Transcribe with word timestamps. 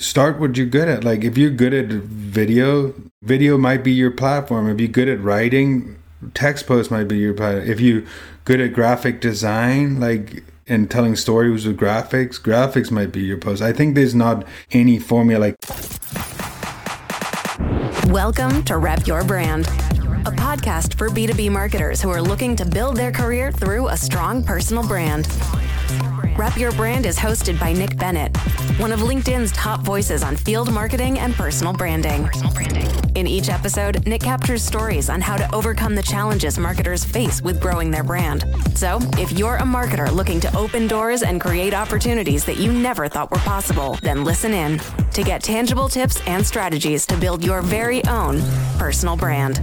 start 0.00 0.40
what 0.40 0.56
you're 0.56 0.66
good 0.66 0.88
at. 0.88 1.04
Like 1.04 1.22
if 1.22 1.36
you're 1.38 1.50
good 1.50 1.74
at 1.74 1.86
video, 1.86 2.94
video 3.22 3.58
might 3.58 3.84
be 3.84 3.92
your 3.92 4.10
platform. 4.10 4.68
If 4.68 4.80
you're 4.80 4.88
good 4.88 5.08
at 5.08 5.20
writing, 5.20 5.96
text 6.34 6.66
post 6.66 6.90
might 6.90 7.04
be 7.04 7.18
your 7.18 7.34
platform. 7.34 7.68
If 7.68 7.80
you're 7.80 8.02
good 8.44 8.60
at 8.60 8.72
graphic 8.72 9.20
design, 9.20 10.00
like 10.00 10.42
and 10.66 10.90
telling 10.90 11.16
stories 11.16 11.66
with 11.66 11.78
graphics, 11.78 12.40
graphics 12.40 12.90
might 12.90 13.12
be 13.12 13.20
your 13.20 13.36
post. 13.36 13.60
I 13.60 13.72
think 13.72 13.94
there's 13.94 14.14
not 14.14 14.46
any 14.70 14.98
formula 14.98 15.40
like 15.40 15.56
Welcome 18.06 18.64
to 18.64 18.78
Rep 18.78 19.06
Your 19.06 19.22
Brand, 19.22 19.66
a 19.66 20.32
podcast 20.32 20.94
for 20.94 21.08
B2B 21.10 21.50
marketers 21.52 22.00
who 22.00 22.08
are 22.10 22.22
looking 22.22 22.56
to 22.56 22.64
build 22.64 22.96
their 22.96 23.12
career 23.12 23.52
through 23.52 23.88
a 23.88 23.96
strong 23.96 24.42
personal 24.42 24.86
brand. 24.86 25.28
Rep 26.40 26.56
Your 26.56 26.72
Brand 26.72 27.04
is 27.04 27.18
hosted 27.18 27.60
by 27.60 27.74
Nick 27.74 27.98
Bennett, 27.98 28.34
one 28.78 28.92
of 28.92 29.00
LinkedIn's 29.00 29.52
top 29.52 29.82
voices 29.82 30.22
on 30.22 30.36
field 30.36 30.72
marketing 30.72 31.18
and 31.18 31.34
personal 31.34 31.74
branding. 31.74 32.30
In 33.14 33.26
each 33.26 33.50
episode, 33.50 34.06
Nick 34.06 34.22
captures 34.22 34.62
stories 34.62 35.10
on 35.10 35.20
how 35.20 35.36
to 35.36 35.54
overcome 35.54 35.94
the 35.94 36.02
challenges 36.02 36.58
marketers 36.58 37.04
face 37.04 37.42
with 37.42 37.60
growing 37.60 37.90
their 37.90 38.02
brand. 38.02 38.46
So, 38.74 39.00
if 39.18 39.32
you're 39.32 39.56
a 39.56 39.64
marketer 39.64 40.10
looking 40.10 40.40
to 40.40 40.56
open 40.56 40.86
doors 40.86 41.22
and 41.22 41.42
create 41.42 41.74
opportunities 41.74 42.46
that 42.46 42.56
you 42.56 42.72
never 42.72 43.06
thought 43.06 43.30
were 43.30 43.36
possible, 43.40 43.98
then 44.00 44.24
listen 44.24 44.54
in 44.54 44.80
to 45.12 45.22
get 45.22 45.42
tangible 45.42 45.90
tips 45.90 46.26
and 46.26 46.46
strategies 46.46 47.04
to 47.04 47.18
build 47.18 47.44
your 47.44 47.60
very 47.60 48.02
own 48.06 48.40
personal 48.78 49.14
brand. 49.14 49.60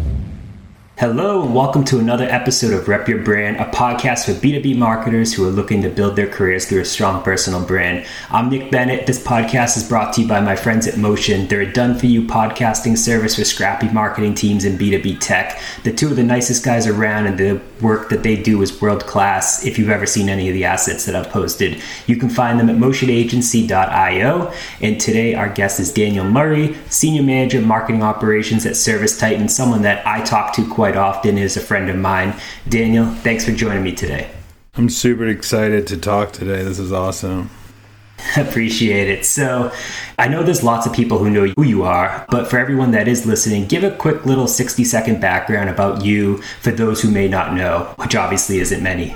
Hello, 0.99 1.43
and 1.43 1.53
welcome 1.53 1.85
to 1.85 1.99
another 1.99 2.23
episode 2.23 2.73
of 2.73 2.87
Rep 2.87 3.07
Your 3.07 3.21
Brand, 3.21 3.57
a 3.57 3.65
podcast 3.65 4.25
for 4.25 4.31
B2B 4.31 4.75
marketers 4.75 5.31
who 5.31 5.47
are 5.47 5.51
looking 5.51 5.83
to 5.83 5.89
build 5.89 6.15
their 6.15 6.27
careers 6.27 6.65
through 6.65 6.81
a 6.81 6.85
strong 6.85 7.21
personal 7.21 7.63
brand. 7.63 8.07
I'm 8.31 8.49
Nick 8.49 8.71
Bennett. 8.71 9.05
This 9.05 9.23
podcast 9.23 9.77
is 9.77 9.87
brought 9.87 10.13
to 10.13 10.23
you 10.23 10.27
by 10.27 10.39
my 10.39 10.55
friends 10.55 10.87
at 10.87 10.97
Motion. 10.97 11.47
They're 11.47 11.61
a 11.61 11.71
done 11.71 11.99
for 11.99 12.07
you 12.07 12.23
podcasting 12.23 12.97
service 12.97 13.35
for 13.35 13.45
scrappy 13.45 13.89
marketing 13.89 14.33
teams 14.33 14.65
in 14.65 14.75
B2B 14.75 15.19
tech. 15.19 15.61
The 15.83 15.93
two 15.93 16.07
of 16.07 16.15
the 16.15 16.23
nicest 16.23 16.65
guys 16.65 16.87
around, 16.87 17.27
and 17.27 17.37
the 17.37 17.61
work 17.79 18.09
that 18.09 18.23
they 18.23 18.35
do 18.35 18.59
is 18.63 18.81
world 18.81 19.05
class. 19.05 19.63
If 19.63 19.77
you've 19.77 19.91
ever 19.91 20.07
seen 20.07 20.29
any 20.29 20.47
of 20.47 20.55
the 20.55 20.65
assets 20.65 21.05
that 21.05 21.15
I've 21.15 21.29
posted, 21.29 21.79
you 22.07 22.15
can 22.15 22.29
find 22.29 22.59
them 22.59 22.71
at 22.71 22.77
motionagency.io. 22.77 24.51
And 24.81 24.99
today, 24.99 25.35
our 25.35 25.49
guest 25.49 25.79
is 25.79 25.93
Daniel 25.93 26.25
Murray, 26.25 26.75
Senior 26.89 27.21
Manager 27.21 27.59
of 27.59 27.67
Marketing 27.67 28.01
Operations 28.01 28.65
at 28.65 28.75
Service 28.75 29.15
Titan, 29.15 29.47
someone 29.47 29.83
that 29.83 30.03
I 30.07 30.23
talk 30.23 30.53
to 30.53 30.67
quite 30.67 30.86
quite 30.87 30.95
often 30.95 31.37
is 31.37 31.57
a 31.57 31.59
friend 31.59 31.89
of 31.89 31.97
mine. 31.97 32.33
Daniel, 32.69 33.07
thanks 33.07 33.43
for 33.43 33.51
joining 33.51 33.83
me 33.83 33.91
today. 33.91 34.31
I'm 34.75 34.87
super 34.87 35.27
excited 35.27 35.85
to 35.87 35.97
talk 35.97 36.31
today. 36.31 36.63
This 36.63 36.79
is 36.79 36.93
awesome. 36.93 37.49
Appreciate 38.37 39.09
it. 39.09 39.25
So, 39.25 39.69
I 40.17 40.29
know 40.29 40.43
there's 40.43 40.63
lots 40.63 40.87
of 40.87 40.93
people 40.93 41.17
who 41.17 41.29
know 41.29 41.47
who 41.57 41.63
you 41.63 41.83
are, 41.83 42.25
but 42.29 42.49
for 42.49 42.57
everyone 42.57 42.91
that 42.91 43.09
is 43.09 43.25
listening, 43.25 43.67
give 43.67 43.83
a 43.83 43.91
quick 43.91 44.25
little 44.25 44.47
60 44.47 44.85
second 44.85 45.19
background 45.19 45.69
about 45.69 46.05
you 46.05 46.37
for 46.61 46.71
those 46.71 47.01
who 47.01 47.11
may 47.11 47.27
not 47.27 47.53
know, 47.53 47.93
which 47.97 48.15
obviously 48.15 48.59
isn't 48.59 48.81
many. 48.81 49.13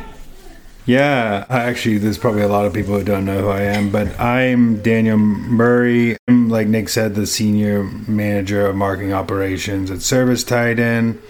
Yeah, 0.85 1.45
actually, 1.49 1.99
there's 1.99 2.17
probably 2.17 2.41
a 2.41 2.49
lot 2.49 2.65
of 2.65 2.73
people 2.73 2.97
who 2.97 3.05
don't 3.05 3.23
know 3.23 3.43
who 3.43 3.47
I 3.47 3.61
am, 3.61 3.91
but 3.91 4.19
I'm 4.19 4.81
Daniel 4.81 5.17
Murray. 5.17 6.17
I'm, 6.27 6.49
like 6.49 6.67
Nick 6.67 6.89
said, 6.89 7.15
the 7.15 7.25
senior 7.25 7.83
manager 7.83 8.67
of 8.67 8.75
marketing 8.75 9.13
operations 9.13 9.89
at 9.89 10.01
Service 10.01 10.43
Titan. 10.43 11.21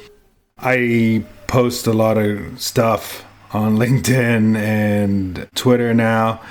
I 0.61 1.25
post 1.47 1.87
a 1.87 1.93
lot 1.93 2.17
of 2.17 2.61
stuff 2.61 3.25
on 3.51 3.77
LinkedIn 3.83 4.55
and 4.55 5.47
Twitter 5.55 5.93
now. 5.93 6.41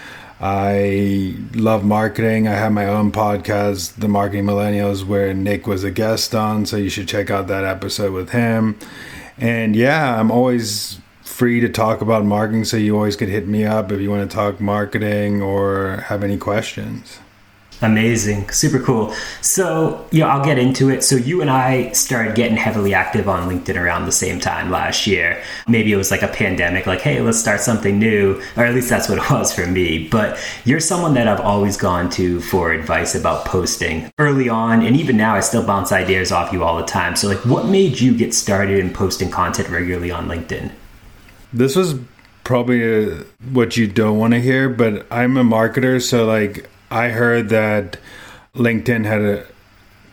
I 0.40 1.36
love 1.54 1.84
marketing. 1.84 2.48
I 2.48 2.54
have 2.54 2.72
my 2.72 2.86
own 2.86 3.12
podcast, 3.12 3.96
The 3.96 4.08
Marketing 4.08 4.46
Millennials, 4.46 5.04
where 5.04 5.34
Nick 5.34 5.66
was 5.66 5.84
a 5.84 5.90
guest 5.90 6.34
on. 6.34 6.64
So 6.64 6.76
you 6.76 6.88
should 6.88 7.08
check 7.08 7.30
out 7.30 7.46
that 7.48 7.64
episode 7.64 8.12
with 8.12 8.30
him. 8.30 8.78
And 9.36 9.76
yeah, 9.76 10.18
I'm 10.18 10.30
always 10.30 10.98
free 11.22 11.60
to 11.60 11.68
talk 11.68 12.00
about 12.00 12.24
marketing. 12.24 12.64
So 12.64 12.78
you 12.78 12.96
always 12.96 13.16
could 13.16 13.28
hit 13.28 13.46
me 13.46 13.64
up 13.64 13.92
if 13.92 14.00
you 14.00 14.10
want 14.10 14.30
to 14.30 14.34
talk 14.34 14.60
marketing 14.60 15.42
or 15.42 16.04
have 16.08 16.24
any 16.24 16.38
questions. 16.38 17.20
Amazing. 17.82 18.50
Super 18.50 18.78
cool. 18.78 19.14
So, 19.40 20.06
yeah, 20.10 20.26
I'll 20.26 20.44
get 20.44 20.58
into 20.58 20.90
it. 20.90 21.02
So, 21.02 21.16
you 21.16 21.40
and 21.40 21.48
I 21.48 21.92
started 21.92 22.34
getting 22.34 22.58
heavily 22.58 22.92
active 22.92 23.26
on 23.26 23.48
LinkedIn 23.48 23.80
around 23.80 24.04
the 24.04 24.12
same 24.12 24.38
time 24.38 24.70
last 24.70 25.06
year. 25.06 25.42
Maybe 25.66 25.90
it 25.90 25.96
was 25.96 26.10
like 26.10 26.20
a 26.20 26.28
pandemic, 26.28 26.86
like, 26.86 27.00
hey, 27.00 27.22
let's 27.22 27.38
start 27.38 27.60
something 27.60 27.98
new, 27.98 28.42
or 28.56 28.66
at 28.66 28.74
least 28.74 28.90
that's 28.90 29.08
what 29.08 29.16
it 29.16 29.30
was 29.30 29.54
for 29.54 29.66
me. 29.66 30.08
But 30.08 30.38
you're 30.66 30.80
someone 30.80 31.14
that 31.14 31.26
I've 31.26 31.40
always 31.40 31.78
gone 31.78 32.10
to 32.10 32.40
for 32.42 32.72
advice 32.72 33.14
about 33.14 33.46
posting 33.46 34.12
early 34.18 34.50
on. 34.50 34.84
And 34.84 34.94
even 34.94 35.16
now, 35.16 35.34
I 35.34 35.40
still 35.40 35.64
bounce 35.64 35.90
ideas 35.90 36.30
off 36.32 36.52
you 36.52 36.62
all 36.62 36.76
the 36.76 36.84
time. 36.84 37.16
So, 37.16 37.28
like, 37.28 37.44
what 37.46 37.66
made 37.66 37.98
you 37.98 38.14
get 38.14 38.34
started 38.34 38.78
in 38.78 38.92
posting 38.92 39.30
content 39.30 39.70
regularly 39.70 40.10
on 40.10 40.28
LinkedIn? 40.28 40.70
This 41.52 41.76
was 41.76 41.94
probably 42.44 42.82
a, 42.82 43.24
what 43.52 43.78
you 43.78 43.86
don't 43.86 44.18
want 44.18 44.34
to 44.34 44.40
hear, 44.40 44.68
but 44.68 45.06
I'm 45.10 45.38
a 45.38 45.44
marketer. 45.44 46.02
So, 46.02 46.26
like, 46.26 46.68
I 46.90 47.10
heard 47.10 47.48
that 47.50 47.98
LinkedIn 48.54 49.04
had 49.04 49.20
a 49.20 49.46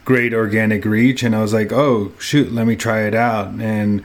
great 0.05 0.33
organic 0.33 0.85
reach, 0.85 1.23
and 1.23 1.35
I 1.35 1.41
was 1.41 1.53
like, 1.53 1.71
oh, 1.71 2.13
shoot, 2.19 2.51
let 2.51 2.67
me 2.67 2.75
try 2.75 3.01
it 3.01 3.15
out. 3.15 3.47
And 3.59 4.03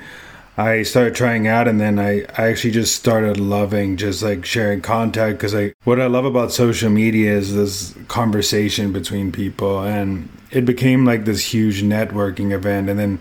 I 0.56 0.82
started 0.82 1.15
trying 1.15 1.47
out, 1.47 1.69
and 1.69 1.81
then 1.81 1.99
I, 1.99 2.22
I 2.37 2.49
actually 2.49 2.72
just 2.72 2.94
started 2.94 3.38
loving 3.38 3.97
just 3.97 4.22
like 4.22 4.44
sharing 4.44 4.81
contact 4.81 5.38
because 5.38 5.55
I 5.55 5.75
what 5.84 6.00
I 6.00 6.06
love 6.06 6.25
about 6.25 6.53
social 6.53 6.91
media 6.91 7.32
is 7.32 7.55
this 7.55 7.94
conversation 8.09 8.93
between 8.93 9.32
people, 9.32 9.81
and 9.81 10.28
it 10.50 10.65
became 10.65 11.05
like 11.05 11.25
this 11.25 11.53
huge 11.53 11.82
networking 11.82 12.53
event. 12.53 12.91
And 12.91 12.99
then 12.99 13.19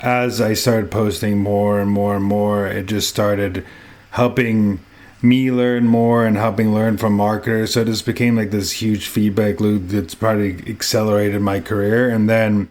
as 0.00 0.40
I 0.40 0.54
started 0.54 0.90
posting 0.90 1.38
more 1.38 1.80
and 1.80 1.90
more 1.90 2.16
and 2.16 2.24
more, 2.24 2.66
it 2.66 2.86
just 2.86 3.08
started 3.08 3.64
helping 4.10 4.80
me 5.22 5.50
learn 5.50 5.86
more 5.86 6.24
and 6.24 6.36
helping 6.36 6.72
learn 6.72 6.96
from 6.96 7.14
marketers. 7.14 7.74
So 7.74 7.84
this 7.84 8.02
became 8.02 8.36
like 8.36 8.50
this 8.50 8.72
huge 8.72 9.08
feedback 9.08 9.60
loop 9.60 9.88
that's 9.88 10.14
probably 10.14 10.64
accelerated 10.68 11.42
my 11.42 11.60
career. 11.60 12.08
And 12.08 12.28
then 12.28 12.70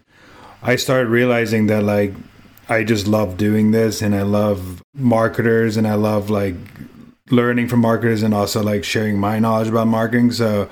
I 0.61 0.75
started 0.75 1.09
realizing 1.09 1.67
that 1.67 1.83
like 1.83 2.13
I 2.67 2.83
just 2.83 3.07
love 3.07 3.37
doing 3.37 3.71
this 3.71 4.01
and 4.01 4.15
I 4.15 4.23
love 4.23 4.81
marketers 4.93 5.77
and 5.77 5.87
I 5.87 5.95
love 5.95 6.29
like 6.29 6.55
learning 7.29 7.67
from 7.67 7.81
marketers 7.81 8.23
and 8.23 8.33
also 8.33 8.63
like 8.63 8.83
sharing 8.83 9.19
my 9.19 9.39
knowledge 9.39 9.67
about 9.67 9.87
marketing. 9.87 10.31
So 10.31 10.69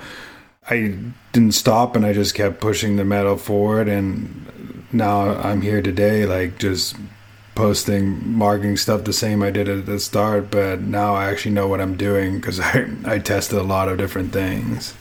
I 0.68 0.96
didn't 1.32 1.52
stop 1.52 1.96
and 1.96 2.04
I 2.04 2.12
just 2.12 2.34
kept 2.34 2.60
pushing 2.60 2.96
the 2.96 3.04
metal 3.04 3.36
forward 3.36 3.88
and 3.88 4.44
now 4.92 5.36
I'm 5.36 5.60
here 5.60 5.82
today 5.82 6.26
like 6.26 6.58
just 6.58 6.96
posting 7.58 8.36
marketing 8.36 8.76
stuff 8.76 9.02
the 9.02 9.12
same 9.12 9.42
I 9.42 9.50
did 9.50 9.68
at 9.68 9.84
the 9.84 9.98
start, 9.98 10.48
but 10.48 10.80
now 10.80 11.16
I 11.16 11.28
actually 11.28 11.56
know 11.56 11.66
what 11.66 11.80
I'm 11.80 11.96
doing 11.96 12.36
because 12.36 12.60
I, 12.60 12.88
I 13.04 13.18
tested 13.18 13.58
a 13.58 13.64
lot 13.64 13.88
of 13.88 13.98
different 13.98 14.32
things. 14.32 14.94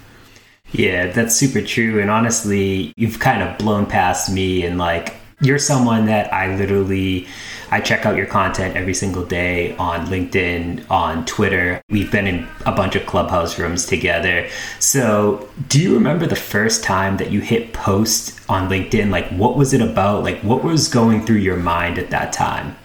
Yeah, 0.71 1.11
that's 1.11 1.35
super 1.35 1.61
true. 1.61 2.01
And 2.01 2.09
honestly, 2.09 2.93
you've 2.97 3.19
kind 3.19 3.43
of 3.43 3.59
blown 3.59 3.85
past 3.85 4.31
me 4.31 4.65
and 4.65 4.79
like 4.79 5.13
you're 5.39 5.59
someone 5.59 6.07
that 6.07 6.33
I 6.33 6.55
literally 6.55 7.27
I 7.69 7.81
check 7.81 8.05
out 8.05 8.15
your 8.15 8.25
content 8.25 8.77
every 8.77 8.93
single 8.93 9.25
day 9.25 9.75
on 9.75 10.07
LinkedIn, 10.07 10.89
on 10.89 11.25
Twitter. 11.25 11.81
We've 11.89 12.11
been 12.11 12.25
in 12.25 12.47
a 12.65 12.71
bunch 12.71 12.95
of 12.95 13.05
clubhouse 13.05 13.59
rooms 13.59 13.85
together. 13.85 14.47
So, 14.79 15.49
do 15.67 15.81
you 15.81 15.93
remember 15.93 16.25
the 16.25 16.35
first 16.35 16.83
time 16.83 17.17
that 17.17 17.29
you 17.29 17.41
hit 17.41 17.73
post 17.73 18.39
on 18.49 18.69
LinkedIn? 18.69 19.09
Like 19.09 19.27
what 19.29 19.57
was 19.57 19.73
it 19.73 19.81
about? 19.81 20.23
Like 20.23 20.39
what 20.41 20.63
was 20.63 20.87
going 20.87 21.25
through 21.25 21.37
your 21.37 21.57
mind 21.57 21.99
at 21.99 22.09
that 22.11 22.31
time? 22.31 22.75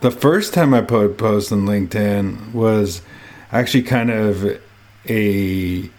The 0.00 0.10
first 0.10 0.54
time 0.54 0.72
I 0.74 0.82
put 0.82 1.18
post 1.18 1.52
on 1.52 1.66
LinkedIn 1.66 2.52
was 2.52 3.02
actually 3.50 3.82
kind 3.82 4.10
of 4.10 4.60
a 5.08 5.90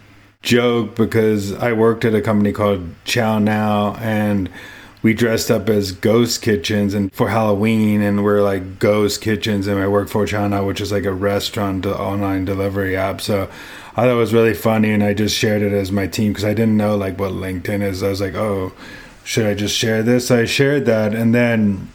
joke 0.42 0.96
because 0.96 1.54
I 1.54 1.74
worked 1.74 2.06
at 2.06 2.14
a 2.14 2.22
company 2.22 2.52
called 2.52 2.88
Chow 3.06 3.40
Now 3.40 3.96
and 3.96 4.50
we 5.04 5.14
dressed 5.14 5.52
up 5.52 5.70
as 5.70 5.92
ghost 5.92 6.42
kitchens 6.42 6.94
and 6.94 7.14
for 7.14 7.30
Halloween 7.30 8.02
and 8.02 8.24
we're 8.24 8.42
like 8.42 8.80
ghost 8.80 9.22
kitchens 9.22 9.68
and 9.68 9.78
I 9.78 9.88
work 9.88 10.08
for 10.08 10.26
Now, 10.26 10.66
which 10.66 10.80
is 10.80 10.94
like 10.94 11.04
a 11.04 11.12
restaurant 11.12 11.86
online 11.86 12.46
delivery 12.46 12.96
app. 12.96 13.20
So 13.20 13.50
I 13.92 14.04
thought 14.04 14.08
it 14.08 14.14
was 14.14 14.34
really 14.34 14.54
funny 14.54 14.92
and 14.92 15.04
I 15.04 15.14
just 15.14 15.38
shared 15.38 15.62
it 15.62 15.74
as 15.74 15.92
my 15.92 16.08
team 16.08 16.32
because 16.32 16.46
I 16.46 16.54
didn't 16.54 16.78
know 16.78 16.96
like 16.96 17.20
what 17.20 17.34
LinkedIn 17.34 17.82
is. 17.82 18.02
I 18.02 18.10
was 18.10 18.22
like, 18.22 18.36
oh, 18.36 18.72
should 19.26 19.46
I 19.46 19.54
just 19.54 19.76
share 19.76 20.04
this? 20.04 20.28
So 20.28 20.40
I 20.40 20.46
shared 20.46 20.86
that 20.86 21.14
and 21.14 21.36
then 21.36 21.90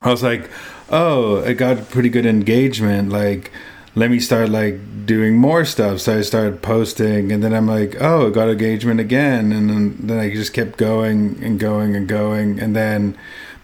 I 0.00 0.10
was 0.10 0.22
like, 0.22 0.50
oh, 0.88 1.36
it 1.36 1.54
got 1.54 1.90
pretty 1.90 2.08
good 2.08 2.26
engagement. 2.26 3.10
Like 3.10 3.52
let 3.94 4.10
me 4.10 4.18
start 4.18 4.48
like 4.48 5.06
doing 5.06 5.36
more 5.36 5.64
stuff. 5.64 6.00
So 6.00 6.18
I 6.18 6.22
started 6.22 6.62
posting, 6.62 7.30
and 7.30 7.42
then 7.42 7.54
I'm 7.54 7.66
like, 7.66 8.00
oh, 8.00 8.30
got 8.30 8.48
engagement 8.48 9.00
again, 9.00 9.52
and 9.52 9.70
then, 9.70 9.96
then 10.00 10.18
I 10.18 10.30
just 10.30 10.52
kept 10.52 10.78
going 10.78 11.42
and 11.42 11.60
going 11.60 11.94
and 11.94 12.08
going, 12.08 12.58
and 12.58 12.74
then 12.74 13.16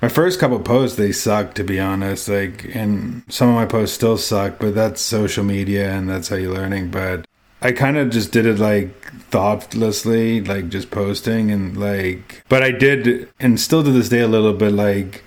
my 0.03 0.09
first 0.09 0.41
couple 0.41 0.59
posts 0.61 0.97
they 0.97 1.13
sucked 1.13 1.57
to 1.57 1.65
be 1.65 1.81
honest. 1.81 2.29
Like, 2.29 2.75
and 2.75 3.23
some 3.29 3.49
of 3.49 3.55
my 3.55 3.67
posts 3.67 3.95
still 3.95 4.17
suck, 4.17 4.59
but 4.59 4.75
that's 4.75 5.01
social 5.01 5.45
media, 5.45 5.91
and 5.91 6.09
that's 6.09 6.29
how 6.29 6.37
you're 6.37 6.55
learning. 6.55 6.91
But 6.91 7.27
I 7.63 7.73
kind 7.73 7.97
of 7.97 8.11
just 8.11 8.33
did 8.33 8.47
it 8.47 8.59
like 8.59 9.13
thoughtlessly, 9.31 10.41
like 10.43 10.69
just 10.69 10.91
posting 10.91 11.51
and 11.51 11.77
like, 11.77 12.45
but 12.49 12.63
I 12.63 12.71
did, 12.71 13.29
and 13.39 13.61
still 13.61 13.83
to 13.83 13.91
this 13.91 14.09
day, 14.09 14.21
a 14.21 14.29
little 14.29 14.55
bit 14.55 14.73
like 14.73 15.25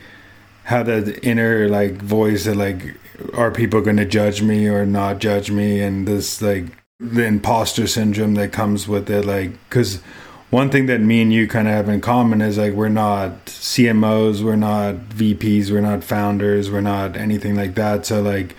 have 0.65 0.85
that 0.85 1.23
inner 1.23 1.67
like 1.67 2.01
voice 2.01 2.45
that 2.45 2.55
like, 2.55 2.95
are 3.33 3.51
people 3.51 3.81
going 3.81 3.98
to 3.98 4.06
judge 4.06 4.42
me 4.42 4.68
or 4.68 4.86
not 4.86 5.19
judge 5.19 5.51
me? 5.51 5.81
And 5.81 6.07
this 6.07 6.42
like 6.42 6.65
the 7.00 7.25
imposter 7.25 7.88
syndrome 7.88 8.36
that 8.36 8.54
comes 8.54 8.88
with 8.88 9.10
it, 9.10 9.25
like, 9.25 9.51
because 9.69 10.01
one 10.50 10.69
thing 10.69 10.86
that 10.86 11.01
me 11.01 11.21
and 11.21 11.33
you 11.33 11.48
kind 11.48 11.68
of 11.68 11.74
have 11.74 11.89
in 11.89 12.00
common 12.00 12.42
is 12.42 12.57
like 12.57 12.74
we're 12.74 12.89
not 12.89 13.45
CMOs, 13.48 14.44
we're 14.44 14.56
not 14.56 14.95
VPs, 15.10 15.71
we're 15.71 15.81
not 15.81 16.04
founders, 16.04 16.69
we're 16.69 16.81
not 16.81 17.18
anything 17.18 17.56
like 17.56 17.75
that. 17.75 18.06
So 18.06 18.21
like 18.21 18.56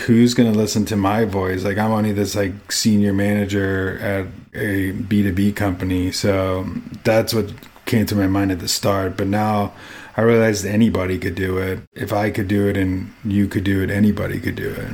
who's 0.00 0.34
going 0.34 0.52
to 0.52 0.58
listen 0.58 0.84
to 0.86 0.96
my 0.96 1.24
voice? 1.24 1.64
Like 1.64 1.78
I'm 1.78 1.92
only 1.92 2.12
this 2.12 2.34
like 2.34 2.72
senior 2.72 3.12
manager 3.12 3.98
at 4.00 4.26
a 4.54 4.92
B2B 4.92 5.56
company. 5.56 6.12
So 6.12 6.66
that's 7.04 7.32
what 7.32 7.52
came 7.86 8.06
to 8.06 8.16
my 8.16 8.26
mind 8.26 8.50
at 8.50 8.58
the 8.58 8.68
start, 8.68 9.16
but 9.16 9.28
now 9.28 9.72
I 10.16 10.22
realized 10.22 10.64
anybody 10.64 11.18
could 11.18 11.34
do 11.34 11.58
it. 11.58 11.80
If 11.92 12.12
I 12.12 12.30
could 12.30 12.48
do 12.48 12.68
it 12.68 12.76
and 12.76 13.12
you 13.24 13.46
could 13.48 13.64
do 13.64 13.82
it, 13.82 13.90
anybody 13.90 14.40
could 14.40 14.56
do 14.56 14.70
it. 14.70 14.92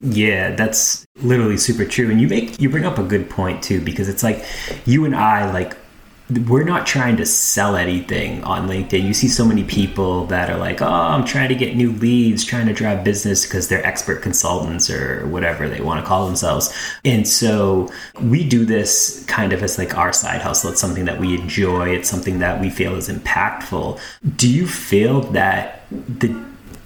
Yeah, 0.00 0.54
that's 0.54 1.06
literally 1.22 1.56
super 1.56 1.84
true. 1.84 2.10
And 2.10 2.20
you 2.20 2.28
make 2.28 2.60
you 2.60 2.68
bring 2.68 2.84
up 2.84 2.98
a 2.98 3.02
good 3.02 3.30
point 3.30 3.62
too 3.62 3.80
because 3.80 4.08
it's 4.08 4.22
like 4.22 4.44
you 4.84 5.04
and 5.04 5.16
I 5.16 5.50
like 5.50 5.76
we're 6.46 6.64
not 6.64 6.86
trying 6.86 7.16
to 7.16 7.24
sell 7.24 7.74
anything 7.74 8.44
on 8.44 8.68
LinkedIn. 8.68 9.02
You 9.02 9.14
see 9.14 9.28
so 9.28 9.46
many 9.46 9.64
people 9.64 10.26
that 10.26 10.50
are 10.50 10.58
like, 10.58 10.82
"Oh, 10.82 10.86
I'm 10.86 11.24
trying 11.24 11.48
to 11.48 11.54
get 11.54 11.74
new 11.74 11.92
leads, 11.92 12.44
trying 12.44 12.66
to 12.66 12.74
drive 12.74 13.02
business 13.02 13.46
because 13.46 13.68
they're 13.68 13.84
expert 13.86 14.20
consultants 14.20 14.90
or 14.90 15.26
whatever 15.26 15.68
they 15.68 15.80
want 15.80 16.00
to 16.00 16.06
call 16.06 16.26
themselves." 16.26 16.70
And 17.04 17.26
so 17.26 17.90
we 18.20 18.46
do 18.46 18.66
this 18.66 19.24
kind 19.26 19.54
of 19.54 19.62
as 19.62 19.78
like 19.78 19.96
our 19.96 20.12
side 20.12 20.42
hustle. 20.42 20.70
It's 20.70 20.80
something 20.80 21.06
that 21.06 21.18
we 21.18 21.34
enjoy. 21.34 21.88
It's 21.90 22.10
something 22.10 22.40
that 22.40 22.60
we 22.60 22.68
feel 22.68 22.94
is 22.94 23.08
impactful. 23.08 23.98
Do 24.36 24.48
you 24.48 24.66
feel 24.66 25.22
that 25.32 25.86
the 25.90 26.34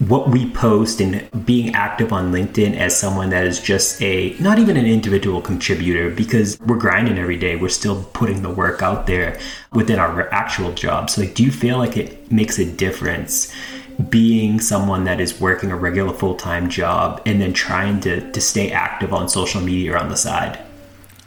what 0.08 0.30
we 0.30 0.50
post 0.50 1.00
and 1.00 1.46
being 1.46 1.74
active 1.76 2.12
on 2.12 2.32
LinkedIn 2.32 2.76
as 2.76 2.98
someone 2.98 3.30
that 3.30 3.46
is 3.46 3.60
just 3.60 4.02
a 4.02 4.34
not 4.40 4.58
even 4.58 4.76
an 4.76 4.84
individual 4.84 5.40
contributor 5.40 6.10
because 6.10 6.58
we're 6.60 6.76
grinding 6.76 7.18
every 7.18 7.36
day. 7.36 7.54
We're 7.54 7.68
still 7.68 8.02
putting 8.12 8.42
the 8.42 8.50
work 8.50 8.82
out 8.82 9.06
there 9.06 9.38
within 9.72 10.00
our 10.00 10.28
actual 10.34 10.72
job. 10.72 11.08
So, 11.08 11.20
like, 11.20 11.34
do 11.34 11.44
you 11.44 11.52
feel 11.52 11.78
like 11.78 11.96
it 11.96 12.32
makes 12.32 12.58
a 12.58 12.64
difference 12.64 13.52
being 14.08 14.58
someone 14.58 15.04
that 15.04 15.20
is 15.20 15.40
working 15.40 15.70
a 15.70 15.76
regular 15.76 16.12
full 16.12 16.34
time 16.34 16.68
job 16.68 17.22
and 17.24 17.40
then 17.40 17.52
trying 17.52 18.00
to, 18.00 18.28
to 18.32 18.40
stay 18.40 18.72
active 18.72 19.12
on 19.12 19.28
social 19.28 19.60
media 19.60 19.92
or 19.92 19.98
on 19.98 20.08
the 20.08 20.16
side? 20.16 20.58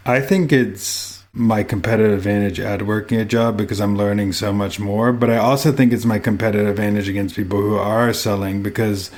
I 0.05 0.19
think 0.19 0.51
it's 0.51 1.14
my 1.35 1.63
competitive 1.63 2.13
advantage 2.13 2.61
at 2.61 2.83
working 2.83 3.19
a 3.19 3.25
job 3.25 3.57
because 3.57 3.81
I'm 3.81 3.97
learning 3.97 4.31
so 4.31 4.53
much 4.53 4.79
more. 4.79 5.11
But 5.11 5.29
I 5.29 5.37
also 5.37 5.73
think 5.73 5.91
it's 5.91 6.05
my 6.05 6.17
competitive 6.17 6.67
advantage 6.67 7.09
against 7.09 7.35
people 7.35 7.59
who 7.59 7.75
are 7.75 8.13
selling 8.13 8.63
because 8.63 9.11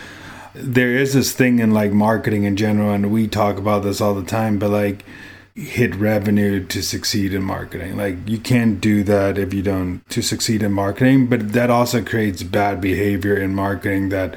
there 0.56 0.96
is 0.96 1.14
this 1.14 1.32
thing 1.32 1.60
in 1.60 1.72
like 1.72 1.92
marketing 1.92 2.44
in 2.44 2.58
general, 2.58 2.92
and 2.92 3.12
we 3.12 3.28
talk 3.28 3.58
about 3.58 3.84
this 3.84 4.02
all 4.02 4.16
the 4.16 4.26
time, 4.26 4.58
but 4.58 4.72
like 4.72 5.06
hit 5.54 5.96
revenue 5.96 6.66
to 6.66 6.82
succeed 6.82 7.36
in 7.36 7.44
marketing. 7.44 7.96
Like 7.96 8.16
you 8.28 8.40
can't 8.40 8.82
do 8.82 9.04
that 9.04 9.38
if 9.38 9.54
you 9.54 9.62
don't 9.62 10.08
to 10.10 10.24
succeed 10.24 10.64
in 10.64 10.72
marketing, 10.74 11.28
but 11.28 11.54
that 11.54 11.70
also 11.70 12.04
creates 12.04 12.42
bad 12.42 12.82
behavior 12.82 13.38
in 13.38 13.54
marketing 13.54 14.10
that 14.10 14.36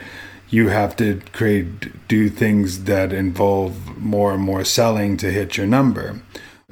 you 0.51 0.69
have 0.69 0.97
to 0.97 1.21
create 1.33 2.09
do 2.09 2.29
things 2.29 2.85
that 2.85 3.13
involve 3.13 3.97
more 3.97 4.35
and 4.35 4.43
more 4.43 4.65
selling 4.65 5.17
to 5.17 5.31
hit 5.31 5.57
your 5.57 5.67
number 5.67 6.21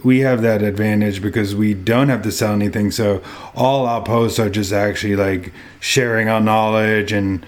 we 0.05 0.21
have 0.21 0.43
that 0.43 0.63
advantage 0.63 1.23
because 1.23 1.55
we 1.55 1.75
don't 1.75 2.09
have 2.09 2.23
to 2.23 2.33
sell 2.33 2.53
anything. 2.53 2.91
So 2.91 3.23
all 3.55 3.87
our 3.87 4.03
posts 4.03 4.39
are 4.39 4.51
just 4.51 4.73
actually 4.73 5.17
like 5.17 5.53
sharing 5.81 6.29
our 6.29 6.41
knowledge 6.41 7.13
and 7.13 7.45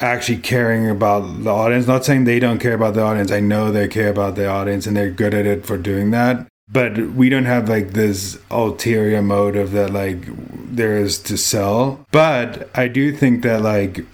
actually 0.00 0.38
caring 0.38 0.88
about 0.88 1.44
the 1.44 1.50
audience. 1.50 1.86
Not 1.86 2.04
saying 2.04 2.24
they 2.24 2.38
don't 2.38 2.58
care 2.58 2.74
about 2.74 2.94
the 2.94 3.02
audience. 3.02 3.30
I 3.30 3.40
know 3.40 3.70
they 3.70 3.88
care 3.88 4.10
about 4.10 4.34
the 4.34 4.46
audience 4.46 4.86
and 4.86 4.96
they're 4.96 5.10
good 5.10 5.34
at 5.34 5.46
it 5.46 5.64
for 5.64 5.76
doing 5.76 6.10
that. 6.10 6.46
But 6.70 6.98
we 6.98 7.28
don't 7.28 7.44
have 7.44 7.68
like 7.68 7.90
this 7.90 8.38
ulterior 8.50 9.22
motive 9.22 9.72
that 9.72 9.90
like 9.90 10.24
there 10.74 10.96
is 10.96 11.18
to 11.20 11.36
sell. 11.36 12.04
But 12.10 12.70
I 12.74 12.88
do 12.88 13.12
think 13.12 13.42
that 13.42 13.62
like 13.62 14.04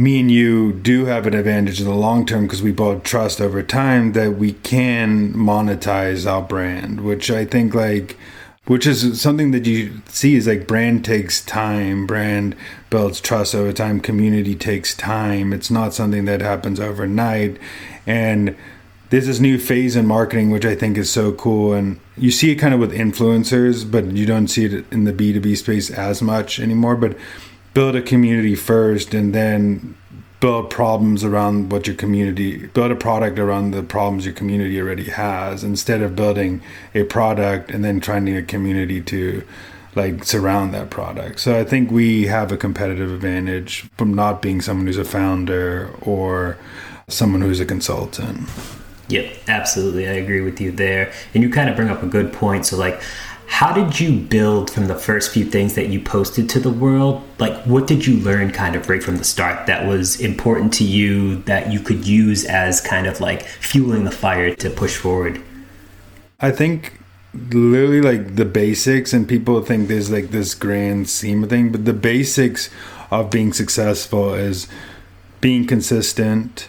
me 0.00 0.18
and 0.18 0.30
you 0.30 0.72
do 0.72 1.04
have 1.04 1.26
an 1.26 1.34
advantage 1.34 1.78
in 1.78 1.86
the 1.86 1.94
long 1.94 2.24
term 2.24 2.44
because 2.44 2.62
we 2.62 2.72
both 2.72 3.02
trust 3.02 3.38
over 3.38 3.62
time 3.62 4.12
that 4.12 4.36
we 4.36 4.52
can 4.52 5.32
monetize 5.34 6.26
our 6.26 6.40
brand, 6.40 7.02
which 7.02 7.30
I 7.30 7.44
think 7.44 7.74
like 7.74 8.16
which 8.64 8.86
is 8.86 9.20
something 9.20 9.50
that 9.50 9.66
you 9.66 10.00
see 10.06 10.36
is 10.36 10.46
like 10.46 10.66
brand 10.66 11.04
takes 11.04 11.44
time 11.44 12.06
brand 12.06 12.56
builds 12.88 13.20
trust 13.20 13.54
over 13.54 13.72
time 13.74 14.00
community 14.00 14.54
takes 14.54 14.94
time. 14.94 15.52
It's 15.52 15.70
not 15.70 15.92
something 15.92 16.24
that 16.24 16.40
happens 16.40 16.80
overnight. 16.80 17.58
And 18.06 18.56
there's 19.10 19.26
this 19.26 19.40
new 19.40 19.58
phase 19.58 19.96
in 19.96 20.06
marketing 20.06 20.50
which 20.50 20.64
i 20.64 20.74
think 20.74 20.96
is 20.96 21.10
so 21.10 21.32
cool. 21.32 21.74
And 21.74 22.00
you 22.16 22.30
see 22.30 22.52
it 22.52 22.56
kind 22.56 22.72
of 22.72 22.80
with 22.80 22.92
influencers 22.92 23.90
but 23.90 24.06
you 24.12 24.24
don't 24.24 24.48
see 24.48 24.64
it 24.64 24.86
in 24.90 25.04
the 25.04 25.12
b2b 25.12 25.58
space 25.58 25.90
as 25.90 26.22
much 26.22 26.58
anymore. 26.58 26.96
But 26.96 27.18
build 27.74 27.96
a 27.96 28.02
community 28.02 28.54
first 28.54 29.14
and 29.14 29.34
then 29.34 29.96
build 30.40 30.70
problems 30.70 31.22
around 31.22 31.70
what 31.70 31.86
your 31.86 31.94
community 31.94 32.66
build 32.68 32.90
a 32.90 32.96
product 32.96 33.38
around 33.38 33.72
the 33.72 33.82
problems 33.82 34.24
your 34.24 34.34
community 34.34 34.80
already 34.80 35.10
has 35.10 35.62
instead 35.62 36.00
of 36.00 36.16
building 36.16 36.62
a 36.94 37.04
product 37.04 37.70
and 37.70 37.84
then 37.84 38.00
trying 38.00 38.24
to 38.24 38.32
get 38.32 38.44
a 38.44 38.46
community 38.46 39.00
to 39.02 39.44
like 39.94 40.24
surround 40.24 40.72
that 40.72 40.88
product. 40.88 41.40
So 41.40 41.58
i 41.58 41.64
think 41.64 41.90
we 41.90 42.26
have 42.26 42.52
a 42.52 42.56
competitive 42.56 43.12
advantage 43.12 43.88
from 43.98 44.14
not 44.14 44.40
being 44.40 44.60
someone 44.60 44.86
who's 44.86 44.96
a 44.96 45.04
founder 45.04 45.90
or 46.00 46.56
someone 47.08 47.42
who's 47.42 47.60
a 47.60 47.66
consultant. 47.66 48.48
Yep 49.08 49.40
absolutely. 49.48 50.08
I 50.08 50.12
agree 50.12 50.40
with 50.40 50.60
you 50.60 50.72
there. 50.72 51.12
And 51.34 51.42
you 51.42 51.50
kind 51.50 51.68
of 51.68 51.76
bring 51.76 51.90
up 51.90 52.02
a 52.02 52.06
good 52.06 52.32
point. 52.32 52.64
So 52.66 52.76
like 52.76 53.02
how 53.50 53.72
did 53.72 53.98
you 53.98 54.16
build 54.16 54.70
from 54.70 54.86
the 54.86 54.94
first 54.94 55.32
few 55.32 55.44
things 55.44 55.74
that 55.74 55.88
you 55.88 56.00
posted 56.00 56.48
to 56.48 56.60
the 56.60 56.70
world? 56.70 57.20
Like, 57.38 57.60
what 57.64 57.88
did 57.88 58.06
you 58.06 58.16
learn 58.18 58.52
kind 58.52 58.76
of 58.76 58.88
right 58.88 59.02
from 59.02 59.16
the 59.16 59.24
start 59.24 59.66
that 59.66 59.86
was 59.86 60.20
important 60.20 60.72
to 60.74 60.84
you 60.84 61.42
that 61.42 61.70
you 61.70 61.80
could 61.80 62.06
use 62.06 62.44
as 62.44 62.80
kind 62.80 63.08
of 63.08 63.20
like 63.20 63.42
fueling 63.42 64.04
the 64.04 64.12
fire 64.12 64.54
to 64.54 64.70
push 64.70 64.96
forward? 64.96 65.42
I 66.38 66.52
think 66.52 67.00
literally 67.34 68.00
like 68.00 68.36
the 68.36 68.44
basics, 68.44 69.12
and 69.12 69.28
people 69.28 69.60
think 69.62 69.88
there's 69.88 70.12
like 70.12 70.30
this 70.30 70.54
grand 70.54 71.10
scheme 71.10 71.42
of 71.42 71.50
thing, 71.50 71.72
but 71.72 71.84
the 71.84 71.92
basics 71.92 72.70
of 73.10 73.30
being 73.30 73.52
successful 73.52 74.32
is 74.32 74.68
being 75.40 75.66
consistent, 75.66 76.68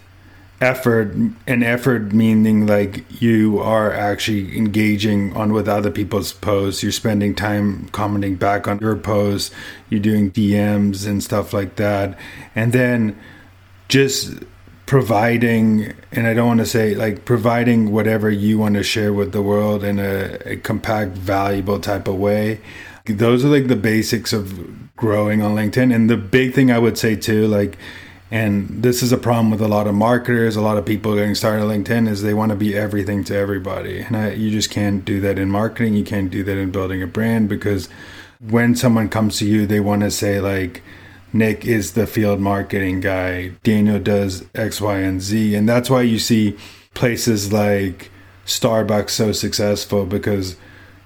effort 0.62 1.12
and 1.48 1.64
effort 1.64 2.14
meaning 2.14 2.68
like 2.68 3.04
you 3.20 3.60
are 3.60 3.92
actually 3.92 4.56
engaging 4.56 5.36
on 5.36 5.52
with 5.52 5.68
other 5.68 5.90
people's 5.90 6.32
posts. 6.32 6.84
You're 6.84 6.92
spending 6.92 7.34
time 7.34 7.90
commenting 7.90 8.36
back 8.36 8.68
on 8.68 8.78
your 8.78 8.96
posts. 8.96 9.54
You're 9.90 10.00
doing 10.00 10.32
dms 10.32 11.08
and 11.08 11.24
stuff 11.24 11.52
like 11.52 11.78
that. 11.78 12.18
And 12.56 12.74
then 12.74 13.20
just 13.90 14.36
providing 14.86 15.94
and 16.12 16.28
i 16.28 16.34
don't 16.34 16.48
want 16.48 16.60
to 16.60 16.66
say 16.66 16.94
like 16.96 17.24
providing 17.24 17.94
whatever 17.94 18.30
you 18.30 18.58
want 18.58 18.76
to 18.76 18.84
share 18.84 19.14
with 19.14 19.32
the 19.32 19.42
world 19.42 19.86
in 19.86 20.00
a, 20.00 20.38
a 20.46 20.58
compact 20.58 21.12
valuable 21.14 21.80
type 21.80 22.08
of 22.08 22.16
way. 22.16 22.62
Those 23.06 23.44
are 23.44 23.48
like 23.48 23.68
the 23.68 23.76
basics 23.76 24.32
of 24.32 24.96
growing 24.96 25.42
on 25.42 25.56
linkedin. 25.56 25.94
And 25.94 26.08
the 26.08 26.18
big 26.18 26.54
thing 26.54 26.70
i 26.70 26.78
would 26.78 27.00
say 27.00 27.16
too 27.16 27.48
like 27.48 27.80
and 28.32 28.82
this 28.82 29.04
is 29.04 29.12
a 29.12 29.18
problem 29.18 29.52
with 29.52 29.62
a 29.62 29.68
lot 29.68 29.88
of 29.88 29.94
marketers, 29.94 30.56
a 30.56 30.62
lot 30.62 30.78
of 30.78 30.86
people 30.86 31.16
getting 31.16 31.36
started 31.36 31.64
on 31.64 31.70
LinkedIn 31.70 32.08
is 32.08 32.22
they 32.22 32.34
want 32.34 32.52
to 32.52 32.56
be 32.56 32.74
everything 32.74 33.26
to 33.26 33.36
everybody. 33.36 34.00
And 34.00 34.16
I, 34.16 34.32
you 34.32 34.50
just 34.50 34.72
can't 34.72 35.04
do 35.04 35.20
that 35.20 35.38
in 35.38 35.52
marketing. 35.52 35.96
You 35.96 36.06
can't 36.06 36.32
do 36.32 36.42
that 36.46 36.58
in 36.58 36.72
building 36.72 37.04
a 37.04 37.08
brand 37.08 37.50
because 37.50 37.90
when 38.40 38.74
someone 38.74 39.10
comes 39.10 39.38
to 39.40 39.46
you, 39.46 39.68
they 39.68 39.82
want 39.82 40.04
to 40.04 40.12
say 40.12 40.40
like, 40.40 40.82
Nick 41.34 41.66
is 41.66 41.92
the 41.92 42.08
field 42.08 42.40
marketing 42.40 43.02
guy. 43.02 43.50
Daniel 43.64 44.00
does 44.00 44.46
X, 44.56 44.80
Y, 44.80 45.00
and 45.00 45.22
Z. 45.22 45.54
And 45.54 45.68
that's 45.68 45.90
why 45.90 46.02
you 46.02 46.18
see 46.18 46.58
places 46.94 47.52
like 47.52 48.12
Starbucks 48.46 49.10
so 49.10 49.34
successful 49.34 50.06
because 50.06 50.56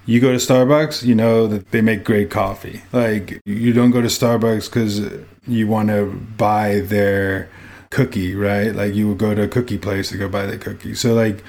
you 0.06 0.20
go 0.20 0.30
to 0.30 0.38
Starbucks, 0.38 1.02
you 1.02 1.14
know 1.14 1.46
that 1.48 1.72
they 1.72 1.80
make 1.80 2.04
great 2.04 2.30
coffee. 2.30 2.82
Like 2.92 3.40
you 3.44 3.72
don't 3.72 3.90
go 3.90 4.00
to 4.00 4.08
Starbucks 4.08 4.66
because 4.66 5.00
you 5.46 5.66
want 5.66 5.88
to 5.88 6.06
buy 6.36 6.80
their 6.80 7.50
cookie, 7.90 8.34
right? 8.34 8.74
Like 8.74 8.94
you 8.94 9.08
would 9.08 9.18
go 9.18 9.34
to 9.34 9.42
a 9.42 9.48
cookie 9.48 9.78
place 9.78 10.08
to 10.10 10.16
go 10.16 10.28
buy 10.28 10.46
the 10.46 10.58
cookie. 10.58 10.94
So 10.94 11.12
like 11.14 11.42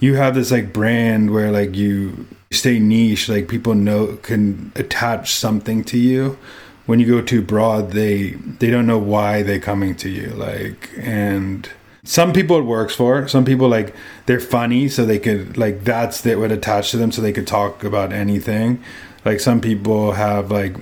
you 0.00 0.14
have 0.14 0.34
this 0.34 0.50
like 0.50 0.72
brand 0.72 1.30
where 1.30 1.52
like 1.52 1.74
you 1.76 2.26
stay 2.50 2.78
niche, 2.78 3.28
like 3.28 3.48
people 3.48 3.74
know 3.74 4.16
can 4.16 4.72
attach 4.76 5.34
something 5.34 5.84
to 5.84 5.98
you. 5.98 6.38
When 6.86 6.98
you 6.98 7.06
go 7.06 7.20
too 7.20 7.42
broad, 7.42 7.92
they 7.92 8.30
they 8.30 8.70
don't 8.70 8.86
know 8.86 8.98
why 8.98 9.42
they're 9.42 9.60
coming 9.60 9.94
to 9.96 10.08
you. 10.08 10.28
Like 10.30 10.90
and 10.98 11.68
some 12.04 12.32
people 12.32 12.58
it 12.58 12.64
works 12.64 12.94
for. 12.94 13.28
Some 13.28 13.44
people 13.44 13.68
like 13.68 13.94
they're 14.26 14.40
funny, 14.40 14.88
so 14.88 15.04
they 15.04 15.18
could 15.18 15.56
like 15.56 15.84
that's 15.84 16.22
that 16.22 16.38
would 16.38 16.52
attach 16.52 16.90
to 16.92 16.96
them, 16.96 17.12
so 17.12 17.22
they 17.22 17.32
could 17.32 17.46
talk 17.46 17.84
about 17.84 18.12
anything. 18.12 18.82
Like 19.24 19.40
some 19.40 19.60
people 19.60 20.12
have 20.12 20.50
like 20.50 20.76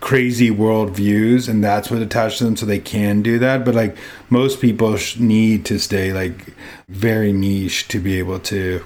crazy 0.00 0.50
world 0.50 0.90
views 0.90 1.48
and 1.48 1.62
that's 1.62 1.88
what 1.88 2.02
attached 2.02 2.38
to 2.38 2.44
them 2.44 2.56
so 2.56 2.66
they 2.66 2.80
can 2.80 3.22
do 3.22 3.38
that 3.38 3.64
but 3.64 3.72
like 3.72 3.96
most 4.30 4.60
people 4.60 4.98
need 5.20 5.64
to 5.64 5.78
stay 5.78 6.12
like 6.12 6.52
very 6.88 7.32
niche 7.32 7.86
to 7.86 8.00
be 8.00 8.18
able 8.18 8.40
to 8.40 8.84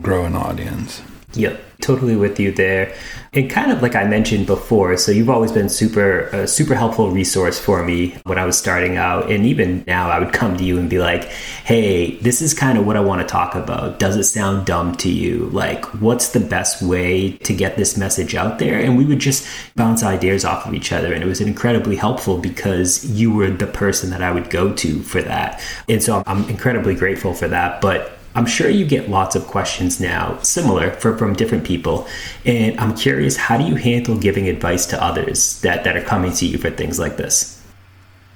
grow 0.00 0.24
an 0.24 0.34
audience 0.34 1.02
Yep, 1.36 1.60
totally 1.80 2.16
with 2.16 2.38
you 2.38 2.52
there. 2.52 2.94
And 3.32 3.50
kind 3.50 3.72
of 3.72 3.82
like 3.82 3.96
I 3.96 4.04
mentioned 4.04 4.46
before, 4.46 4.96
so 4.96 5.10
you've 5.10 5.28
always 5.28 5.50
been 5.50 5.68
super, 5.68 6.28
a 6.28 6.46
super 6.46 6.76
helpful 6.76 7.10
resource 7.10 7.58
for 7.58 7.84
me 7.84 8.16
when 8.24 8.38
I 8.38 8.44
was 8.44 8.56
starting 8.56 8.96
out. 8.96 9.30
And 9.30 9.44
even 9.44 9.82
now, 9.88 10.08
I 10.08 10.20
would 10.20 10.32
come 10.32 10.56
to 10.56 10.64
you 10.64 10.78
and 10.78 10.88
be 10.88 11.00
like, 11.00 11.24
hey, 11.64 12.16
this 12.18 12.40
is 12.40 12.54
kind 12.54 12.78
of 12.78 12.86
what 12.86 12.96
I 12.96 13.00
want 13.00 13.22
to 13.22 13.26
talk 13.26 13.56
about. 13.56 13.98
Does 13.98 14.16
it 14.16 14.24
sound 14.24 14.66
dumb 14.66 14.94
to 14.96 15.10
you? 15.10 15.46
Like, 15.46 15.84
what's 16.00 16.28
the 16.28 16.38
best 16.38 16.80
way 16.80 17.32
to 17.38 17.52
get 17.52 17.76
this 17.76 17.96
message 17.96 18.36
out 18.36 18.60
there? 18.60 18.78
And 18.78 18.96
we 18.96 19.04
would 19.04 19.18
just 19.18 19.44
bounce 19.74 20.04
ideas 20.04 20.44
off 20.44 20.66
of 20.66 20.74
each 20.74 20.92
other. 20.92 21.12
And 21.12 21.24
it 21.24 21.26
was 21.26 21.40
incredibly 21.40 21.96
helpful 21.96 22.38
because 22.38 23.04
you 23.04 23.34
were 23.34 23.50
the 23.50 23.66
person 23.66 24.10
that 24.10 24.22
I 24.22 24.30
would 24.30 24.48
go 24.48 24.72
to 24.74 25.02
for 25.02 25.22
that. 25.22 25.60
And 25.88 26.00
so 26.00 26.22
I'm 26.26 26.48
incredibly 26.48 26.94
grateful 26.94 27.34
for 27.34 27.48
that. 27.48 27.80
But 27.80 28.13
I'm 28.34 28.46
sure 28.46 28.68
you 28.68 28.84
get 28.84 29.08
lots 29.08 29.36
of 29.36 29.46
questions 29.46 30.00
now, 30.00 30.38
similar 30.42 30.90
for, 30.92 31.16
from 31.16 31.34
different 31.34 31.64
people. 31.64 32.06
And 32.44 32.78
I'm 32.80 32.96
curious, 32.96 33.36
how 33.36 33.56
do 33.56 33.64
you 33.64 33.76
handle 33.76 34.18
giving 34.18 34.48
advice 34.48 34.86
to 34.86 35.02
others 35.02 35.60
that, 35.60 35.84
that 35.84 35.96
are 35.96 36.02
coming 36.02 36.32
to 36.32 36.46
you 36.46 36.58
for 36.58 36.70
things 36.70 36.98
like 36.98 37.16
this? 37.16 37.62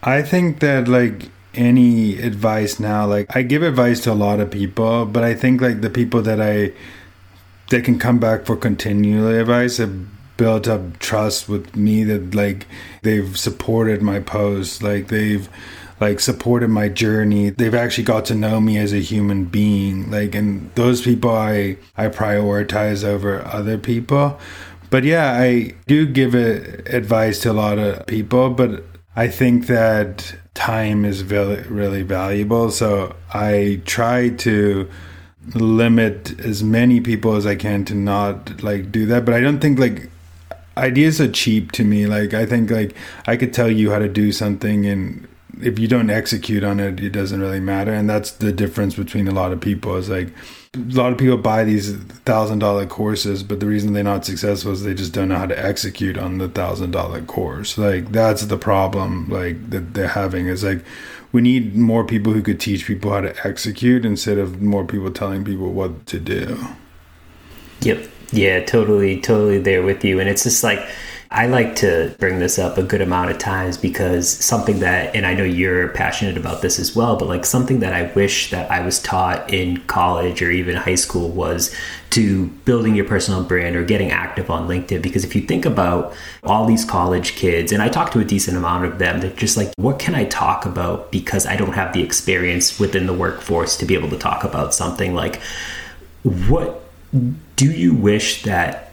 I 0.05 0.23
think 0.23 0.61
that, 0.61 0.87
like, 0.87 1.31
any 1.55 2.19
advice 2.19 2.79
now, 2.79 3.07
like, 3.07 3.35
I 3.35 3.43
give 3.43 3.65
advice 3.65 4.01
to 4.03 4.13
a 4.13 4.15
lot 4.15 4.39
of 4.39 4.51
people, 4.51 5.05
but 5.05 5.25
I 5.25 5.35
think, 5.35 5.61
like, 5.61 5.81
the 5.81 5.91
people 5.91 6.23
that 6.23 6.41
I, 6.41 6.73
that 7.71 7.85
can 7.85 7.99
come 7.99 8.21
back 8.21 8.47
for 8.47 8.57
continual 8.57 9.29
advice 9.29 9.79
have 9.79 10.37
built 10.37 10.69
up 10.69 11.01
trust 11.01 11.49
with 11.49 11.75
me 11.75 12.05
that, 12.05 12.37
like, 12.37 12.69
they've 13.03 13.37
supported 13.37 14.01
my 14.01 14.21
posts, 14.21 14.81
like, 14.81 15.09
they've, 15.09 15.49
like 16.01 16.21
supported 16.21 16.69
my 16.69 16.89
journey. 16.89 17.51
They've 17.51 17.75
actually 17.75 18.05
got 18.05 18.25
to 18.27 18.35
know 18.35 18.61
me 18.61 18.79
as 18.79 18.93
a 18.93 19.01
human 19.01 19.45
being. 19.45 20.11
Like 20.11 20.35
and 20.35 20.71
those 20.75 21.03
people 21.03 21.31
I 21.31 21.77
I 21.97 22.09
prioritize 22.09 23.05
over 23.05 23.45
other 23.47 23.79
people. 23.79 24.39
But 24.91 25.05
yeah, 25.05 25.33
I 25.33 25.75
do 25.87 26.07
give 26.07 26.35
it 26.35 26.89
advice 26.89 27.41
to 27.41 27.51
a 27.51 27.53
lot 27.53 27.79
of 27.79 28.07
people, 28.07 28.51
but 28.51 28.85
I 29.15 29.29
think 29.29 29.67
that 29.67 30.35
time 30.55 31.05
is 31.05 31.25
really 31.25 31.63
really 31.63 32.03
valuable. 32.03 32.71
So 32.71 33.15
I 33.33 33.81
try 33.85 34.31
to 34.31 34.89
limit 35.55 36.39
as 36.41 36.63
many 36.63 37.01
people 37.01 37.35
as 37.37 37.47
I 37.47 37.57
can 37.57 37.85
to 37.87 37.95
not 37.95 38.63
like 38.63 38.93
do 38.93 39.07
that. 39.07 39.25
But 39.25 39.35
I 39.35 39.41
don't 39.41 39.61
think 39.61 39.79
like 39.79 40.09
ideas 40.77 41.21
are 41.21 41.31
cheap 41.31 41.73
to 41.73 41.85
me. 41.85 42.07
Like 42.07 42.35
I 42.35 42.47
think 42.47 42.71
like 42.71 42.95
I 43.27 43.37
could 43.37 43.53
tell 43.53 43.71
you 43.71 43.91
how 43.91 43.99
to 43.99 44.09
do 44.09 44.33
something 44.33 44.87
and 44.87 45.28
if 45.63 45.79
you 45.79 45.89
don't 45.89 46.11
execute 46.11 46.65
on 46.65 46.81
it, 46.81 47.01
it 47.01 47.11
doesn't 47.11 47.41
really 47.41 47.61
matter. 47.61 47.93
And 47.93 48.09
that's 48.09 48.33
the 48.33 48.53
difference 48.53 48.95
between 48.95 49.29
a 49.29 49.33
lot 49.33 49.53
of 49.53 49.61
people. 49.61 49.97
Is 49.97 50.09
like 50.09 50.29
a 50.75 50.79
lot 50.79 51.13
of 51.13 51.19
people 51.19 51.39
buy 51.39 51.65
these 51.65 51.97
thousand 52.25 52.59
dollar 52.59 52.87
courses, 52.87 53.43
but 53.43 53.61
the 53.61 53.67
reason 53.67 53.93
they're 53.93 54.05
not 54.05 54.25
successful 54.25 54.73
is 54.73 54.85
they 54.85 54.95
just 54.95 55.13
don't 55.13 55.29
know 55.29 55.39
how 55.39 55.47
to 55.47 55.59
execute 55.59 56.19
on 56.19 56.39
the 56.39 56.49
thousand 56.49 56.91
dollar 56.91 57.23
course. 57.23 57.79
Like 57.79 58.13
that's 58.13 58.43
the 58.43 58.59
problem. 58.59 59.29
Like 59.29 59.71
that 59.71 59.95
they're 59.95 60.09
having 60.09 60.47
is 60.47 60.65
like 60.65 60.85
we 61.33 61.41
need 61.41 61.77
more 61.77 62.05
people 62.05 62.33
who 62.33 62.43
could 62.43 62.61
teach 62.61 62.87
people 62.87 63.13
how 63.13 63.21
to 63.21 63.47
execute 63.47 64.05
instead 64.05 64.39
of 64.39 64.63
more 64.63 64.85
people 64.85 65.11
telling 65.11 65.45
people 65.45 65.73
what 65.73 66.07
to 66.07 66.19
do. 66.19 66.59
Yep. 67.81 68.09
Yeah. 68.33 68.65
Totally. 68.65 69.21
Totally 69.21 69.59
there 69.59 69.83
with 69.83 70.05
you. 70.05 70.21
And 70.21 70.29
it's 70.29 70.45
just 70.45 70.65
like 70.65 70.81
I 71.31 71.47
like 71.47 71.77
to 71.77 72.15
bring 72.19 72.39
this 72.39 72.59
up 72.59 72.79
a 72.79 72.83
good 72.83 73.03
amount 73.03 73.31
of 73.31 73.37
times 73.37 73.77
because 73.77 74.31
something 74.31 74.81
that, 74.81 75.15
and 75.15 75.27
I 75.27 75.35
know 75.35 75.45
you're 75.45 75.89
passionate 75.89 76.39
about 76.39 76.63
this 76.63 76.79
as 76.79 76.97
well, 76.97 77.17
but 77.17 77.29
like 77.29 77.45
something 77.45 77.81
that 77.81 77.93
I 77.93 78.11
wish 78.15 78.51
that 78.51 78.71
I 78.71 78.81
was 78.81 78.99
taught 78.99 79.53
in 79.53 79.79
college 79.83 80.41
or 80.41 80.51
even 80.51 80.77
high 80.77 80.95
school 80.95 81.29
was 81.29 81.75
to 82.11 82.47
building 82.65 82.95
your 82.95 83.05
personal 83.05 83.45
brand 83.45 83.77
or 83.77 83.85
getting 83.85 84.11
active 84.11 84.51
on 84.51 84.67
LinkedIn. 84.67 85.03
Because 85.03 85.23
if 85.23 85.37
you 85.37 85.43
think 85.43 85.67
about 85.67 86.15
all 86.45 86.65
these 86.65 86.87
college 86.87 87.37
kids, 87.37 87.73
and 87.73 87.83
I 87.83 87.91
talk 87.91 88.11
to 88.13 88.21
a 88.21 88.25
decent 88.25 88.57
amount 88.57 88.87
of 88.87 88.99
them, 88.99 89.21
they're 89.21 89.31
just 89.33 89.59
like, 89.59 89.71
what 89.77 89.99
can 89.99 90.15
I 90.15 90.25
talk 90.25 90.65
about? 90.65 91.13
Because 91.13 91.45
I 91.45 91.57
don't 91.57 91.75
have 91.75 91.93
the 91.93 92.03
experience 92.03 92.81
within 92.81 93.07
the 93.07 93.13
workforce 93.13 93.77
to 93.77 93.85
be 93.85 93.95
able 93.95 94.09
to 94.11 94.19
talk 94.19 94.45
about 94.45 94.73
something 94.73 95.15
like, 95.15 95.43
what 96.23 96.85
do 97.57 97.71
you 97.71 97.95
wish 97.95 98.45
that 98.45 98.88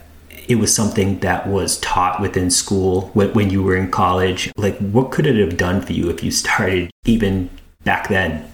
it 0.47 0.55
was 0.55 0.73
something 0.73 1.19
that 1.19 1.47
was 1.47 1.77
taught 1.79 2.21
within 2.21 2.49
school 2.49 3.09
when, 3.13 3.49
you 3.49 3.63
were 3.63 3.75
in 3.75 3.91
college. 3.91 4.51
Like 4.57 4.77
what 4.77 5.11
could 5.11 5.25
it 5.25 5.35
have 5.37 5.57
done 5.57 5.81
for 5.81 5.93
you 5.93 6.09
if 6.09 6.23
you 6.23 6.31
started 6.31 6.89
even 7.05 7.49
back 7.83 8.09
then? 8.09 8.51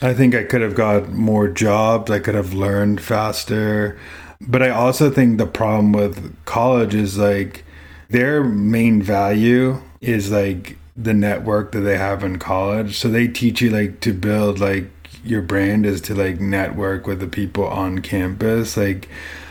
I 0.00 0.14
think 0.14 0.34
i 0.34 0.44
could 0.44 0.60
have 0.60 0.74
got 0.74 1.10
more 1.10 1.48
jobs. 1.48 2.10
I 2.10 2.20
could 2.20 2.34
have 2.34 2.54
learned 2.54 3.00
faster. 3.00 3.98
But 4.40 4.62
i 4.62 4.70
also 4.70 5.10
think 5.10 5.38
the 5.38 5.46
problem 5.46 5.92
with 5.92 6.44
college 6.44 6.94
is 6.94 7.18
like 7.18 7.64
their 8.08 8.44
main 8.44 9.02
value 9.02 9.80
is 10.00 10.30
like 10.30 10.78
the 10.96 11.14
network 11.14 11.72
that 11.72 11.80
they 11.80 11.96
have 11.96 12.24
in 12.24 12.38
college. 12.38 12.98
So 12.98 13.08
they 13.08 13.28
teach 13.28 13.60
you 13.60 13.70
like 13.70 14.00
to 14.00 14.12
build 14.12 14.58
like 14.58 14.90
your 15.24 15.42
brand 15.42 15.86
is 15.86 16.00
to 16.02 16.14
like 16.14 16.40
network 16.40 17.06
with 17.06 17.20
the 17.20 17.26
people 17.26 17.66
on 17.66 18.00
campus. 18.00 18.76
Like 18.76 19.08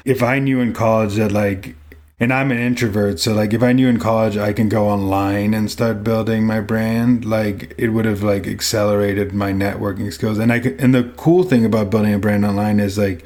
if 0.07 0.23
I 0.23 0.39
knew 0.39 0.61
in 0.61 0.71
college 0.73 1.15
that 1.15 1.33
like 1.33 1.75
and 2.19 2.33
I'm 2.33 2.49
an 2.49 2.57
introvert, 2.57 3.19
so 3.19 3.33
like 3.33 3.53
if 3.53 3.61
I 3.61 3.73
knew 3.73 3.89
in 3.89 3.99
college 3.99 4.37
I 4.37 4.53
can 4.53 4.69
go 4.69 4.87
online 4.87 5.53
and 5.53 5.69
start 5.69 6.03
building 6.03 6.45
my 6.45 6.61
brand, 6.61 7.25
like 7.25 7.75
it 7.77 7.89
would 7.89 8.05
have 8.05 8.23
like 8.23 8.47
accelerated 8.47 9.33
my 9.33 9.51
networking 9.51 10.11
skills. 10.11 10.39
And 10.39 10.51
I 10.51 10.59
could, 10.59 10.79
and 10.79 10.95
the 10.95 11.13
cool 11.17 11.43
thing 11.43 11.63
about 11.63 11.91
building 11.91 12.13
a 12.13 12.19
brand 12.19 12.43
online 12.45 12.79
is 12.79 12.97
like 12.97 13.23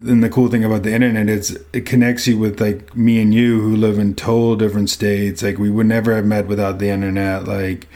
and 0.00 0.24
the 0.24 0.30
cool 0.30 0.48
thing 0.48 0.64
about 0.64 0.82
the 0.82 0.92
internet 0.92 1.28
is 1.28 1.58
it 1.72 1.84
connects 1.86 2.26
you 2.26 2.38
with 2.38 2.60
like 2.60 2.96
me 2.96 3.20
and 3.20 3.34
you 3.34 3.60
who 3.60 3.76
live 3.76 3.98
in 3.98 4.14
total 4.14 4.56
different 4.56 4.88
states. 4.88 5.42
Like 5.42 5.58
we 5.58 5.70
would 5.70 5.86
never 5.86 6.14
have 6.16 6.24
met 6.24 6.46
without 6.46 6.78
the 6.78 6.88
internet. 6.88 7.44
Like 7.44 7.88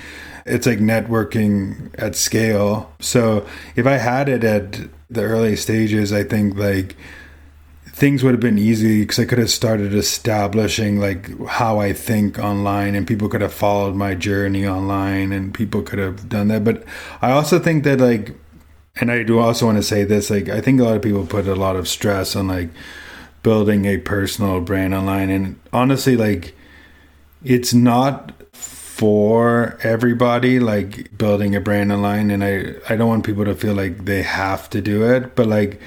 it's 0.44 0.66
like 0.66 0.78
networking 0.78 1.90
at 1.98 2.14
scale. 2.16 2.92
So 3.00 3.46
if 3.76 3.86
I 3.86 3.96
had 3.96 4.28
it 4.28 4.44
at 4.44 4.72
the 5.08 5.22
early 5.22 5.56
stages, 5.56 6.12
I 6.12 6.22
think 6.22 6.56
like 6.56 6.96
things 8.00 8.25
would 8.25 8.33
have 8.33 8.40
been 8.40 8.59
easy 8.59 9.02
because 9.02 9.19
I 9.19 9.26
could 9.26 9.37
have 9.37 9.50
started 9.50 9.92
establishing 9.92 10.99
like 10.99 11.38
how 11.47 11.80
I 11.80 11.92
think 11.92 12.38
online 12.38 12.95
and 12.95 13.07
people 13.07 13.28
could 13.28 13.42
have 13.42 13.52
followed 13.52 13.95
my 13.95 14.14
journey 14.14 14.66
online 14.66 15.33
and 15.33 15.52
people 15.52 15.83
could 15.83 15.99
have 15.99 16.26
done 16.26 16.49
that. 16.49 16.64
But 16.64 16.83
I 17.21 17.33
also 17.33 17.59
think 17.59 17.85
that 17.85 18.00
like, 18.00 18.35
and 18.97 19.12
I 19.12 19.23
do 19.23 19.38
also 19.38 19.66
want 19.66 19.76
to 19.76 19.83
say 19.83 20.04
this, 20.04 20.30
like, 20.30 20.49
I 20.49 20.62
think 20.62 20.80
a 20.80 20.85
lot 20.85 20.97
of 20.97 21.02
people 21.02 21.26
put 21.26 21.47
a 21.47 21.54
lot 21.54 21.76
of 21.76 21.87
stress 21.87 22.35
on 22.35 22.49
like 22.49 22.71
building 23.42 23.85
a 23.85 23.99
personal 23.99 24.62
brand 24.62 24.95
online. 24.95 25.28
And 25.28 25.61
honestly, 25.71 26.16
like, 26.16 26.54
it's 27.45 27.75
not 27.75 28.33
for 28.54 29.78
everybody 29.83 30.59
like 30.59 31.16
building 31.19 31.54
a 31.54 31.61
brand 31.61 31.92
online 31.92 32.30
and 32.30 32.42
I 32.45 32.75
I 32.88 32.97
don't 32.97 33.09
want 33.09 33.25
people 33.25 33.45
to 33.47 33.54
feel 33.54 33.73
like 33.73 34.04
they 34.04 34.23
have 34.23 34.69
to 34.71 34.83
do 34.83 35.11
it 35.11 35.35
but 35.35 35.47
like 35.47 35.80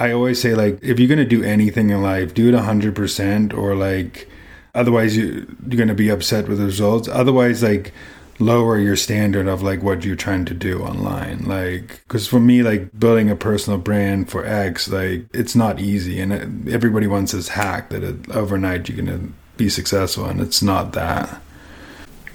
I 0.00 0.12
always 0.12 0.40
say 0.40 0.54
like 0.54 0.78
if 0.82 0.98
you're 0.98 1.08
gonna 1.08 1.26
do 1.26 1.44
anything 1.44 1.90
in 1.90 2.02
life, 2.02 2.32
do 2.32 2.48
it 2.48 2.54
hundred 2.54 2.96
percent, 2.96 3.52
or 3.52 3.76
like 3.76 4.28
otherwise 4.74 5.16
you 5.16 5.46
you're 5.68 5.78
gonna 5.78 5.94
be 5.94 6.08
upset 6.08 6.48
with 6.48 6.58
the 6.58 6.64
results. 6.64 7.06
Otherwise, 7.06 7.62
like 7.62 7.92
lower 8.38 8.78
your 8.78 8.96
standard 8.96 9.46
of 9.46 9.60
like 9.62 9.82
what 9.82 10.02
you're 10.02 10.16
trying 10.16 10.46
to 10.46 10.54
do 10.54 10.82
online 10.82 11.44
like 11.44 12.00
because 12.08 12.26
for 12.26 12.40
me 12.40 12.62
like 12.62 12.98
building 12.98 13.28
a 13.28 13.36
personal 13.36 13.78
brand 13.78 14.30
for 14.30 14.46
x 14.46 14.88
like 14.88 15.26
it's 15.34 15.54
not 15.54 15.78
easy 15.78 16.18
and 16.18 16.32
it, 16.32 16.72
everybody 16.72 17.06
wants 17.06 17.32
this 17.32 17.48
hack 17.48 17.90
that 17.90 18.02
it, 18.02 18.30
overnight 18.30 18.88
you're 18.88 18.96
gonna 18.96 19.20
be 19.58 19.68
successful 19.68 20.24
and 20.24 20.40
it's 20.40 20.62
not 20.62 20.94
that 20.94 21.42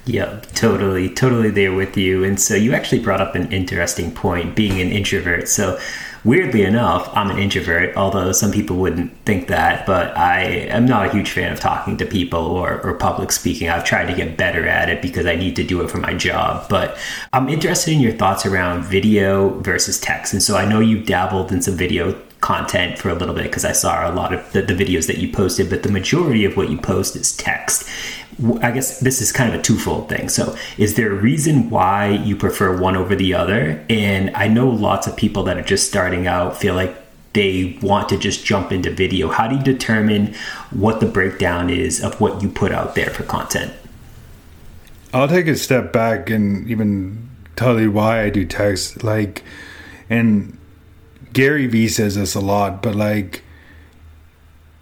yeah, 0.08 0.40
totally, 0.54 1.10
totally 1.12 1.50
there 1.50 1.74
with 1.74 1.96
you. 1.96 2.22
And 2.22 2.40
so 2.40 2.54
you 2.54 2.72
actually 2.72 3.00
brought 3.00 3.20
up 3.20 3.34
an 3.34 3.52
interesting 3.52 4.12
point, 4.12 4.54
being 4.54 4.80
an 4.80 4.92
introvert. 4.92 5.48
So 5.48 5.80
weirdly 6.26 6.62
enough, 6.62 7.08
I'm 7.16 7.30
an 7.30 7.38
introvert, 7.38 7.96
although 7.96 8.32
some 8.32 8.50
people 8.50 8.76
wouldn't 8.76 9.16
think 9.24 9.46
that, 9.46 9.86
but 9.86 10.16
I 10.16 10.42
am 10.42 10.84
not 10.84 11.06
a 11.06 11.10
huge 11.10 11.30
fan 11.30 11.52
of 11.52 11.60
talking 11.60 11.96
to 11.98 12.04
people 12.04 12.40
or, 12.40 12.80
or 12.82 12.94
public 12.94 13.30
speaking. 13.30 13.68
I've 13.68 13.84
tried 13.84 14.06
to 14.06 14.14
get 14.14 14.36
better 14.36 14.66
at 14.66 14.90
it 14.90 15.00
because 15.00 15.24
I 15.24 15.36
need 15.36 15.54
to 15.56 15.64
do 15.64 15.80
it 15.82 15.90
for 15.90 15.98
my 15.98 16.14
job. 16.14 16.68
But 16.68 16.98
I'm 17.32 17.48
interested 17.48 17.94
in 17.94 18.00
your 18.00 18.12
thoughts 18.12 18.44
around 18.44 18.82
video 18.82 19.60
versus 19.60 20.00
text. 20.00 20.32
And 20.32 20.42
so 20.42 20.56
I 20.56 20.68
know 20.68 20.80
you've 20.80 21.06
dabbled 21.06 21.52
in 21.52 21.62
some 21.62 21.76
video 21.76 22.20
content 22.46 22.96
for 22.96 23.08
a 23.08 23.14
little 23.14 23.34
bit 23.34 23.42
because 23.42 23.64
I 23.64 23.72
saw 23.72 24.08
a 24.08 24.14
lot 24.14 24.32
of 24.32 24.52
the, 24.52 24.62
the 24.62 24.72
videos 24.72 25.08
that 25.08 25.18
you 25.18 25.32
posted, 25.32 25.68
but 25.68 25.82
the 25.82 25.90
majority 25.90 26.44
of 26.44 26.56
what 26.56 26.70
you 26.70 26.78
post 26.78 27.16
is 27.16 27.36
text. 27.36 27.88
I 28.62 28.70
guess 28.70 29.00
this 29.00 29.20
is 29.20 29.32
kind 29.32 29.52
of 29.52 29.58
a 29.58 29.62
twofold 29.64 30.08
thing. 30.08 30.28
So, 30.28 30.56
is 30.78 30.94
there 30.94 31.10
a 31.10 31.16
reason 31.16 31.70
why 31.70 32.10
you 32.10 32.36
prefer 32.36 32.80
one 32.80 32.96
over 32.96 33.16
the 33.16 33.34
other? 33.34 33.84
And 33.90 34.30
I 34.36 34.46
know 34.46 34.68
lots 34.68 35.08
of 35.08 35.16
people 35.16 35.42
that 35.44 35.58
are 35.58 35.62
just 35.62 35.88
starting 35.88 36.28
out 36.28 36.56
feel 36.56 36.76
like 36.76 36.94
they 37.32 37.78
want 37.82 38.08
to 38.10 38.16
just 38.16 38.44
jump 38.44 38.70
into 38.70 38.92
video. 38.92 39.28
How 39.28 39.48
do 39.48 39.56
you 39.56 39.62
determine 39.64 40.32
what 40.70 41.00
the 41.00 41.06
breakdown 41.06 41.68
is 41.68 42.00
of 42.00 42.20
what 42.20 42.42
you 42.42 42.48
put 42.48 42.70
out 42.70 42.94
there 42.94 43.10
for 43.10 43.24
content? 43.24 43.72
I'll 45.12 45.26
take 45.26 45.48
a 45.48 45.56
step 45.56 45.92
back 45.92 46.30
and 46.30 46.70
even 46.70 47.28
tell 47.56 47.80
you 47.80 47.90
why 47.90 48.22
I 48.22 48.30
do 48.30 48.46
text. 48.46 49.02
Like, 49.02 49.42
and 50.08 50.55
Gary 51.32 51.66
Vee 51.66 51.88
says 51.88 52.14
this 52.14 52.34
a 52.34 52.40
lot, 52.40 52.82
but 52.82 52.94
like, 52.94 53.42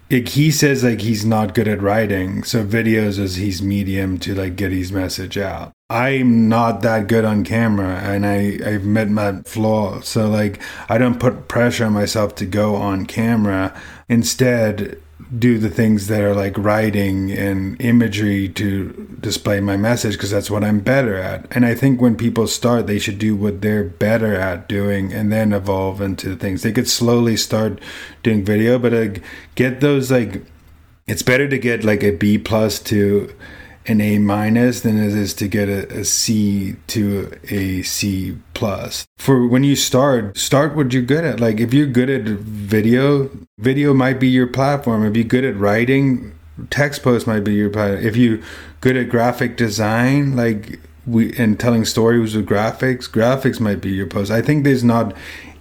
he 0.09 0.51
says 0.51 0.83
like 0.83 1.01
he's 1.01 1.25
not 1.25 1.53
good 1.53 1.67
at 1.67 1.81
writing, 1.81 2.43
so 2.43 2.63
videos 2.63 3.19
is 3.19 3.35
his 3.35 3.61
medium 3.61 4.19
to 4.19 4.35
like 4.35 4.55
get 4.55 4.71
his 4.71 4.91
message 4.91 5.37
out. 5.37 5.71
I'm 5.89 6.47
not 6.47 6.81
that 6.81 7.07
good 7.07 7.25
on 7.25 7.43
camera, 7.43 7.99
and 8.03 8.25
I 8.25 8.59
I've 8.65 8.85
met 8.85 9.09
my 9.09 9.41
flaw. 9.41 10.01
So 10.01 10.27
like 10.29 10.61
I 10.89 10.97
don't 10.97 11.19
put 11.19 11.47
pressure 11.47 11.85
on 11.85 11.93
myself 11.93 12.35
to 12.35 12.45
go 12.45 12.75
on 12.75 13.05
camera. 13.05 13.79
Instead, 14.07 15.01
do 15.37 15.57
the 15.57 15.69
things 15.69 16.07
that 16.07 16.21
are 16.21 16.35
like 16.35 16.57
writing 16.57 17.31
and 17.31 17.79
imagery 17.81 18.47
to 18.49 19.17
display 19.19 19.59
my 19.59 19.75
message 19.75 20.13
because 20.13 20.31
that's 20.31 20.51
what 20.51 20.63
I'm 20.63 20.79
better 20.79 21.15
at. 21.15 21.47
And 21.51 21.65
I 21.65 21.73
think 21.73 21.99
when 21.99 22.15
people 22.15 22.47
start, 22.47 22.85
they 22.85 22.99
should 22.99 23.17
do 23.17 23.35
what 23.35 23.61
they're 23.61 23.83
better 23.83 24.35
at 24.35 24.69
doing 24.69 25.11
and 25.11 25.31
then 25.31 25.51
evolve 25.51 26.01
into 26.01 26.35
things. 26.35 26.61
They 26.61 26.71
could 26.71 26.87
slowly 26.87 27.37
start 27.37 27.79
doing 28.21 28.45
video, 28.45 28.77
but 28.77 28.93
uh, 28.93 29.07
get 29.55 29.81
those 29.81 30.11
like 30.11 30.43
it's 31.07 31.21
better 31.21 31.47
to 31.47 31.57
get 31.57 31.83
like 31.83 32.03
a 32.03 32.11
B 32.11 32.37
plus 32.37 32.79
to 32.81 33.33
an 33.87 34.01
A 34.01 34.17
minus 34.19 34.81
than 34.81 34.97
it 34.97 35.13
is 35.13 35.33
to 35.35 35.47
get 35.47 35.69
a, 35.69 35.99
a 35.99 36.05
C 36.05 36.75
to 36.87 37.31
a 37.49 37.81
C 37.83 38.37
plus. 38.53 39.05
For 39.17 39.47
when 39.47 39.63
you 39.63 39.75
start, 39.75 40.37
start 40.37 40.75
what 40.75 40.93
you're 40.93 41.03
good 41.03 41.23
at. 41.23 41.39
Like 41.39 41.59
if 41.59 41.73
you're 41.73 41.87
good 41.87 42.09
at 42.09 42.23
video, 42.23 43.29
video 43.57 43.93
might 43.93 44.19
be 44.19 44.27
your 44.27 44.47
platform. 44.47 45.05
If 45.05 45.15
you're 45.15 45.23
good 45.23 45.45
at 45.45 45.55
writing, 45.57 46.33
text 46.69 47.03
post 47.03 47.27
might 47.27 47.43
be 47.43 47.53
your 47.53 47.69
platform. 47.69 48.05
If 48.05 48.15
you're 48.15 48.39
good 48.81 48.97
at 48.97 49.09
graphic 49.09 49.57
design, 49.57 50.35
like 50.35 50.79
we 51.05 51.33
and 51.37 51.59
telling 51.59 51.85
stories 51.85 52.35
with 52.35 52.47
graphics, 52.47 53.09
graphics 53.09 53.59
might 53.59 53.81
be 53.81 53.89
your 53.89 54.07
post. 54.07 54.31
I 54.31 54.41
think 54.41 54.63
there's 54.63 54.83
not 54.83 55.13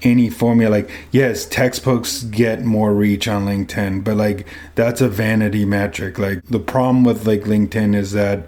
any 0.04 0.30
formula. 0.30 0.70
Like 0.70 0.90
yes 1.10 1.44
text 1.46 1.82
posts 1.82 2.22
get 2.24 2.64
more 2.64 2.94
reach 2.94 3.26
on 3.26 3.46
linkedin 3.46 4.04
but 4.04 4.16
like 4.16 4.46
that's 4.74 5.00
a 5.00 5.08
vanity 5.08 5.64
metric. 5.64 6.18
Like 6.18 6.44
the 6.44 6.60
problem 6.60 7.04
with 7.04 7.26
like 7.26 7.42
linkedin 7.42 7.94
is 7.94 8.12
that 8.12 8.46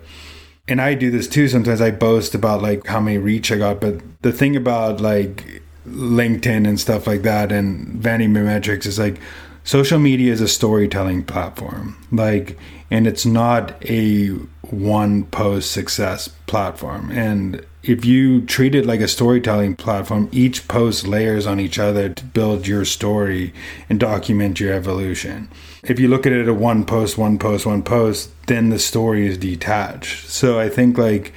and 0.69 0.81
i 0.81 0.95
do 0.95 1.13
this 1.13 1.29
too 1.29 1.47
sometimes 1.47 1.81
i 1.81 1.93
boast 1.93 2.35
about 2.35 2.61
like 2.61 2.85
how 2.89 2.99
many 2.99 3.19
reach 3.19 3.53
i 3.53 3.57
got 3.57 3.81
but 3.81 4.01
the 4.23 4.33
thing 4.33 4.57
about 4.57 5.01
like 5.01 5.63
linkedin 5.87 6.67
and 6.67 6.81
stuff 6.81 7.07
like 7.07 7.23
that 7.23 7.53
and 7.53 7.87
vanity 8.03 8.27
metrics 8.27 8.85
is 8.85 8.99
like 8.99 9.21
social 9.67 9.99
media 9.99 10.33
is 10.33 10.41
a 10.41 10.49
storytelling 10.49 11.25
platform. 11.25 11.97
Like 12.11 12.57
and 12.91 13.07
it's 13.07 13.27
not 13.27 13.75
a 13.85 14.29
one 14.71 15.25
post 15.25 15.71
success 15.71 16.29
platform 16.47 17.11
and 17.11 17.65
if 17.87 18.05
you 18.05 18.41
treat 18.43 18.75
it 18.75 18.85
like 18.85 19.01
a 19.01 19.09
storytelling 19.09 19.77
platform, 19.77 20.29
each 20.33 20.67
post 20.67 21.07
layers 21.07 21.47
on 21.47 21.61
each 21.61 21.79
other 21.79 22.09
to 22.09 22.25
build 22.25 22.67
your 22.67 22.85
story 22.85 23.55
and 23.89 24.01
document 24.01 24.59
your 24.59 24.73
evolution. 24.73 25.49
If 25.85 26.01
you 26.01 26.09
look 26.09 26.27
at 26.27 26.33
it 26.33 26.49
at 26.49 26.57
one 26.57 26.85
post, 26.85 27.17
one 27.17 27.39
post, 27.39 27.65
one 27.65 27.85
post, 27.85 28.31
then 28.49 28.71
the 28.71 28.81
story 28.81 29.27
is 29.29 29.39
detached. 29.39 30.29
So 30.29 30.59
I 30.59 30.69
think 30.69 30.99
like 30.99 31.33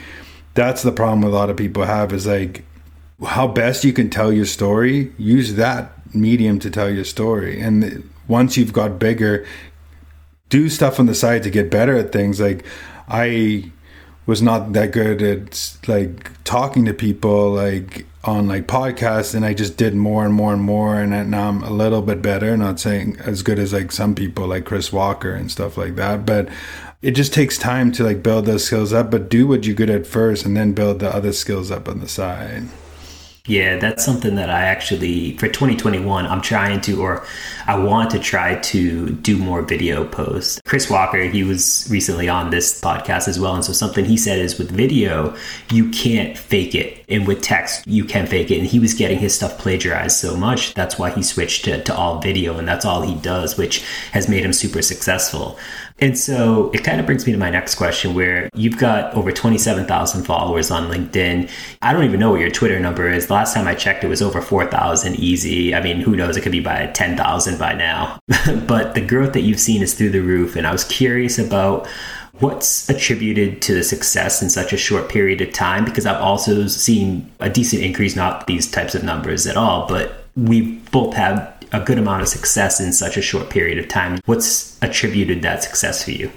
that's 0.55 0.81
the 0.81 0.91
problem 0.91 1.23
a 1.23 1.29
lot 1.29 1.51
of 1.51 1.57
people 1.57 1.83
have 1.83 2.11
is 2.11 2.25
like 2.25 2.63
how 3.23 3.47
best 3.47 3.83
you 3.83 3.93
can 3.93 4.09
tell 4.09 4.33
your 4.33 4.45
story, 4.45 5.13
use 5.17 5.53
that 5.55 5.91
medium 6.15 6.57
to 6.59 6.71
tell 6.71 6.89
your 6.89 7.03
story. 7.03 7.61
And 7.61 8.09
once 8.27 8.57
you've 8.57 8.73
got 8.73 8.97
bigger, 8.97 9.45
do 10.49 10.69
stuff 10.69 10.99
on 10.99 11.05
the 11.05 11.15
side 11.15 11.43
to 11.43 11.49
get 11.49 11.71
better 11.71 11.95
at 11.97 12.11
things. 12.11 12.39
Like 12.39 12.65
I 13.07 13.71
was 14.25 14.41
not 14.41 14.73
that 14.73 14.91
good 14.91 15.21
at 15.21 15.77
like 15.87 16.31
talking 16.43 16.85
to 16.85 16.93
people 16.93 17.51
like 17.51 18.05
on 18.23 18.47
like 18.47 18.67
podcasts 18.67 19.33
and 19.33 19.43
I 19.43 19.55
just 19.55 19.75
did 19.75 19.95
more 19.95 20.23
and 20.23 20.33
more 20.33 20.53
and 20.53 20.61
more 20.61 20.99
and 20.99 21.31
now 21.31 21.49
I'm 21.49 21.63
a 21.63 21.71
little 21.71 22.03
bit 22.03 22.21
better 22.21 22.55
not 22.55 22.79
saying 22.79 23.17
as 23.21 23.41
good 23.41 23.57
as 23.57 23.73
like 23.73 23.91
some 23.91 24.13
people 24.13 24.45
like 24.45 24.65
Chris 24.65 24.93
Walker 24.93 25.33
and 25.33 25.49
stuff 25.49 25.77
like 25.77 25.95
that 25.95 26.27
but 26.27 26.47
it 27.01 27.11
just 27.11 27.33
takes 27.33 27.57
time 27.57 27.91
to 27.93 28.03
like 28.03 28.21
build 28.21 28.45
those 28.45 28.65
skills 28.65 28.93
up 28.93 29.09
but 29.09 29.29
do 29.29 29.47
what 29.47 29.65
you're 29.65 29.75
good 29.75 29.89
at 29.89 30.05
first 30.05 30.45
and 30.45 30.55
then 30.55 30.73
build 30.73 30.99
the 30.99 31.13
other 31.13 31.31
skills 31.31 31.71
up 31.71 31.87
on 31.87 31.99
the 31.99 32.07
side 32.07 32.63
yeah, 33.49 33.77
that's 33.77 34.05
something 34.05 34.35
that 34.35 34.51
I 34.51 34.61
actually 34.61 35.35
for 35.37 35.47
2021 35.47 36.27
I'm 36.27 36.41
trying 36.41 36.81
to 36.81 37.01
or 37.01 37.25
I 37.65 37.77
want 37.79 38.11
to 38.11 38.19
try 38.19 38.59
to 38.59 39.09
do 39.09 39.37
more 39.37 39.63
video 39.63 40.05
posts. 40.05 40.61
Chris 40.65 40.87
Walker, 40.87 41.23
he 41.23 41.43
was 41.43 41.87
recently 41.89 42.29
on 42.29 42.51
this 42.51 42.79
podcast 42.79 43.27
as 43.27 43.39
well 43.39 43.55
and 43.55 43.65
so 43.65 43.73
something 43.73 44.05
he 44.05 44.17
said 44.17 44.37
is 44.37 44.59
with 44.59 44.69
video, 44.69 45.35
you 45.71 45.89
can't 45.89 46.37
fake 46.37 46.75
it. 46.75 47.03
And 47.09 47.25
with 47.25 47.41
text, 47.41 47.87
you 47.87 48.05
can 48.05 48.27
fake 48.27 48.51
it. 48.51 48.59
And 48.59 48.67
he 48.67 48.79
was 48.79 48.93
getting 48.93 49.17
his 49.17 49.33
stuff 49.33 49.57
plagiarized 49.57 50.15
so 50.15 50.37
much, 50.37 50.75
that's 50.75 50.99
why 50.99 51.09
he 51.09 51.23
switched 51.23 51.65
to, 51.65 51.83
to 51.83 51.95
all 51.95 52.21
video 52.21 52.57
and 52.59 52.67
that's 52.67 52.85
all 52.85 53.01
he 53.01 53.15
does, 53.15 53.57
which 53.57 53.83
has 54.11 54.29
made 54.29 54.45
him 54.45 54.53
super 54.53 54.83
successful. 54.83 55.57
And 56.01 56.17
so 56.17 56.71
it 56.71 56.83
kind 56.83 56.99
of 56.99 57.05
brings 57.05 57.25
me 57.25 57.33
to 57.33 57.37
my 57.37 57.49
next 57.49 57.75
question 57.75 58.13
where 58.13 58.49
you've 58.53 58.77
got 58.77 59.13
over 59.15 59.31
27,000 59.31 60.23
followers 60.23 60.71
on 60.71 60.89
LinkedIn. 60.89 61.49
I 61.81 61.93
don't 61.93 62.05
even 62.05 62.19
know 62.19 62.31
what 62.31 62.39
your 62.39 62.49
Twitter 62.49 62.79
number 62.79 63.09
is. 63.09 63.27
The 63.27 63.33
last 63.33 63.53
time 63.53 63.67
I 63.67 63.75
checked, 63.75 64.03
it 64.03 64.07
was 64.07 64.21
over 64.21 64.41
4,000 64.41 65.15
easy. 65.15 65.75
I 65.75 65.81
mean, 65.81 65.99
who 65.99 66.15
knows? 66.15 66.37
It 66.37 66.41
could 66.41 66.51
be 66.51 66.61
by 66.61 66.87
10,000 66.87 67.59
by 67.59 67.73
now. 67.73 68.19
but 68.67 68.95
the 68.95 69.05
growth 69.05 69.33
that 69.33 69.41
you've 69.41 69.59
seen 69.59 69.81
is 69.81 69.93
through 69.93 70.11
the 70.11 70.21
roof. 70.21 70.55
And 70.55 70.65
I 70.65 70.71
was 70.71 70.85
curious 70.85 71.37
about 71.37 71.87
what's 72.39 72.89
attributed 72.89 73.61
to 73.61 73.73
the 73.73 73.83
success 73.83 74.41
in 74.41 74.49
such 74.49 74.71
a 74.71 74.77
short 74.77 75.09
period 75.09 75.41
of 75.41 75.51
time 75.51 75.83
because 75.83 76.05
I've 76.05 76.21
also 76.21 76.67
seen 76.67 77.29
a 77.39 77.49
decent 77.49 77.83
increase, 77.83 78.15
not 78.15 78.47
these 78.47 78.69
types 78.69 78.95
of 78.95 79.03
numbers 79.03 79.45
at 79.45 79.57
all, 79.57 79.87
but 79.87 80.25
we 80.37 80.77
both 80.91 81.13
have 81.15 81.53
a 81.71 81.79
good 81.79 81.97
amount 81.97 82.21
of 82.21 82.27
success 82.27 82.79
in 82.79 82.93
such 82.93 83.17
a 83.17 83.21
short 83.21 83.49
period 83.49 83.77
of 83.77 83.87
time. 83.87 84.19
What's 84.25 84.77
attributed 84.81 85.41
that 85.43 85.63
success 85.63 86.03
for 86.03 86.11
you? 86.11 86.31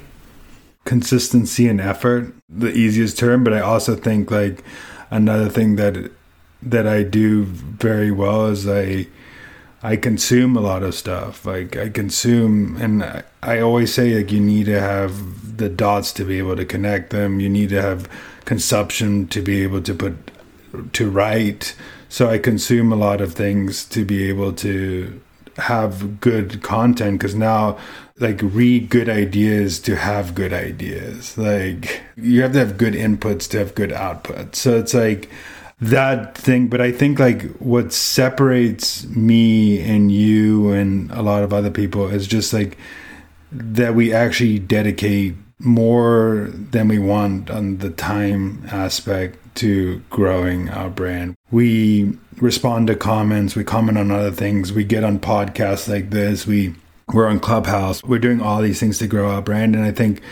Consistency 0.84 1.68
and 1.68 1.80
effort, 1.80 2.34
the 2.48 2.72
easiest 2.72 3.18
term, 3.18 3.44
but 3.44 3.52
I 3.52 3.60
also 3.60 3.94
think 3.96 4.30
like 4.30 4.64
another 5.10 5.48
thing 5.48 5.76
that 5.76 6.10
that 6.64 6.86
I 6.86 7.02
do 7.02 7.44
very 7.44 8.10
well 8.10 8.46
is 8.46 8.68
I 8.68 9.06
I 9.82 9.96
consume 9.96 10.56
a 10.56 10.60
lot 10.60 10.82
of 10.82 10.94
stuff. 10.94 11.44
Like 11.44 11.76
I 11.76 11.88
consume, 11.88 12.76
and 12.80 13.02
I, 13.02 13.22
I 13.42 13.60
always 13.60 13.92
say 13.92 14.14
like 14.16 14.30
you 14.30 14.40
need 14.40 14.66
to 14.66 14.80
have 14.80 15.56
the 15.56 15.68
dots 15.68 16.12
to 16.14 16.24
be 16.24 16.38
able 16.38 16.56
to 16.56 16.64
connect 16.64 17.10
them. 17.10 17.40
You 17.40 17.48
need 17.48 17.68
to 17.70 17.82
have 17.82 18.08
consumption 18.44 19.28
to 19.28 19.40
be 19.40 19.62
able 19.62 19.82
to 19.82 19.94
put 19.94 20.14
to 20.94 21.10
write 21.10 21.74
so 22.12 22.28
I 22.28 22.36
consume 22.36 22.92
a 22.92 22.96
lot 22.96 23.22
of 23.22 23.32
things 23.32 23.86
to 23.86 24.04
be 24.04 24.28
able 24.28 24.52
to 24.52 25.18
have 25.56 26.20
good 26.20 26.62
content 26.62 27.18
because 27.18 27.34
now 27.34 27.78
like 28.18 28.38
read 28.42 28.90
good 28.90 29.08
ideas 29.08 29.80
to 29.80 29.96
have 29.96 30.34
good 30.34 30.52
ideas. 30.52 31.38
Like 31.38 32.02
you 32.16 32.42
have 32.42 32.52
to 32.52 32.58
have 32.58 32.76
good 32.76 32.92
inputs 32.92 33.48
to 33.52 33.58
have 33.60 33.74
good 33.74 33.92
outputs. 33.92 34.56
So 34.56 34.76
it's 34.76 34.92
like 34.92 35.30
that 35.80 36.38
thing 36.38 36.68
but 36.68 36.80
i 36.80 36.92
think 36.92 37.18
like 37.18 37.42
what 37.56 37.92
separates 37.92 39.04
me 39.08 39.80
and 39.80 40.12
you 40.12 40.70
and 40.70 41.10
a 41.10 41.22
lot 41.22 41.42
of 41.42 41.52
other 41.52 41.72
people 41.72 42.06
is 42.06 42.28
just 42.28 42.52
like 42.52 42.78
that 43.50 43.92
we 43.92 44.14
actually 44.14 44.60
dedicate 44.60 45.34
more 45.58 46.48
than 46.52 46.86
we 46.86 47.00
want 47.00 47.50
on 47.50 47.78
the 47.78 47.90
time 47.90 48.64
aspect 48.70 49.36
to 49.56 50.02
growing 50.10 50.68
our 50.70 50.90
brand. 50.90 51.36
We 51.50 52.18
respond 52.38 52.86
to 52.88 52.96
comments, 52.96 53.54
we 53.54 53.64
comment 53.64 53.98
on 53.98 54.10
other 54.10 54.30
things, 54.30 54.72
we 54.72 54.84
get 54.84 55.04
on 55.04 55.18
podcasts 55.18 55.88
like 55.88 56.10
this, 56.10 56.46
we 56.46 56.74
we're 57.12 57.26
on 57.28 57.40
Clubhouse. 57.40 58.02
We're 58.02 58.18
doing 58.18 58.40
all 58.40 58.62
these 58.62 58.80
things 58.80 58.98
to 58.98 59.06
grow 59.06 59.30
our 59.30 59.42
brand 59.42 59.74
and 59.74 59.84
I 59.84 59.92
think 59.92 60.22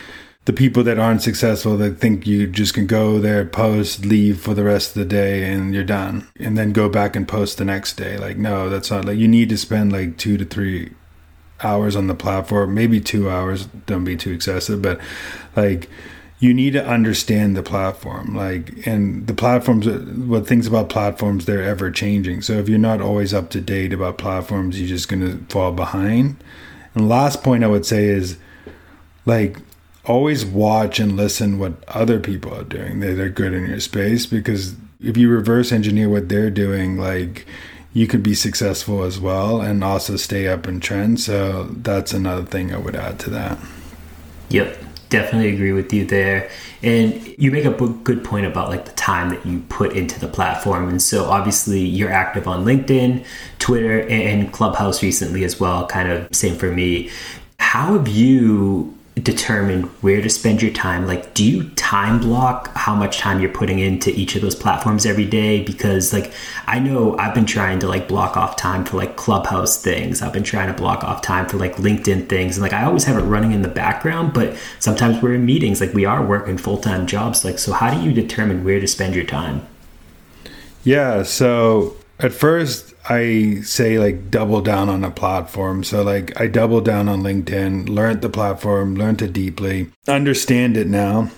the 0.46 0.52
people 0.52 0.82
that 0.84 0.98
aren't 0.98 1.22
successful 1.22 1.76
that 1.76 1.98
think 1.98 2.26
you 2.26 2.46
just 2.46 2.72
can 2.72 2.86
go 2.86 3.18
there, 3.20 3.44
post, 3.44 4.06
leave 4.06 4.40
for 4.40 4.54
the 4.54 4.64
rest 4.64 4.90
of 4.90 4.94
the 4.94 5.04
day 5.04 5.52
and 5.52 5.74
you're 5.74 5.84
done. 5.84 6.26
And 6.38 6.56
then 6.56 6.72
go 6.72 6.88
back 6.88 7.14
and 7.14 7.28
post 7.28 7.58
the 7.58 7.64
next 7.64 7.94
day. 7.94 8.16
Like 8.16 8.38
no, 8.38 8.68
that's 8.70 8.90
not 8.90 9.04
like 9.04 9.18
you 9.18 9.28
need 9.28 9.50
to 9.50 9.58
spend 9.58 9.92
like 9.92 10.16
2 10.16 10.38
to 10.38 10.44
3 10.44 10.92
hours 11.62 11.94
on 11.94 12.06
the 12.06 12.14
platform, 12.14 12.74
maybe 12.74 13.00
2 13.00 13.28
hours, 13.28 13.66
don't 13.86 14.04
be 14.04 14.16
too 14.16 14.32
excessive, 14.32 14.80
but 14.80 14.98
like 15.54 15.88
you 16.40 16.54
need 16.54 16.72
to 16.72 16.84
understand 16.84 17.54
the 17.54 17.62
platform 17.62 18.34
like 18.34 18.86
and 18.86 19.26
the 19.26 19.34
platforms 19.34 19.86
uh, 19.86 19.98
what 20.26 20.46
things 20.46 20.66
about 20.66 20.88
platforms 20.88 21.44
they're 21.44 21.62
ever 21.62 21.90
changing. 21.90 22.42
So 22.42 22.54
if 22.54 22.68
you're 22.68 22.78
not 22.78 23.00
always 23.00 23.32
up 23.32 23.50
to 23.50 23.60
date 23.60 23.92
about 23.92 24.18
platforms 24.18 24.80
you're 24.80 24.88
just 24.88 25.08
going 25.08 25.20
to 25.20 25.44
fall 25.52 25.70
behind. 25.70 26.42
And 26.94 27.08
last 27.08 27.44
point 27.44 27.62
i 27.62 27.68
would 27.68 27.86
say 27.86 28.06
is 28.06 28.38
like 29.26 29.58
always 30.06 30.44
watch 30.44 30.98
and 30.98 31.16
listen 31.16 31.58
what 31.58 31.84
other 31.88 32.18
people 32.18 32.54
are 32.54 32.64
doing 32.64 33.00
that 33.00 33.20
are 33.20 33.28
good 33.28 33.52
in 33.52 33.66
your 33.66 33.78
space 33.78 34.24
because 34.24 34.74
if 34.98 35.16
you 35.16 35.28
reverse 35.28 35.70
engineer 35.70 36.08
what 36.08 36.30
they're 36.30 36.50
doing 36.50 36.96
like 36.96 37.46
you 37.92 38.06
could 38.06 38.22
be 38.22 38.34
successful 38.34 39.02
as 39.02 39.20
well 39.20 39.60
and 39.60 39.84
also 39.84 40.16
stay 40.16 40.46
up 40.46 40.66
in 40.68 40.78
trend. 40.78 41.18
So 41.20 41.64
that's 41.64 42.14
another 42.14 42.44
thing 42.44 42.74
i 42.74 42.78
would 42.78 42.96
add 42.96 43.18
to 43.20 43.30
that. 43.30 43.58
Yep 44.48 44.89
definitely 45.10 45.52
agree 45.52 45.72
with 45.72 45.92
you 45.92 46.06
there. 46.06 46.48
And 46.82 47.34
you 47.36 47.50
make 47.50 47.66
a 47.66 47.70
good 47.70 48.24
point 48.24 48.46
about 48.46 48.70
like 48.70 48.86
the 48.86 48.92
time 48.92 49.28
that 49.30 49.44
you 49.44 49.60
put 49.68 49.92
into 49.92 50.18
the 50.18 50.28
platform. 50.28 50.88
And 50.88 51.02
so 51.02 51.26
obviously 51.26 51.80
you're 51.80 52.10
active 52.10 52.48
on 52.48 52.64
linkedin 52.64 53.26
twitter 53.58 54.08
and 54.08 54.50
clubhouse 54.52 55.02
recently 55.02 55.44
as 55.44 55.60
well 55.60 55.86
kind 55.86 56.10
of 56.10 56.34
same 56.34 56.56
for 56.56 56.72
me. 56.72 57.10
How 57.58 57.92
have 57.98 58.08
you 58.08 58.96
determine 59.22 59.82
where 60.02 60.20
to 60.20 60.28
spend 60.28 60.62
your 60.62 60.72
time. 60.72 61.06
Like 61.06 61.34
do 61.34 61.44
you 61.44 61.68
time 61.70 62.20
block 62.20 62.74
how 62.76 62.94
much 62.94 63.18
time 63.18 63.40
you're 63.40 63.50
putting 63.50 63.78
into 63.78 64.10
each 64.10 64.36
of 64.36 64.42
those 64.42 64.54
platforms 64.54 65.04
every 65.04 65.24
day? 65.24 65.62
Because 65.62 66.12
like 66.12 66.32
i 66.66 66.78
know 66.78 67.16
i've 67.18 67.34
been 67.34 67.46
trying 67.46 67.78
to 67.80 67.88
like 67.88 68.06
block 68.06 68.36
off 68.36 68.56
time 68.56 68.84
for 68.84 68.96
like 68.96 69.16
clubhouse 69.16 69.82
things. 69.82 70.22
I've 70.22 70.32
been 70.32 70.42
trying 70.42 70.68
to 70.68 70.74
block 70.74 71.04
off 71.04 71.22
time 71.22 71.48
for 71.48 71.56
like 71.56 71.76
linkedin 71.76 72.28
things. 72.28 72.56
And 72.56 72.62
like 72.62 72.72
i 72.72 72.84
always 72.84 73.04
have 73.04 73.16
it 73.16 73.26
running 73.26 73.52
in 73.52 73.62
the 73.62 73.68
background 73.68 74.32
but 74.32 74.56
sometimes 74.78 75.22
we're 75.22 75.34
in 75.34 75.44
meetings. 75.44 75.80
Like 75.80 75.94
we 75.94 76.04
are 76.04 76.24
working 76.24 76.56
full-time 76.56 77.06
jobs. 77.06 77.44
Like 77.44 77.58
so 77.58 77.72
how 77.72 77.92
do 77.92 78.00
you 78.02 78.12
determine 78.12 78.64
where 78.64 78.80
to 78.80 78.86
spend 78.86 79.14
your 79.14 79.24
time? 79.24 79.66
Yeah 80.84 81.22
so 81.22 81.96
at 82.18 82.32
first 82.32 82.94
I 83.10 83.62
say 83.62 83.98
like 83.98 84.30
double 84.30 84.60
down 84.60 84.88
on 84.88 85.02
a 85.02 85.10
platform. 85.10 85.82
So 85.82 86.02
like 86.02 86.40
I 86.40 86.46
double 86.46 86.80
down 86.80 87.08
on 87.08 87.22
LinkedIn, 87.22 87.88
learned 87.88 88.22
the 88.22 88.28
platform, 88.28 88.94
learned 88.94 89.20
it 89.20 89.32
deeply, 89.32 89.90
understand 90.06 90.76
it 90.76 90.86
now. 90.86 91.28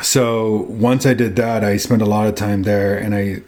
So 0.00 0.66
once 0.68 1.06
I 1.06 1.14
did 1.14 1.36
that, 1.36 1.62
I 1.62 1.76
spent 1.76 2.02
a 2.02 2.06
lot 2.06 2.26
of 2.26 2.34
time 2.34 2.64
there 2.64 2.98
and 2.98 3.14
I 3.14 3.42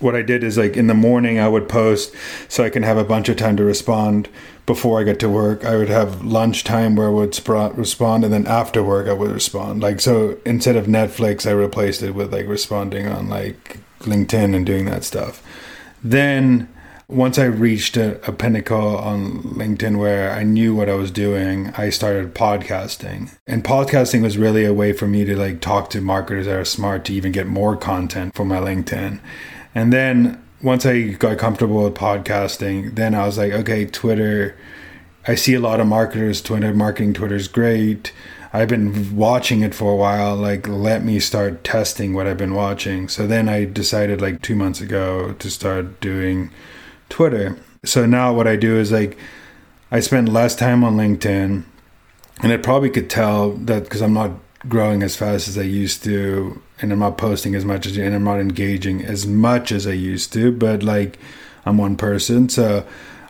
what 0.00 0.16
I 0.16 0.22
did 0.22 0.42
is 0.42 0.58
like 0.58 0.76
in 0.76 0.88
the 0.88 0.94
morning 0.94 1.38
I 1.38 1.46
would 1.46 1.68
post 1.68 2.12
so 2.48 2.64
I 2.64 2.70
can 2.70 2.82
have 2.82 2.96
a 2.96 3.04
bunch 3.04 3.28
of 3.28 3.36
time 3.36 3.56
to 3.58 3.64
respond 3.64 4.28
before 4.66 4.98
I 4.98 5.04
get 5.04 5.20
to 5.20 5.28
work. 5.28 5.64
I 5.64 5.76
would 5.76 5.88
have 5.88 6.24
lunchtime 6.24 6.96
where 6.96 7.08
I 7.08 7.10
would 7.10 7.34
sp- 7.38 7.76
respond 7.76 8.24
and 8.24 8.32
then 8.32 8.48
after 8.48 8.82
work 8.82 9.06
I 9.06 9.12
would 9.12 9.30
respond. 9.30 9.82
Like 9.82 10.00
so 10.00 10.36
instead 10.44 10.74
of 10.74 10.86
Netflix 10.86 11.46
I 11.46 11.52
replaced 11.52 12.02
it 12.02 12.10
with 12.10 12.32
like 12.32 12.48
responding 12.48 13.06
on 13.06 13.28
like 13.28 13.78
LinkedIn 14.00 14.56
and 14.56 14.66
doing 14.66 14.86
that 14.86 15.04
stuff. 15.04 15.44
Then 16.02 16.66
once 17.10 17.38
I 17.38 17.44
reached 17.44 17.96
a, 17.96 18.24
a, 18.28 18.32
pinnacle 18.32 18.96
on 18.96 19.42
LinkedIn 19.42 19.98
where 19.98 20.30
I 20.30 20.44
knew 20.44 20.74
what 20.74 20.88
I 20.88 20.94
was 20.94 21.10
doing, 21.10 21.72
I 21.76 21.90
started 21.90 22.34
podcasting. 22.34 23.36
And 23.46 23.64
podcasting 23.64 24.22
was 24.22 24.38
really 24.38 24.64
a 24.64 24.72
way 24.72 24.92
for 24.92 25.08
me 25.08 25.24
to 25.24 25.36
like 25.36 25.60
talk 25.60 25.90
to 25.90 26.00
marketers 26.00 26.46
that 26.46 26.56
are 26.56 26.64
smart 26.64 27.04
to 27.06 27.12
even 27.12 27.32
get 27.32 27.46
more 27.46 27.76
content 27.76 28.34
for 28.34 28.44
my 28.44 28.58
LinkedIn. 28.58 29.20
And 29.74 29.92
then 29.92 30.42
once 30.62 30.86
I 30.86 31.08
got 31.08 31.38
comfortable 31.38 31.82
with 31.82 31.94
podcasting, 31.94 32.94
then 32.94 33.14
I 33.14 33.26
was 33.26 33.38
like, 33.38 33.52
okay, 33.52 33.86
Twitter. 33.86 34.56
I 35.26 35.34
see 35.34 35.54
a 35.54 35.60
lot 35.60 35.80
of 35.80 35.86
marketers, 35.86 36.40
Twitter 36.40 36.72
marketing 36.72 37.12
Twitter's 37.12 37.48
great. 37.48 38.12
I've 38.52 38.68
been 38.68 39.14
watching 39.16 39.60
it 39.62 39.74
for 39.74 39.92
a 39.92 39.96
while. 39.96 40.34
Like, 40.34 40.66
let 40.66 41.04
me 41.04 41.20
start 41.20 41.62
testing 41.62 42.14
what 42.14 42.26
I've 42.26 42.38
been 42.38 42.54
watching. 42.54 43.08
So 43.08 43.26
then 43.26 43.48
I 43.48 43.64
decided, 43.64 44.20
like, 44.20 44.42
two 44.42 44.56
months 44.56 44.80
ago 44.80 45.34
to 45.34 45.50
start 45.50 46.00
doing 46.00 46.50
Twitter. 47.10 47.58
So 47.84 48.06
now 48.06 48.32
what 48.32 48.46
I 48.46 48.56
do 48.56 48.78
is, 48.78 48.90
like, 48.90 49.18
I 49.90 50.00
spend 50.00 50.32
less 50.32 50.56
time 50.56 50.82
on 50.82 50.96
LinkedIn. 50.96 51.64
And 52.42 52.52
I 52.52 52.56
probably 52.56 52.88
could 52.88 53.10
tell 53.10 53.50
that 53.52 53.84
because 53.84 54.00
I'm 54.00 54.14
not 54.14 54.30
growing 54.66 55.02
as 55.02 55.14
fast 55.16 55.46
as 55.48 55.58
I 55.58 55.62
used 55.62 56.02
to. 56.04 56.62
And 56.80 56.90
I'm 56.92 57.00
not 57.00 57.18
posting 57.18 57.54
as 57.54 57.66
much 57.66 57.84
as, 57.86 57.98
and 57.98 58.14
I'm 58.14 58.24
not 58.24 58.40
engaging 58.40 59.04
as 59.04 59.26
much 59.26 59.70
as 59.70 59.86
I 59.86 59.92
used 59.92 60.32
to. 60.32 60.50
But, 60.50 60.82
like, 60.82 61.18
I'm 61.66 61.76
one 61.76 61.96
person. 61.96 62.48
So, 62.48 62.86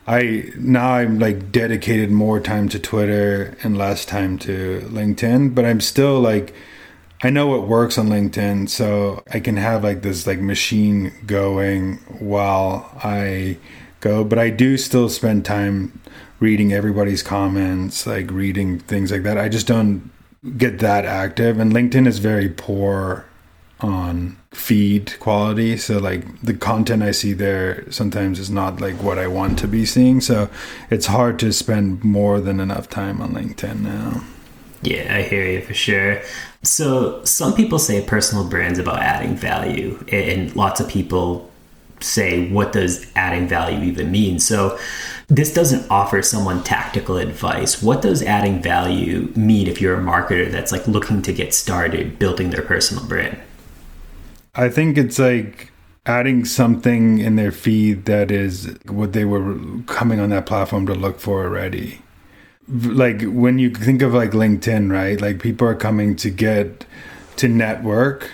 I 0.07 0.51
now 0.57 0.95
I'm 0.95 1.21
like 1.21 1.53
dedicated 1.53 2.11
more 2.11 2.41
time 2.41 2.69
to 2.71 2.81
Twitter 2.81 3.57
and 3.63 3.79
less 3.79 4.05
time 4.05 4.39
to 4.41 4.81
LinkedIn, 4.91 5.55
but 5.55 5.65
I'm 5.65 5.81
still 5.81 6.19
like 6.19 6.53
I 7.23 7.31
know 7.31 7.47
what 7.47 7.69
works 7.69 7.99
on 7.99 8.09
LinkedIn, 8.09 8.69
so 8.71 9.23
I 9.31 9.41
can 9.41 9.57
have 9.57 9.85
like 9.85 10.03
this 10.03 10.27
like 10.27 10.41
machine 10.41 11.13
going 11.27 11.97
while 12.19 12.91
I 13.05 13.59
go, 14.01 14.25
but 14.25 14.39
I 14.39 14.49
do 14.49 14.79
still 14.79 15.09
spend 15.11 15.45
time 15.45 16.01
reading 16.39 16.73
everybody's 16.73 17.23
comments, 17.23 18.07
like 18.07 18.31
reading 18.31 18.79
things 18.79 19.13
like 19.13 19.23
that. 19.25 19.37
I 19.37 19.51
just 19.51 19.67
don't 19.67 20.11
get 20.57 20.79
that 20.79 21.05
active 21.05 21.59
and 21.59 21.73
LinkedIn 21.73 22.07
is 22.07 22.19
very 22.19 22.49
poor 22.49 23.27
on 23.81 24.37
feed 24.53 25.19
quality 25.21 25.77
so 25.77 25.99
like 25.99 26.41
the 26.43 26.53
content 26.53 27.03
i 27.03 27.11
see 27.11 27.33
there 27.33 27.91
sometimes 27.91 28.39
is 28.39 28.51
not 28.51 28.81
like 28.81 28.95
what 28.97 29.19
i 29.19 29.27
want 29.27 29.59
to 29.59 29.69
be 29.69 29.87
seeing 29.87 30.21
so 30.21 30.51
it's 30.91 31.07
hard 31.07 31.39
to 31.39 31.53
spend 31.53 32.03
more 32.05 32.41
than 32.41 32.61
enough 32.61 32.89
time 32.89 33.23
on 33.23 33.33
linkedin 33.33 33.81
now 33.81 34.23
yeah 34.83 35.15
i 35.15 35.23
hear 35.23 35.47
you 35.47 35.63
for 35.63 35.75
sure. 35.75 36.23
So 36.63 37.25
some 37.25 37.55
people 37.55 37.79
say 37.79 38.03
personal 38.05 38.47
brands 38.49 38.79
about 38.79 39.01
adding 39.01 39.35
value 39.35 40.05
and 40.13 40.55
lots 40.55 40.81
of 40.81 40.89
people 40.89 41.51
say 42.01 42.51
what 42.51 42.73
does 42.73 43.11
adding 43.15 43.49
value 43.49 43.83
even 43.85 44.11
mean? 44.11 44.39
So 44.39 44.79
this 45.29 45.53
doesn't 45.55 45.91
offer 45.91 46.23
someone 46.23 46.63
tactical 46.63 47.17
advice. 47.17 47.83
What 47.83 48.03
does 48.03 48.23
adding 48.23 48.63
value 48.63 49.33
mean 49.37 49.69
if 49.69 49.81
you're 49.81 49.99
a 49.99 50.03
marketer 50.03 50.51
that's 50.51 50.73
like 50.73 50.87
looking 50.87 51.23
to 51.23 51.33
get 51.33 51.55
started 51.55 52.19
building 52.19 52.51
their 52.51 52.63
personal 52.63 53.05
brand? 53.07 53.39
I 54.55 54.69
think 54.69 54.99
it's 54.99 55.19
like 55.19 55.73
adding 56.07 56.45
something 56.45 57.19
in 57.19 57.37
their 57.37 57.53
feed 57.53 58.07
that 58.07 58.31
is 58.31 58.77
what 58.87 59.13
they 59.13 59.25
were 59.25 59.57
coming 59.87 60.19
on 60.21 60.31
that 60.31 60.47
platform 60.47 60.87
to 60.87 60.95
look 60.95 61.21
for 61.21 61.45
already. 61.45 62.03
Like 62.71 63.23
when 63.23 63.59
you 63.59 63.71
think 63.71 64.03
of 64.03 64.15
like 64.15 64.31
LinkedIn, 64.31 64.93
right? 64.93 65.21
Like 65.21 65.41
people 65.41 65.67
are 65.67 65.75
coming 65.75 66.17
to 66.17 66.31
get 66.31 66.87
to 67.37 67.49
network, 67.49 68.31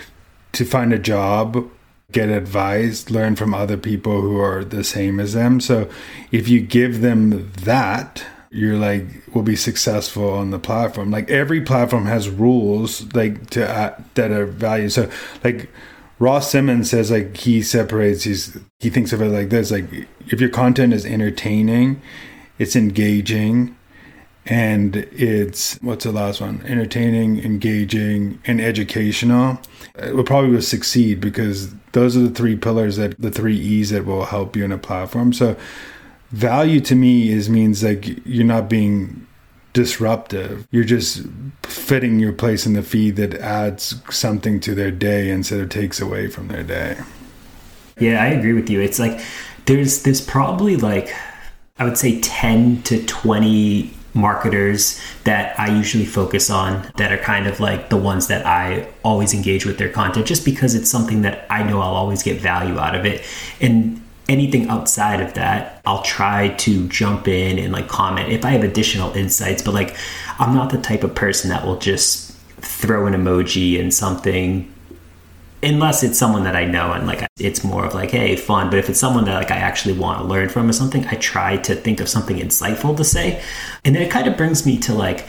to 0.53 0.65
find 0.65 0.93
a 0.93 0.99
job, 0.99 1.69
get 2.11 2.29
advice, 2.29 3.09
learn 3.09 3.35
from 3.35 3.53
other 3.53 3.77
people 3.77 4.21
who 4.21 4.39
are 4.39 4.63
the 4.63 4.83
same 4.83 5.19
as 5.19 5.33
them. 5.33 5.59
So 5.59 5.89
if 6.31 6.47
you 6.47 6.61
give 6.61 7.01
them 7.01 7.51
that, 7.63 8.25
you're 8.49 8.77
like 8.77 9.05
will 9.33 9.43
be 9.43 9.55
successful 9.55 10.29
on 10.29 10.51
the 10.51 10.59
platform. 10.59 11.11
Like 11.11 11.29
every 11.29 11.61
platform 11.61 12.05
has 12.05 12.29
rules 12.29 13.13
like 13.13 13.49
to 13.51 13.69
uh, 13.69 13.99
that 14.15 14.31
are 14.31 14.45
valued. 14.45 14.91
So 14.91 15.09
like 15.43 15.69
Ross 16.19 16.49
Simmonds 16.51 16.89
says 16.89 17.11
like 17.11 17.37
he 17.37 17.61
separates 17.61 18.23
he's 18.23 18.57
he 18.79 18.89
thinks 18.89 19.13
of 19.13 19.21
it 19.21 19.29
like 19.29 19.49
this 19.49 19.71
like 19.71 19.85
if 20.27 20.41
your 20.41 20.49
content 20.49 20.93
is 20.93 21.05
entertaining, 21.05 22.01
it's 22.57 22.75
engaging, 22.75 23.76
and 24.49 24.95
it's 24.95 25.75
what's 25.81 26.05
the 26.05 26.11
last 26.11 26.41
one? 26.41 26.61
Entertaining, 26.65 27.43
engaging, 27.43 28.39
and 28.45 28.61
educational. 28.61 29.59
It 29.95 30.15
will 30.15 30.23
probably 30.23 30.61
succeed 30.61 31.19
because 31.19 31.73
those 31.91 32.15
are 32.15 32.21
the 32.21 32.29
three 32.29 32.55
pillars 32.55 32.97
that 32.97 33.19
the 33.19 33.31
three 33.31 33.57
E's 33.57 33.89
that 33.89 34.05
will 34.05 34.25
help 34.25 34.55
you 34.55 34.63
in 34.63 34.71
a 34.71 34.77
platform. 34.77 35.33
So 35.33 35.55
value 36.31 36.79
to 36.81 36.95
me 36.95 37.29
is 37.29 37.49
means 37.49 37.83
like 37.83 38.25
you're 38.25 38.45
not 38.45 38.69
being 38.69 39.27
disruptive. 39.73 40.67
You're 40.71 40.83
just 40.83 41.23
fitting 41.63 42.19
your 42.19 42.33
place 42.33 42.65
in 42.65 42.73
the 42.73 42.83
feed 42.83 43.15
that 43.17 43.35
adds 43.35 44.01
something 44.09 44.59
to 44.61 44.73
their 44.73 44.91
day 44.91 45.29
instead 45.29 45.59
of 45.59 45.69
takes 45.69 45.99
away 45.99 46.27
from 46.27 46.47
their 46.47 46.63
day. 46.63 46.97
Yeah, 47.99 48.23
I 48.23 48.27
agree 48.27 48.53
with 48.53 48.69
you. 48.69 48.79
It's 48.79 48.99
like 48.99 49.19
there's 49.65 50.03
there's 50.03 50.21
probably 50.21 50.77
like 50.77 51.13
I 51.79 51.83
would 51.83 51.97
say 51.97 52.19
10 52.21 52.83
to 52.83 53.05
20 53.05 53.93
marketers 54.13 54.99
that 55.23 55.59
I 55.59 55.75
usually 55.75 56.05
focus 56.05 56.49
on 56.49 56.91
that 56.97 57.11
are 57.11 57.17
kind 57.17 57.47
of 57.47 57.59
like 57.59 57.89
the 57.89 57.97
ones 57.97 58.27
that 58.27 58.45
I 58.45 58.87
always 59.03 59.33
engage 59.33 59.65
with 59.65 59.77
their 59.77 59.89
content 59.89 60.25
just 60.25 60.43
because 60.43 60.75
it's 60.75 60.89
something 60.89 61.21
that 61.21 61.45
I 61.49 61.63
know 61.63 61.79
I'll 61.81 61.95
always 61.95 62.23
get 62.23 62.41
value 62.41 62.79
out 62.79 62.95
of 62.95 63.05
it. 63.05 63.23
And 63.61 64.01
anything 64.29 64.67
outside 64.69 65.21
of 65.21 65.33
that, 65.35 65.81
I'll 65.85 66.03
try 66.03 66.49
to 66.49 66.87
jump 66.89 67.27
in 67.27 67.59
and 67.59 67.71
like 67.71 67.87
comment 67.87 68.29
if 68.31 68.43
I 68.43 68.49
have 68.51 68.63
additional 68.63 69.13
insights. 69.13 69.61
But 69.61 69.73
like, 69.73 69.95
I'm 70.39 70.53
not 70.53 70.71
the 70.71 70.79
type 70.79 71.03
of 71.03 71.15
person 71.15 71.49
that 71.49 71.65
will 71.65 71.77
just 71.77 72.33
throw 72.59 73.05
an 73.05 73.13
emoji 73.13 73.79
and 73.79 73.93
something 73.93 74.71
unless 75.67 76.01
it's 76.01 76.17
someone 76.17 76.43
that 76.43 76.55
I 76.55 76.65
know 76.65 76.93
and 76.93 77.05
like 77.05 77.27
it's 77.37 77.63
more 77.63 77.85
of 77.85 77.93
like 77.93 78.11
hey 78.11 78.35
fun 78.35 78.69
but 78.69 78.79
if 78.79 78.89
it's 78.89 78.99
someone 78.99 79.25
that 79.25 79.35
like 79.35 79.51
I 79.51 79.57
actually 79.57 79.97
want 79.97 80.19
to 80.19 80.25
learn 80.25 80.49
from 80.49 80.69
or 80.69 80.73
something 80.73 81.05
I 81.07 81.15
try 81.15 81.57
to 81.57 81.75
think 81.75 81.99
of 81.99 82.07
something 82.07 82.37
insightful 82.37 82.95
to 82.97 83.03
say 83.03 83.43
and 83.83 83.95
then 83.95 84.01
it 84.01 84.09
kind 84.09 84.27
of 84.27 84.37
brings 84.37 84.65
me 84.65 84.77
to 84.79 84.93
like 84.93 85.27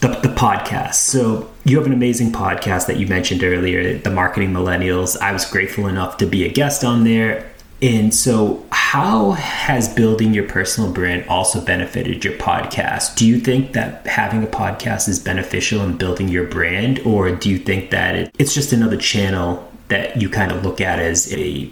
the, 0.00 0.08
the 0.08 0.28
podcast. 0.28 0.94
So 0.94 1.50
you 1.64 1.76
have 1.76 1.86
an 1.86 1.92
amazing 1.92 2.32
podcast 2.32 2.86
that 2.86 2.96
you 2.96 3.06
mentioned 3.06 3.44
earlier, 3.44 3.98
the 3.98 4.10
Marketing 4.10 4.50
Millennials. 4.50 5.16
I 5.20 5.32
was 5.32 5.44
grateful 5.44 5.86
enough 5.86 6.16
to 6.18 6.26
be 6.26 6.44
a 6.44 6.48
guest 6.50 6.84
on 6.84 7.04
there. 7.04 7.50
And 7.82 8.14
so, 8.14 8.62
how 8.72 9.30
has 9.32 9.88
building 9.88 10.34
your 10.34 10.46
personal 10.46 10.92
brand 10.92 11.26
also 11.28 11.64
benefited 11.64 12.22
your 12.22 12.34
podcast? 12.34 13.16
Do 13.16 13.26
you 13.26 13.40
think 13.40 13.72
that 13.72 14.06
having 14.06 14.42
a 14.42 14.46
podcast 14.46 15.08
is 15.08 15.18
beneficial 15.18 15.80
in 15.82 15.96
building 15.96 16.28
your 16.28 16.44
brand, 16.46 16.98
or 17.00 17.30
do 17.30 17.48
you 17.48 17.58
think 17.58 17.90
that 17.90 18.30
it's 18.38 18.52
just 18.52 18.74
another 18.74 18.98
channel 18.98 19.66
that 19.88 20.20
you 20.20 20.28
kind 20.28 20.52
of 20.52 20.62
look 20.62 20.82
at 20.82 20.98
as 20.98 21.32
a 21.32 21.70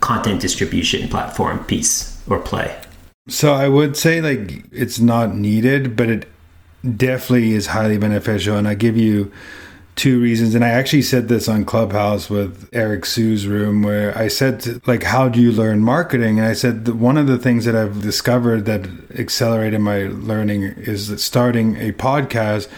content 0.00 0.40
distribution 0.40 1.08
platform 1.08 1.64
piece 1.64 2.20
or 2.28 2.40
play? 2.40 2.76
So, 3.28 3.54
I 3.54 3.68
would 3.68 3.96
say 3.96 4.20
like 4.20 4.64
it's 4.72 4.98
not 4.98 5.36
needed, 5.36 5.94
but 5.94 6.10
it 6.10 6.28
definitely 6.96 7.52
is 7.52 7.68
highly 7.68 7.98
beneficial. 7.98 8.56
And 8.56 8.66
I 8.66 8.74
give 8.74 8.96
you 8.96 9.30
two 9.96 10.20
reasons. 10.20 10.54
And 10.54 10.64
I 10.64 10.68
actually 10.68 11.02
said 11.02 11.28
this 11.28 11.48
on 11.48 11.64
Clubhouse 11.64 12.30
with 12.30 12.68
Eric 12.72 13.04
Siu's 13.04 13.46
room, 13.46 13.82
where 13.82 14.16
I 14.16 14.28
said, 14.28 14.86
like, 14.86 15.02
how 15.02 15.28
do 15.28 15.40
you 15.40 15.50
learn 15.50 15.80
marketing? 15.80 16.38
And 16.38 16.46
I 16.46 16.52
said, 16.52 16.88
one 16.88 17.16
of 17.16 17.26
the 17.26 17.38
things 17.38 17.64
that 17.64 17.74
I've 17.74 18.02
discovered 18.02 18.66
that 18.66 18.88
accelerated 19.18 19.80
my 19.80 20.04
learning 20.04 20.62
is 20.62 21.22
starting 21.22 21.76
a 21.76 21.92
podcast 21.92 22.68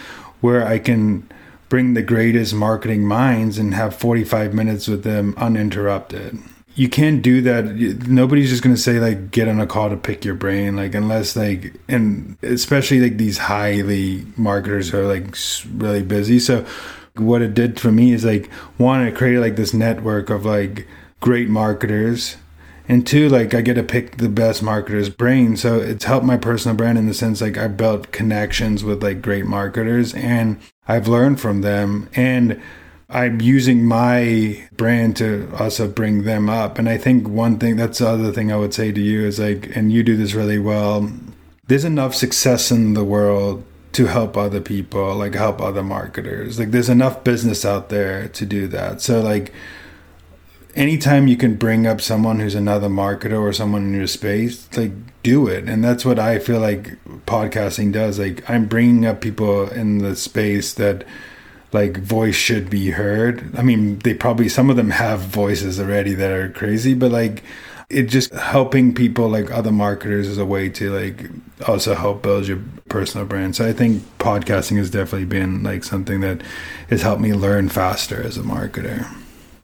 where 0.41 0.67
I 0.67 0.79
can 0.79 1.29
bring 1.69 1.95
the 1.95 2.03
greatest 2.03 2.55
marketing 2.55 3.05
minds 3.05 3.59
and 3.59 3.75
have 3.75 3.95
45 3.95 4.55
minutes 4.55 4.89
with 4.89 5.03
them 5.03 5.35
uninterrupted 5.37 6.39
you 6.79 6.89
can't 6.89 7.23
do 7.23 7.43
that. 7.43 7.65
Nobody's 8.07 8.51
just 8.51 8.63
gonna 8.63 8.77
say 8.77 9.01
like 9.01 9.33
get 9.33 9.49
on 9.49 9.61
a 9.61 9.67
call 9.67 9.91
to 9.91 9.97
pick 9.97 10.25
your 10.25 10.37
brain, 10.37 10.77
like 10.77 10.95
unless 10.95 11.35
like 11.35 11.75
and 11.89 12.39
especially 12.43 13.01
like 13.01 13.17
these 13.17 13.37
highly 13.37 14.25
marketers 14.37 14.95
are 14.95 15.05
like 15.09 15.37
really 15.75 16.05
busy. 16.05 16.39
So 16.39 16.65
what 17.21 17.43
it 17.43 17.55
did 17.55 17.81
for 17.81 17.93
me 17.93 18.13
is 18.13 18.25
like 18.25 18.51
one, 18.77 19.07
it 19.07 19.17
created 19.17 19.41
like 19.41 19.57
this 19.57 19.75
network 19.75 20.31
of 20.31 20.45
like 20.45 20.87
great 21.21 21.49
marketers. 21.49 22.37
And 22.89 23.07
two, 23.07 23.29
like 23.29 23.55
I 23.55 23.61
get 23.61 23.75
to 23.75 23.83
pick 23.83 24.17
the 24.17 24.31
best 24.31 24.63
marketers' 24.63 25.11
brain. 25.11 25.57
So 25.57 25.79
it's 25.79 26.05
helped 26.05 26.25
my 26.25 26.39
personal 26.39 26.77
brand 26.77 26.97
in 26.97 27.07
the 27.07 27.15
sense 27.15 27.41
like 27.41 27.59
I 27.59 27.69
built 27.69 28.13
connections 28.13 28.83
with 28.83 29.03
like 29.03 29.21
great 29.21 29.45
marketers 29.45 30.15
and 30.15 30.59
I've 30.87 31.07
learned 31.07 31.39
from 31.39 31.61
them. 31.61 32.09
And 32.15 32.61
I'm 33.11 33.41
using 33.41 33.85
my 33.85 34.69
brand 34.77 35.17
to 35.17 35.51
also 35.59 35.89
bring 35.89 36.25
them 36.25 36.49
up. 36.49 36.79
And 36.79 36.89
I 36.89 36.99
think 36.99 37.29
one 37.29 37.59
thing 37.59 37.77
that's 37.77 37.99
the 37.99 38.09
other 38.09 38.33
thing 38.33 38.53
I 38.53 38.57
would 38.57 38.75
say 38.75 38.93
to 38.93 39.01
you 39.01 39.27
is 39.27 39.39
like, 39.39 39.75
and 39.77 39.93
you 39.93 40.03
do 40.03 40.17
this 40.17 40.35
really 40.35 40.59
well. 40.59 41.11
There's 41.67 41.85
enough 41.85 42.15
success 42.15 42.71
in 42.71 42.95
the 42.95 43.05
world 43.05 43.65
to 43.93 44.07
help 44.07 44.37
other 44.37 44.61
people, 44.61 45.15
like 45.17 45.35
help 45.35 45.61
other 45.61 45.83
marketers. 45.83 46.59
Like 46.59 46.71
there's 46.71 46.89
enough 46.89 47.25
business 47.25 47.65
out 47.65 47.89
there 47.89 48.29
to 48.29 48.47
do 48.47 48.67
that. 48.69 49.01
So 49.01 49.21
like 49.21 49.53
anytime 50.75 51.27
you 51.27 51.37
can 51.37 51.57
bring 51.57 51.87
up 51.87 52.01
someone 52.01 52.39
who's 52.39 52.55
another 52.55 52.89
marketer 52.89 53.41
or 53.41 53.53
someone 53.53 53.85
in 53.85 53.95
your 53.95 54.07
space, 54.07 54.69
like 54.77 54.93
do 55.23 55.47
it. 55.47 55.69
And 55.69 55.83
that's 55.83 56.05
what 56.05 56.19
I 56.19 56.39
feel 56.39 56.61
like 56.61 56.97
podcasting 57.27 57.93
does. 57.93 58.19
Like 58.19 58.49
I'm 58.49 58.67
bringing 58.67 59.07
up 59.07 59.21
people 59.21 59.69
in 59.71 59.99
the 59.99 60.15
space 60.15 60.75
that 60.75 61.05
like 61.73 61.99
voice 61.99 62.37
should 62.37 62.71
be 62.71 62.91
heard. 62.91 63.57
I 63.57 63.63
mean, 63.63 63.99
they 64.01 64.15
probably 64.15 64.49
some 64.49 64.71
of 64.71 64.77
them 64.77 64.91
have 64.91 65.21
voices 65.21 65.81
already 65.81 66.15
that 66.15 66.31
are 66.31 66.51
crazy, 66.51 66.95
but 66.95 67.11
like 67.11 67.43
it 67.91 68.05
just 68.05 68.33
helping 68.35 68.95
people 68.95 69.29
like 69.29 69.51
other 69.51 69.73
marketers 69.73 70.29
is 70.29 70.37
a 70.37 70.45
way 70.45 70.69
to 70.69 70.91
like 70.91 71.31
also 71.67 71.95
help 71.95 72.23
build 72.23 72.47
your 72.47 72.61
personal 72.89 73.27
brand. 73.27 73.57
So 73.57 73.67
I 73.67 73.73
think 73.73 74.03
podcasting 74.19 74.77
has 74.77 74.91
definitely 74.91 75.25
been 75.25 75.63
like 75.63 75.85
something 75.85 76.21
that 76.21 76.43
has 76.91 77.03
helped 77.03 77.23
me 77.23 77.33
learn 77.33 77.69
faster 77.69 78.23
as 78.23 78.37
a 78.37 78.43
marketer. 78.43 79.07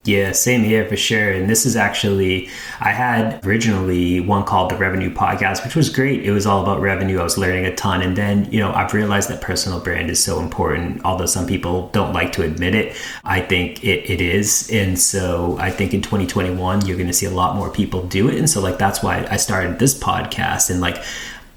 Yeah, 0.06 0.32
same 0.32 0.62
here 0.62 0.86
for 0.86 0.98
sure. 0.98 1.30
And 1.30 1.48
this 1.48 1.64
is 1.64 1.76
actually, 1.76 2.50
I 2.78 2.90
had 2.90 3.42
originally 3.46 4.20
one 4.20 4.44
called 4.44 4.70
the 4.70 4.76
Revenue 4.76 5.10
Podcast, 5.10 5.64
which 5.64 5.74
was 5.74 5.88
great. 5.88 6.26
It 6.26 6.30
was 6.30 6.44
all 6.44 6.62
about 6.62 6.82
revenue. 6.82 7.20
I 7.20 7.22
was 7.22 7.38
learning 7.38 7.64
a 7.64 7.74
ton. 7.74 8.02
And 8.02 8.14
then, 8.14 8.46
you 8.52 8.60
know, 8.60 8.70
I've 8.70 8.92
realized 8.92 9.30
that 9.30 9.40
personal 9.40 9.80
brand 9.80 10.10
is 10.10 10.22
so 10.22 10.40
important. 10.40 11.00
Although 11.06 11.24
some 11.24 11.46
people 11.46 11.88
don't 11.94 12.12
like 12.12 12.32
to 12.32 12.42
admit 12.42 12.74
it, 12.74 12.94
I 13.24 13.40
think 13.40 13.82
it, 13.82 14.10
it 14.10 14.20
is. 14.20 14.68
And 14.70 14.98
so 14.98 15.56
I 15.58 15.70
think 15.70 15.94
in 15.94 16.02
2021, 16.02 16.84
you're 16.84 16.98
going 16.98 17.06
to 17.06 17.14
see 17.14 17.24
a 17.24 17.30
lot 17.30 17.56
more 17.56 17.70
people 17.70 18.06
do 18.06 18.28
it. 18.28 18.36
And 18.36 18.50
so, 18.50 18.60
like, 18.60 18.76
that's 18.76 19.02
why 19.02 19.26
I 19.30 19.38
started 19.38 19.78
this 19.78 19.98
podcast. 19.98 20.68
And, 20.68 20.82
like, 20.82 21.02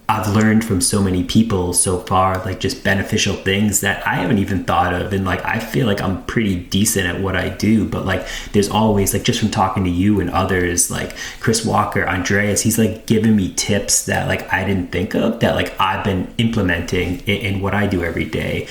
I've 0.09 0.33
learned 0.33 0.63
from 0.63 0.79
so 0.79 1.01
many 1.01 1.25
people 1.25 1.73
so 1.73 1.99
far, 1.99 2.43
like 2.45 2.61
just 2.61 2.81
beneficial 2.81 3.35
things 3.35 3.81
that 3.81 4.07
I 4.07 4.15
haven't 4.15 4.37
even 4.37 4.63
thought 4.63 4.93
of. 4.93 5.11
And 5.11 5.25
like, 5.25 5.43
I 5.43 5.59
feel 5.59 5.85
like 5.85 6.01
I'm 6.01 6.23
pretty 6.23 6.55
decent 6.55 7.07
at 7.07 7.19
what 7.19 7.35
I 7.35 7.49
do, 7.49 7.87
but 7.87 8.05
like, 8.05 8.25
there's 8.53 8.69
always 8.69 9.13
like 9.13 9.23
just 9.23 9.41
from 9.41 9.51
talking 9.51 9.83
to 9.83 9.89
you 9.89 10.21
and 10.21 10.29
others, 10.29 10.89
like 10.89 11.13
Chris 11.41 11.65
Walker, 11.65 12.07
Andreas, 12.07 12.61
he's 12.61 12.77
like 12.77 13.05
giving 13.05 13.35
me 13.35 13.53
tips 13.53 14.05
that 14.05 14.29
like 14.29 14.51
I 14.53 14.63
didn't 14.63 14.93
think 14.93 15.13
of 15.13 15.41
that 15.41 15.55
like 15.55 15.77
I've 15.79 16.05
been 16.05 16.33
implementing 16.37 17.19
in, 17.21 17.55
in 17.55 17.61
what 17.61 17.73
I 17.73 17.85
do 17.85 18.05
every 18.05 18.25
day. 18.25 18.69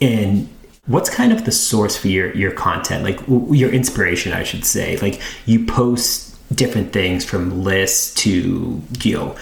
And 0.00 0.48
what's 0.86 1.10
kind 1.10 1.32
of 1.32 1.44
the 1.44 1.52
source 1.52 1.98
for 1.98 2.08
your, 2.08 2.34
your 2.34 2.50
content, 2.52 3.04
like 3.04 3.20
your 3.28 3.70
inspiration, 3.70 4.32
I 4.32 4.42
should 4.42 4.64
say? 4.64 4.96
Like, 4.96 5.20
you 5.44 5.66
post 5.66 6.34
different 6.56 6.94
things 6.94 7.26
from 7.26 7.62
lists 7.62 8.14
to, 8.22 8.80
you 9.02 9.14
know, 9.14 9.36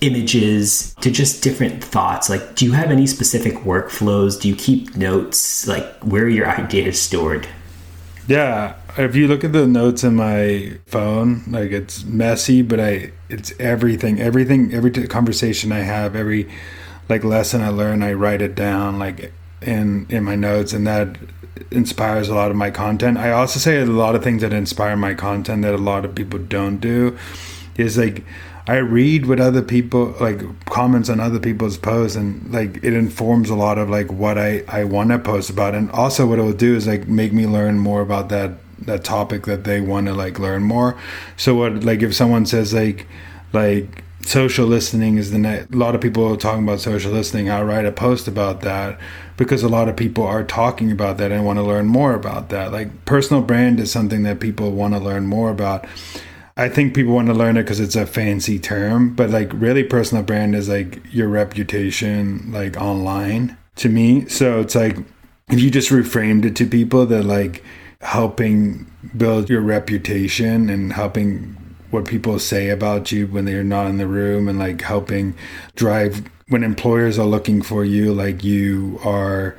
images 0.00 0.94
to 1.00 1.10
just 1.10 1.42
different 1.42 1.82
thoughts. 1.82 2.30
Like 2.30 2.54
do 2.54 2.64
you 2.64 2.72
have 2.72 2.90
any 2.90 3.06
specific 3.06 3.54
workflows? 3.58 4.40
Do 4.40 4.48
you 4.48 4.56
keep 4.56 4.96
notes? 4.96 5.66
Like 5.66 5.86
where 5.98 6.24
are 6.24 6.28
your 6.28 6.48
ideas 6.48 7.00
stored? 7.00 7.48
Yeah 8.26 8.76
if 8.96 9.14
you 9.14 9.28
look 9.28 9.44
at 9.44 9.52
the 9.52 9.66
notes 9.66 10.02
in 10.02 10.16
my 10.16 10.72
phone 10.86 11.44
like 11.46 11.70
it's 11.70 12.02
messy 12.04 12.60
but 12.60 12.80
i 12.80 13.12
it's 13.28 13.52
everything 13.60 14.20
everything 14.20 14.74
every 14.74 14.90
conversation 14.90 15.70
i 15.70 15.78
have 15.78 16.16
every 16.16 16.50
like 17.08 17.22
lesson 17.22 17.60
i 17.60 17.68
learn 17.68 18.02
i 18.02 18.12
write 18.12 18.42
it 18.42 18.56
down 18.56 18.98
like 18.98 19.32
in 19.62 20.06
in 20.08 20.24
my 20.24 20.34
notes 20.34 20.72
and 20.72 20.88
that 20.88 21.16
inspires 21.70 22.28
a 22.28 22.34
lot 22.34 22.50
of 22.50 22.56
my 22.56 22.70
content. 22.70 23.18
I 23.18 23.32
also 23.32 23.58
say 23.58 23.80
a 23.80 23.86
lot 23.86 24.14
of 24.14 24.22
things 24.22 24.42
that 24.42 24.52
inspire 24.52 24.96
my 24.96 25.14
content 25.14 25.62
that 25.62 25.74
a 25.74 25.78
lot 25.78 26.04
of 26.04 26.14
people 26.14 26.38
don't 26.38 26.78
do 26.78 27.16
is 27.76 27.96
like 27.96 28.24
I 28.70 28.76
read 28.76 29.26
what 29.26 29.40
other 29.40 29.62
people 29.62 30.14
like 30.20 30.42
comments 30.66 31.08
on 31.08 31.18
other 31.18 31.40
people's 31.40 31.76
posts 31.76 32.16
and 32.16 32.52
like 32.52 32.76
it 32.84 32.94
informs 32.94 33.50
a 33.50 33.56
lot 33.56 33.78
of 33.78 33.90
like 33.90 34.12
what 34.12 34.38
I 34.38 34.62
I 34.68 34.84
want 34.84 35.10
to 35.10 35.18
post 35.18 35.50
about. 35.50 35.74
And 35.74 35.90
also 35.90 36.24
what 36.26 36.38
it 36.38 36.42
will 36.42 36.52
do 36.52 36.76
is 36.76 36.86
like 36.86 37.08
make 37.08 37.32
me 37.32 37.46
learn 37.46 37.80
more 37.80 38.00
about 38.00 38.28
that 38.28 38.52
that 38.82 39.02
topic 39.02 39.46
that 39.46 39.64
they 39.64 39.80
want 39.80 40.06
to 40.06 40.14
like 40.14 40.38
learn 40.38 40.62
more. 40.62 40.96
So 41.36 41.56
what 41.56 41.82
like 41.82 42.02
if 42.02 42.14
someone 42.14 42.46
says 42.46 42.72
like 42.72 43.08
like 43.52 44.04
social 44.22 44.66
listening 44.66 45.16
is 45.16 45.32
the 45.32 45.38
net 45.38 45.66
a 45.72 45.76
lot 45.76 45.94
of 45.94 46.00
people 46.00 46.32
are 46.32 46.36
talking 46.36 46.62
about 46.62 46.78
social 46.78 47.10
listening 47.10 47.50
i'll 47.50 47.64
write 47.64 47.86
a 47.86 47.90
post 47.90 48.28
about 48.28 48.60
that 48.60 49.00
because 49.40 49.62
a 49.62 49.68
lot 49.68 49.88
of 49.88 49.96
people 49.96 50.22
are 50.22 50.44
talking 50.44 50.92
about 50.92 51.16
that 51.16 51.32
and 51.32 51.46
want 51.46 51.58
to 51.58 51.62
learn 51.62 51.86
more 51.86 52.12
about 52.12 52.50
that. 52.50 52.70
Like 52.70 53.06
personal 53.06 53.42
brand 53.42 53.80
is 53.80 53.90
something 53.90 54.22
that 54.24 54.38
people 54.38 54.72
want 54.72 54.92
to 54.92 55.00
learn 55.00 55.26
more 55.26 55.48
about 55.50 55.86
I 56.60 56.68
think 56.68 56.94
people 56.94 57.14
want 57.14 57.28
to 57.28 57.32
learn 57.32 57.56
it 57.56 57.62
because 57.62 57.80
it's 57.80 57.96
a 57.96 58.04
fancy 58.04 58.58
term, 58.58 59.14
but 59.14 59.30
like 59.30 59.50
really 59.54 59.82
personal 59.82 60.22
brand 60.22 60.54
is 60.54 60.68
like 60.68 61.00
your 61.10 61.26
reputation 61.26 62.52
like 62.52 62.76
online 62.76 63.56
to 63.76 63.88
me. 63.88 64.26
So 64.26 64.60
it's 64.60 64.74
like 64.74 64.98
if 65.48 65.58
you 65.58 65.70
just 65.70 65.88
reframed 65.88 66.44
it 66.44 66.54
to 66.56 66.66
people 66.66 67.06
that 67.06 67.22
like 67.22 67.64
helping 68.02 68.92
build 69.16 69.48
your 69.48 69.62
reputation 69.62 70.68
and 70.68 70.92
helping 70.92 71.56
what 71.92 72.04
people 72.04 72.38
say 72.38 72.68
about 72.68 73.10
you 73.10 73.26
when 73.26 73.46
they're 73.46 73.64
not 73.64 73.86
in 73.86 73.96
the 73.96 74.06
room 74.06 74.46
and 74.46 74.58
like 74.58 74.82
helping 74.82 75.34
drive 75.76 76.22
when 76.48 76.62
employers 76.62 77.18
are 77.18 77.26
looking 77.26 77.62
for 77.62 77.86
you 77.86 78.12
like 78.12 78.44
you 78.44 79.00
are 79.02 79.56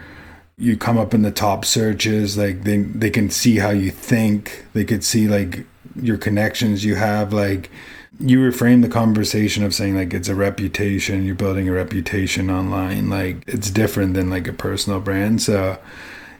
you 0.60 0.78
come 0.78 1.00
up 1.00 1.16
in 1.16 1.24
the 1.24 1.32
top 1.32 1.66
searches 1.66 2.38
like 2.38 2.64
they 2.64 2.78
they 2.78 3.10
can 3.10 3.30
see 3.30 3.58
how 3.58 3.72
you 3.72 3.90
think 3.90 4.66
they 4.74 4.86
could 4.86 5.04
see 5.04 5.28
like 5.28 5.66
your 5.95 6.17
connections 6.17 6.86
you 6.86 6.95
have 6.95 7.34
like 7.34 7.69
you 8.19 8.39
reframe 8.39 8.82
the 8.82 8.89
conversation 8.89 9.63
of 9.63 9.73
saying 9.73 9.95
like 9.95 10.13
it's 10.13 10.27
a 10.27 10.36
reputation 10.36 11.25
you're 11.25 11.36
building 11.36 11.67
a 11.67 11.71
reputation 11.71 12.49
online 12.49 13.10
like 13.10 13.38
it's 13.47 13.69
different 13.71 14.13
than 14.13 14.30
like 14.30 14.47
a 14.47 14.54
personal 14.54 14.99
brand. 14.99 15.41
So 15.41 15.77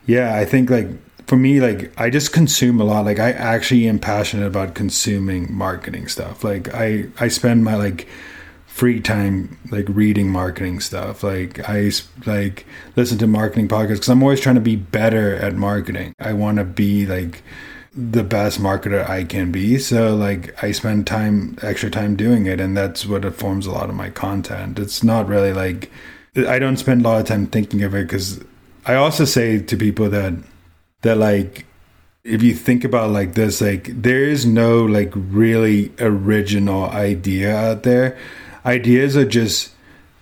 yeah 0.06 0.36
i 0.36 0.46
think 0.46 0.70
like 0.70 0.88
for 1.28 1.38
me 1.38 1.62
like 1.62 1.92
i 2.00 2.10
just 2.10 2.34
consume 2.34 2.80
a 2.82 2.84
lot. 2.84 3.06
Like 3.06 3.20
i 3.20 3.32
actually 3.32 3.88
am 3.88 4.00
passionate 4.00 4.46
about 4.46 4.76
consuming 4.76 5.52
marketing 5.54 6.08
stuff. 6.08 6.44
Like 6.44 6.74
i 6.74 7.06
i 7.20 7.28
spend 7.28 7.64
my 7.64 7.76
like 7.76 8.08
free 8.68 9.00
time 9.02 9.58
like 9.72 9.86
reading 9.90 10.30
marketing 10.30 10.80
stuff. 10.82 11.24
Like 11.24 11.68
i 11.70 11.92
like 12.26 12.66
listen 12.96 13.18
to 13.20 13.28
marketing 13.28 13.68
podcasts 13.68 13.96
because 13.96 14.10
i'm 14.10 14.24
always 14.24 14.42
trying 14.42 14.56
to 14.56 14.62
be 14.62 14.76
better 14.76 15.36
at 15.36 15.56
marketing. 15.56 16.14
I 16.20 16.34
want 16.34 16.58
to 16.58 16.64
be 16.64 17.06
like 17.06 17.44
the 17.94 18.24
best 18.24 18.60
marketer 18.62 19.08
I 19.10 19.24
can 19.24 19.52
be. 19.52 19.78
So 19.78 20.16
like 20.16 20.62
I 20.64 20.72
spend 20.72 21.08
time 21.08 21.58
extra 21.62 21.90
time 21.90 22.16
doing 22.16 22.46
it 22.46 22.60
and 22.60 22.76
that's 22.76 23.06
what 23.06 23.26
informs 23.26 23.66
a 23.66 23.72
lot 23.72 23.90
of 23.90 23.96
my 23.96 24.10
content. 24.10 24.80
It's 24.80 25.04
not 25.04 25.28
really 25.28 25.54
like 25.54 25.92
I 26.36 26.60
don't 26.60 26.78
spend 26.78 27.06
a 27.06 27.10
lot 27.10 27.22
of 27.22 27.28
time 27.28 27.48
thinking 27.48 27.84
of 27.84 27.94
it 27.94 28.08
because 28.08 28.44
I 28.86 28.96
also 28.96 29.26
say 29.26 29.60
to 29.60 29.78
people 29.78 30.10
that 30.10 30.34
that 31.02 31.18
like 31.18 31.66
if 32.24 32.44
you 32.44 32.54
think 32.54 32.84
about 32.84 33.10
like 33.10 33.34
this, 33.34 33.62
like 33.62 34.02
there 34.02 34.24
is 34.24 34.46
no 34.46 34.86
like 34.86 35.12
really 35.14 35.92
original 36.00 36.86
idea 36.86 37.56
out 37.56 37.84
there. 37.84 38.18
Ideas 38.66 39.18
are 39.18 39.26
just 39.26 39.72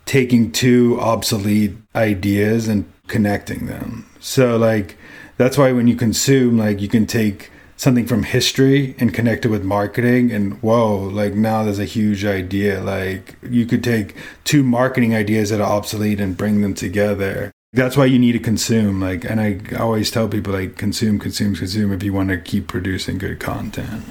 taking 0.06 0.52
two 0.52 0.98
obsolete 1.00 1.76
ideas 1.94 2.68
and 2.68 2.92
connecting 3.08 3.68
them. 3.68 4.10
So 4.20 4.58
like 4.58 4.98
that's 5.38 5.58
why 5.58 5.72
when 5.72 5.88
you 5.88 5.96
consume, 5.96 6.58
like 6.58 6.82
you 6.82 6.88
can 6.88 7.06
take 7.06 7.52
something 7.80 8.06
from 8.06 8.24
history 8.24 8.94
and 9.00 9.14
connect 9.14 9.46
it 9.46 9.48
with 9.48 9.64
marketing 9.64 10.34
and 10.34 10.62
whoa, 10.62 10.98
like 10.98 11.34
now 11.34 11.64
there's 11.64 11.80
a 11.80 11.86
huge 11.86 12.26
idea. 12.26 12.82
Like 12.82 13.38
you 13.42 13.66
could 13.66 13.84
take 13.84 14.16
two 14.44 14.64
marketing 14.64 15.16
ideas 15.16 15.50
that 15.50 15.62
are 15.62 15.72
obsolete 15.78 16.20
and 16.20 16.36
bring 16.36 16.62
them 16.62 16.74
together 16.74 17.52
that's 17.74 17.96
why 17.96 18.06
you 18.06 18.18
need 18.18 18.32
to 18.32 18.40
consume 18.40 19.00
like 19.00 19.24
and 19.24 19.40
i 19.40 19.60
always 19.78 20.10
tell 20.10 20.28
people 20.28 20.52
like 20.52 20.76
consume 20.76 21.20
consume 21.20 21.56
consume 21.56 21.94
if 21.94 22.02
you 22.02 22.12
want 22.12 22.30
to 22.30 22.38
keep 22.40 22.68
producing 22.68 23.20
good 23.20 23.40
content 23.40 24.04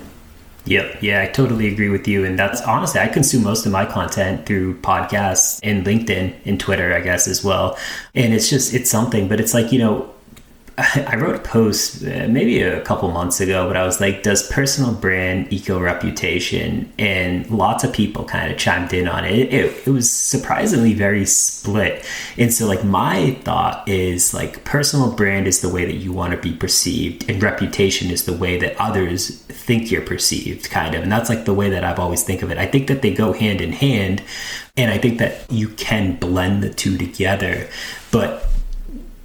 Yep. 0.68 0.98
Yeah, 1.00 1.22
I 1.22 1.26
totally 1.26 1.72
agree 1.72 1.88
with 1.88 2.07
you. 2.07 2.26
And 2.26 2.38
that's 2.38 2.61
honestly, 2.61 3.00
I 3.00 3.09
consume 3.09 3.42
most 3.42 3.64
of 3.64 3.72
my 3.72 3.87
content 3.87 4.44
through 4.44 4.78
podcasts 4.81 5.61
and 5.62 5.85
LinkedIn 5.85 6.35
and 6.44 6.61
Twitter, 6.61 6.94
I 6.94 7.00
guess, 7.00 7.26
as 7.26 7.42
well. 7.42 7.78
And 8.14 8.35
it's 8.35 8.50
just, 8.50 8.74
it's 8.74 8.90
something, 8.90 9.28
but 9.28 9.40
it's 9.40 9.54
like, 9.54 9.72
you 9.72 9.78
know, 9.78 10.14
I 11.09 11.17
wrote 11.17 11.35
a 11.35 11.41
post 11.41 12.05
uh, 12.05 12.29
maybe 12.29 12.62
a 12.62 12.81
couple 12.83 13.11
months 13.11 13.41
ago, 13.41 13.67
but 13.67 13.77
I 13.77 13.85
was 13.85 14.01
like, 14.01 14.23
does 14.23 14.49
personal 14.49 14.93
brand 14.95 15.53
equal 15.53 15.81
reputation? 15.81 16.93
And 17.01 17.51
lots 17.51 17.83
of 17.83 17.93
people 17.93 18.25
kind 18.25 18.53
of 18.53 18.59
chimed 18.59 18.93
in 18.93 19.09
on 19.09 19.25
it. 19.25 19.33
It, 19.33 19.53
it. 19.53 19.88
it, 19.88 19.91
was 19.91 20.09
surprisingly 20.09 20.95
very 20.95 21.27
split. 21.27 22.05
And 22.37 22.55
so, 22.55 22.69
like, 22.69 22.85
my 22.85 23.33
thought 23.43 23.88
is 23.88 24.33
like, 24.33 24.64
personal 24.64 25.11
brand 25.11 25.49
is 25.49 25.62
the 25.62 25.69
way 25.69 25.85
that 25.85 25.97
you 25.97 26.12
want 26.12 26.33
to 26.33 26.38
be 26.38 26.55
perceived, 26.55 27.29
and 27.29 27.43
reputation 27.43 28.12
is 28.12 28.25
the 28.25 28.37
way 28.37 28.57
that 28.59 28.77
others 28.81 29.43
think 29.49 29.91
you're 29.91 30.03
perceived, 30.03 30.71
kind 30.71 30.95
of. 30.95 31.03
And 31.03 31.11
that's 31.11 31.29
like 31.29 31.45
the 31.45 31.55
way 31.55 31.71
that 31.71 31.83
I've 31.83 31.99
always 31.99 32.23
think 32.23 32.43
of 32.43 32.53
it. 32.53 32.59
I 32.59 32.67
think 32.67 32.87
that 32.87 33.03
they 33.03 33.12
go 33.12 33.33
hand 33.33 33.61
in 33.61 33.73
hand. 33.73 34.23
And 34.77 34.93
I 34.93 34.99
think 34.99 35.19
that 35.19 35.51
you 35.51 35.71
can 35.71 36.14
blend 36.14 36.62
the 36.62 36.71
two 36.73 36.97
together. 36.97 37.69
But 38.12 38.48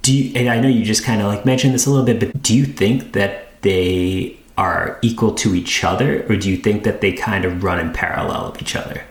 do 0.04 0.14
you, 0.14 0.32
and 0.36 0.50
I 0.50 0.60
know 0.60 0.68
you 0.68 0.84
just 0.84 1.02
kind 1.02 1.22
of 1.22 1.26
like 1.26 1.46
mentioned 1.46 1.74
this 1.74 1.86
a 1.86 1.90
little 1.90 2.04
bit, 2.04 2.20
but 2.20 2.42
do 2.42 2.54
you 2.54 2.66
think 2.66 3.14
that 3.14 3.60
they 3.62 4.36
are 4.56 4.98
equal 5.00 5.34
to 5.36 5.54
each 5.54 5.82
other, 5.82 6.24
or 6.28 6.36
do 6.36 6.50
you 6.50 6.58
think 6.58 6.84
that 6.84 7.00
they 7.00 7.10
kind 7.10 7.46
of 7.46 7.64
run 7.64 7.80
in 7.80 7.92
parallel 7.92 8.44
of 8.44 8.60
each 8.60 8.76
other? 8.76 9.02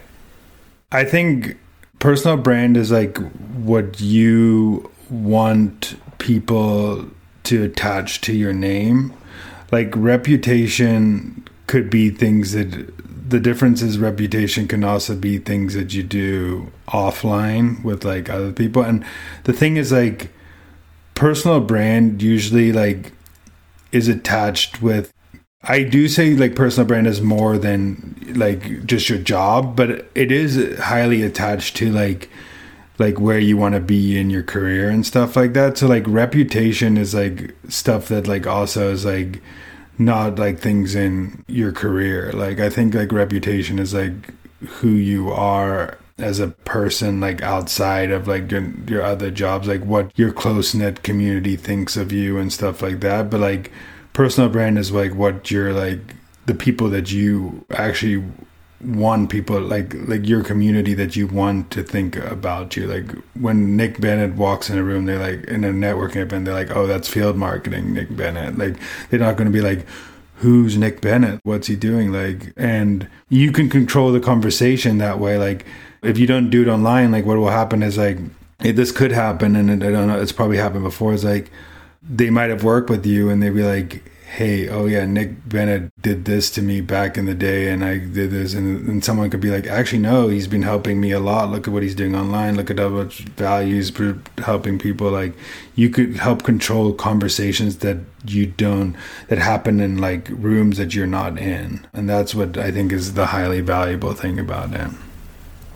I 0.92 1.04
think 1.04 1.58
personal 1.98 2.38
brand 2.38 2.78
is 2.78 2.92
like 2.92 3.18
what 3.18 4.00
you 4.00 4.92
want 5.10 5.96
people 6.20 7.08
to 7.46 7.64
attach 7.64 8.22
to 8.22 8.34
your 8.34 8.54
name. 8.54 9.14
Like 9.72 9.92
reputation 9.96 11.48
could 11.66 11.90
be 11.90 12.12
things 12.12 12.52
that 12.52 12.94
the 13.30 13.40
difference 13.40 13.82
is 13.82 13.98
reputation 13.98 14.68
can 14.68 14.84
also 14.84 15.16
be 15.16 15.40
things 15.40 15.74
that 15.74 15.92
you 15.96 16.04
do 16.04 16.72
offline 16.90 17.84
with 17.84 18.06
like 18.06 18.30
other 18.30 18.52
people. 18.52 18.84
And 18.84 19.04
the 19.46 19.54
thing 19.54 19.78
is 19.78 19.92
like 19.92 20.30
personal 21.16 21.60
brand 21.60 22.22
usually 22.22 22.72
like 22.72 23.12
is 23.92 24.08
attached 24.08 24.82
with 24.82 25.14
I 25.66 25.84
do 25.84 26.10
say 26.10 26.36
like 26.36 26.56
personal 26.56 26.86
brand 26.86 27.08
is 27.08 27.22
more 27.22 27.58
than 27.58 28.34
like 28.36 28.86
just 28.86 29.08
your 29.08 29.20
job, 29.20 29.78
but 29.78 30.06
it 30.14 30.32
is 30.32 30.78
highly 30.78 31.24
attached 31.24 31.78
to 31.78 31.92
like 31.92 32.30
like 33.00 33.20
where 33.20 33.40
you 33.40 33.58
want 33.58 33.74
to 33.76 33.80
be 33.80 34.20
in 34.20 34.30
your 34.30 34.44
career 34.44 34.90
and 34.90 35.06
stuff 35.06 35.36
like 35.36 35.54
that. 35.54 35.78
So 35.78 35.88
like 35.88 36.04
reputation 36.06 36.98
is 36.98 37.14
like 37.14 37.56
stuff 37.70 38.10
that 38.10 38.28
like 38.28 38.46
also 38.46 38.92
is 38.92 39.06
like 39.06 39.42
not 39.98 40.38
like 40.38 40.60
things 40.60 40.96
in 40.96 41.44
your 41.48 41.72
career. 41.72 42.32
Like 42.34 42.60
I 42.60 42.70
think 42.70 42.94
like 42.94 43.12
reputation 43.12 43.80
is 43.80 43.94
like 43.94 44.14
who 44.68 44.90
you 44.90 45.32
are 45.32 45.98
as 46.18 46.40
a 46.40 46.50
person 46.50 47.20
like 47.20 47.42
outside 47.42 48.12
of 48.12 48.28
like 48.28 48.52
your, 48.52 48.72
your 48.88 49.02
other 49.02 49.32
jobs 49.32 49.68
like 49.68 49.84
what 49.84 50.12
your 50.18 50.32
close-knit 50.32 51.02
community 51.02 51.56
thinks 51.56 51.98
of 51.98 52.12
you 52.12 52.38
and 52.38 52.54
stuff 52.54 52.82
like 52.82 53.00
that. 53.00 53.30
But 53.30 53.40
like 53.40 53.72
personal 54.14 54.50
brand 54.50 54.78
is 54.78 54.92
like 54.92 55.16
what 55.16 55.50
you're 55.50 55.74
like 55.74 56.00
the 56.46 56.54
people 56.54 56.90
that 56.90 57.12
you 57.12 57.66
actually 57.72 58.24
want 58.82 59.30
people 59.30 59.60
like 59.62 59.94
like 60.08 60.28
your 60.28 60.44
community 60.44 60.94
that 60.94 61.16
you 61.16 61.26
want 61.26 61.72
to 61.72 61.84
think 61.84 62.16
about 62.18 62.76
you. 62.76 62.86
Like 62.86 63.12
when 63.34 63.76
nick 63.76 64.00
bennett 64.00 64.36
walks 64.36 64.70
in 64.70 64.78
a 64.78 64.84
room 64.84 65.06
they're 65.06 65.20
like 65.20 65.46
in 65.46 65.64
a 65.64 65.70
networking 65.70 66.18
event 66.18 66.46
they're 66.46 66.54
like 66.54 66.76
oh 66.76 66.86
that's 66.86 67.08
field 67.08 67.38
marketing 67.38 67.94
nick 67.94 68.16
bennett. 68.16 68.58
Like 68.58 68.76
they're 69.10 69.20
not 69.20 69.38
going 69.38 69.52
to 69.52 69.54
be 69.54 69.62
like 69.62 69.86
who's 70.36 70.78
nick 70.78 71.02
bennett? 71.02 71.40
What's 71.44 71.68
he 71.68 71.76
doing? 71.76 72.12
Like 72.12 72.54
and 72.58 73.08
you 73.30 73.52
can 73.52 73.70
control 73.70 74.12
the 74.12 74.20
conversation 74.20 74.98
that 75.00 75.18
way. 75.18 75.38
Like 75.38 75.66
if 76.04 76.18
you 76.18 76.28
don't 76.28 76.50
do 76.50 76.62
it 76.62 76.68
online, 76.68 77.12
like 77.12 77.26
what 77.26 77.38
will 77.38 77.50
happen 77.50 77.82
is 77.82 77.98
like 77.98 78.18
it, 78.64 78.76
this 78.76 78.92
could 78.92 79.12
happen, 79.12 79.56
and 79.56 79.84
I 79.84 79.92
don't 79.92 80.08
know, 80.08 80.22
it's 80.22 80.32
probably 80.32 80.58
happened 80.58 80.84
before. 80.84 81.14
It's 81.14 81.24
like 81.24 81.52
they 82.02 82.30
might 82.30 82.50
have 82.50 82.64
worked 82.64 82.90
with 82.90 83.06
you, 83.06 83.30
and 83.30 83.42
they'd 83.42 83.50
be 83.50 83.64
like, 83.64 84.04
"Hey, 84.26 84.70
oh 84.70 84.86
yeah, 84.86 85.06
Nick 85.06 85.48
Bennett 85.48 85.92
did 86.02 86.26
this 86.26 86.50
to 86.52 86.62
me 86.62 86.82
back 86.82 87.18
in 87.18 87.26
the 87.26 87.34
day, 87.34 87.70
and 87.70 87.84
I 87.84 87.98
did 87.98 88.32
this," 88.32 88.54
and, 88.54 88.88
and 88.88 89.04
someone 89.04 89.30
could 89.30 89.42
be 89.42 89.50
like, 89.50 89.68
"Actually, 89.68 90.00
no, 90.00 90.30
he's 90.30 90.48
been 90.48 90.62
helping 90.64 91.02
me 91.02 91.12
a 91.12 91.20
lot. 91.20 91.52
Look 91.52 91.68
at 91.68 91.74
what 91.74 91.84
he's 91.84 91.96
doing 91.96 92.16
online. 92.16 92.56
Look 92.56 92.72
at 92.72 92.80
how 92.80 92.90
much 92.90 93.20
value 93.20 93.76
he's 93.76 93.92
helping 94.40 94.80
people. 94.80 95.12
Like, 95.12 95.34
you 95.76 95.90
could 95.90 96.18
help 96.18 96.44
control 96.44 96.94
conversations 96.94 97.78
that 97.78 97.98
you 98.26 98.46
don't 98.46 98.96
that 99.28 99.40
happen 99.40 99.80
in 99.80 99.98
like 99.98 100.30
rooms 100.30 100.78
that 100.78 100.96
you're 100.96 101.08
not 101.08 101.38
in, 101.38 101.86
and 101.94 102.10
that's 102.10 102.34
what 102.34 102.58
I 102.58 102.72
think 102.72 102.92
is 102.94 103.14
the 103.14 103.28
highly 103.28 103.62
valuable 103.62 104.14
thing 104.14 104.40
about 104.40 104.72
him. 104.72 104.98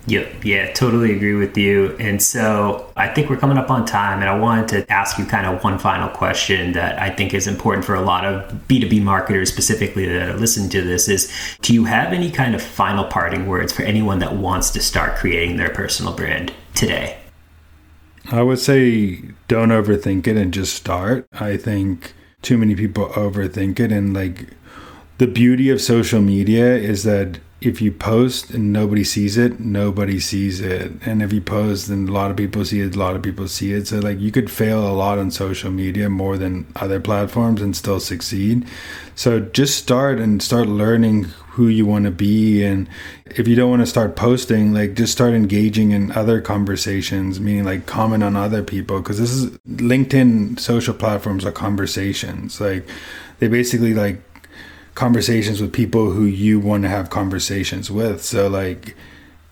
Yep. 0.08 0.46
Yeah, 0.46 0.72
totally 0.72 1.14
agree 1.14 1.34
with 1.34 1.58
you. 1.58 1.96
And 2.00 2.22
so 2.22 2.92
I 2.96 3.10
think 3.10 3.30
we're 3.30 3.38
coming 3.38 3.58
up 3.58 3.70
on 3.70 3.86
time, 3.86 4.22
and 4.22 4.30
I 4.30 4.40
wanted 4.40 4.70
to 4.70 4.92
ask 4.92 5.18
you 5.18 5.26
kind 5.26 5.46
of 5.46 5.62
one 5.66 5.78
final 5.78 6.08
question 6.08 6.72
that 6.72 6.98
I 7.02 7.10
think 7.10 7.34
is 7.34 7.46
important 7.46 7.84
for 7.84 7.94
a 7.94 8.02
lot 8.02 8.24
of 8.24 8.50
B2B 8.70 9.04
marketers 9.04 9.52
specifically 9.52 10.08
that 10.08 10.30
are 10.30 10.38
listening 10.38 10.70
to 10.70 10.82
this 10.82 11.10
is 11.10 11.32
do 11.62 11.74
you 11.74 11.84
have 11.86 12.14
any 12.14 12.32
kind 12.32 12.56
of 12.56 12.62
final 12.62 13.04
parting 13.04 13.48
words 13.48 13.74
for 13.74 13.84
anyone 13.84 14.20
that 14.20 14.34
wants 14.34 14.70
to 14.72 14.82
start 14.82 15.18
creating 15.18 15.58
their 15.58 15.70
personal 15.70 16.14
brand 16.14 16.54
today? 16.74 17.18
I 18.32 18.44
would 18.44 18.60
say 18.60 19.22
don't 19.50 19.70
overthink 19.70 20.26
it 20.28 20.38
and 20.38 20.54
just 20.54 20.74
start. 20.74 21.28
I 21.34 21.58
think 21.58 22.14
too 22.42 22.58
many 22.58 22.76
people 22.76 23.08
overthink 23.10 23.82
it 23.82 23.92
and 23.92 24.14
like 24.14 24.48
the 25.18 25.28
beauty 25.28 25.70
of 25.70 25.82
social 25.82 26.22
media 26.22 26.78
is 26.78 27.04
that 27.04 27.40
if 27.60 27.82
you 27.82 27.92
post 27.92 28.52
and 28.52 28.72
nobody 28.72 29.04
sees 29.04 29.36
it, 29.36 29.60
nobody 29.60 30.20
sees 30.20 30.62
it. 30.62 30.92
And 31.06 31.24
if 31.24 31.34
you 31.34 31.42
post 31.42 31.90
and 31.90 32.08
a 32.08 32.12
lot 32.12 32.30
of 32.30 32.38
people 32.38 32.64
see 32.64 32.82
it, 32.82 32.96
a 32.96 33.00
lot 33.00 33.16
of 33.16 33.24
people 33.24 33.48
see 33.48 33.74
it. 33.74 33.88
So 33.88 34.00
like 34.00 34.20
you 34.20 34.32
could 34.32 34.52
fail 34.52 34.88
a 34.88 34.94
lot 34.94 35.18
on 35.18 35.32
social 35.32 35.72
media 35.72 36.08
more 36.10 36.38
than 36.38 36.68
other 36.76 37.00
platforms 37.00 37.62
and 37.62 37.76
still 37.76 38.00
succeed. 38.00 38.68
So 39.16 39.40
just 39.40 39.78
start 39.78 40.20
and 40.20 40.42
start 40.44 40.68
learning 40.68 41.26
who 41.58 41.68
you 41.68 41.88
want 41.88 42.06
to 42.06 42.12
be 42.12 42.64
and 42.64 42.88
if 43.26 43.48
you 43.48 43.56
don't 43.56 43.72
want 43.72 43.82
to 43.82 43.86
start 43.88 44.16
posting 44.16 44.76
like 44.76 44.94
just 44.94 45.12
start 45.12 45.34
engaging 45.34 45.90
in 45.90 46.12
other 46.12 46.40
conversations 46.40 47.40
meaning 47.40 47.64
like 47.64 47.88
comment 47.88 48.24
on 48.24 48.36
other 48.36 48.62
people 48.62 49.00
because 49.00 49.18
this 49.18 49.32
is 49.32 49.50
linkedin 49.68 50.60
social 50.60 50.94
platforms 50.94 51.44
are 51.44 51.52
conversations 51.52 52.62
like 52.62 52.88
they 53.40 53.48
basically 53.48 53.96
like 53.96 54.22
conversations 54.98 55.62
with 55.62 55.72
people 55.72 56.10
who 56.10 56.26
you 56.26 56.60
want 56.60 56.82
to 56.82 56.90
have 56.90 57.12
conversations 57.12 57.92
with. 57.92 58.24
So 58.24 58.48
like 58.48 58.96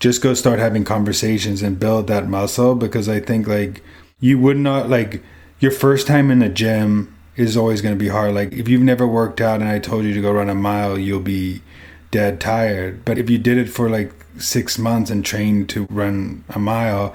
just 0.00 0.20
go 0.20 0.34
start 0.34 0.58
having 0.58 0.84
conversations 0.84 1.62
and 1.62 1.78
build 1.78 2.08
that 2.08 2.28
muscle 2.28 2.74
because 2.74 3.08
I 3.08 3.20
think 3.20 3.46
like 3.46 3.80
you 4.18 4.40
would 4.40 4.56
not 4.56 4.90
like 4.90 5.22
your 5.60 5.70
first 5.70 6.08
time 6.08 6.32
in 6.32 6.40
the 6.40 6.48
gym 6.48 7.14
is 7.36 7.56
always 7.56 7.80
going 7.80 7.94
to 7.94 7.98
be 7.98 8.08
hard. 8.08 8.34
Like 8.34 8.54
if 8.54 8.66
you've 8.66 8.82
never 8.82 9.06
worked 9.06 9.40
out 9.40 9.60
and 9.60 9.68
I 9.68 9.78
told 9.78 10.04
you 10.04 10.12
to 10.14 10.20
go 10.20 10.32
run 10.32 10.48
a 10.48 10.54
mile, 10.54 10.98
you'll 10.98 11.20
be 11.20 11.62
dead 12.10 12.40
tired. 12.40 13.04
But 13.04 13.16
if 13.16 13.30
you 13.30 13.38
did 13.38 13.56
it 13.56 13.68
for 13.68 13.88
like 13.88 14.12
6 14.38 14.78
months 14.80 15.10
and 15.12 15.24
trained 15.24 15.68
to 15.68 15.86
run 15.88 16.42
a 16.48 16.58
mile, 16.58 17.14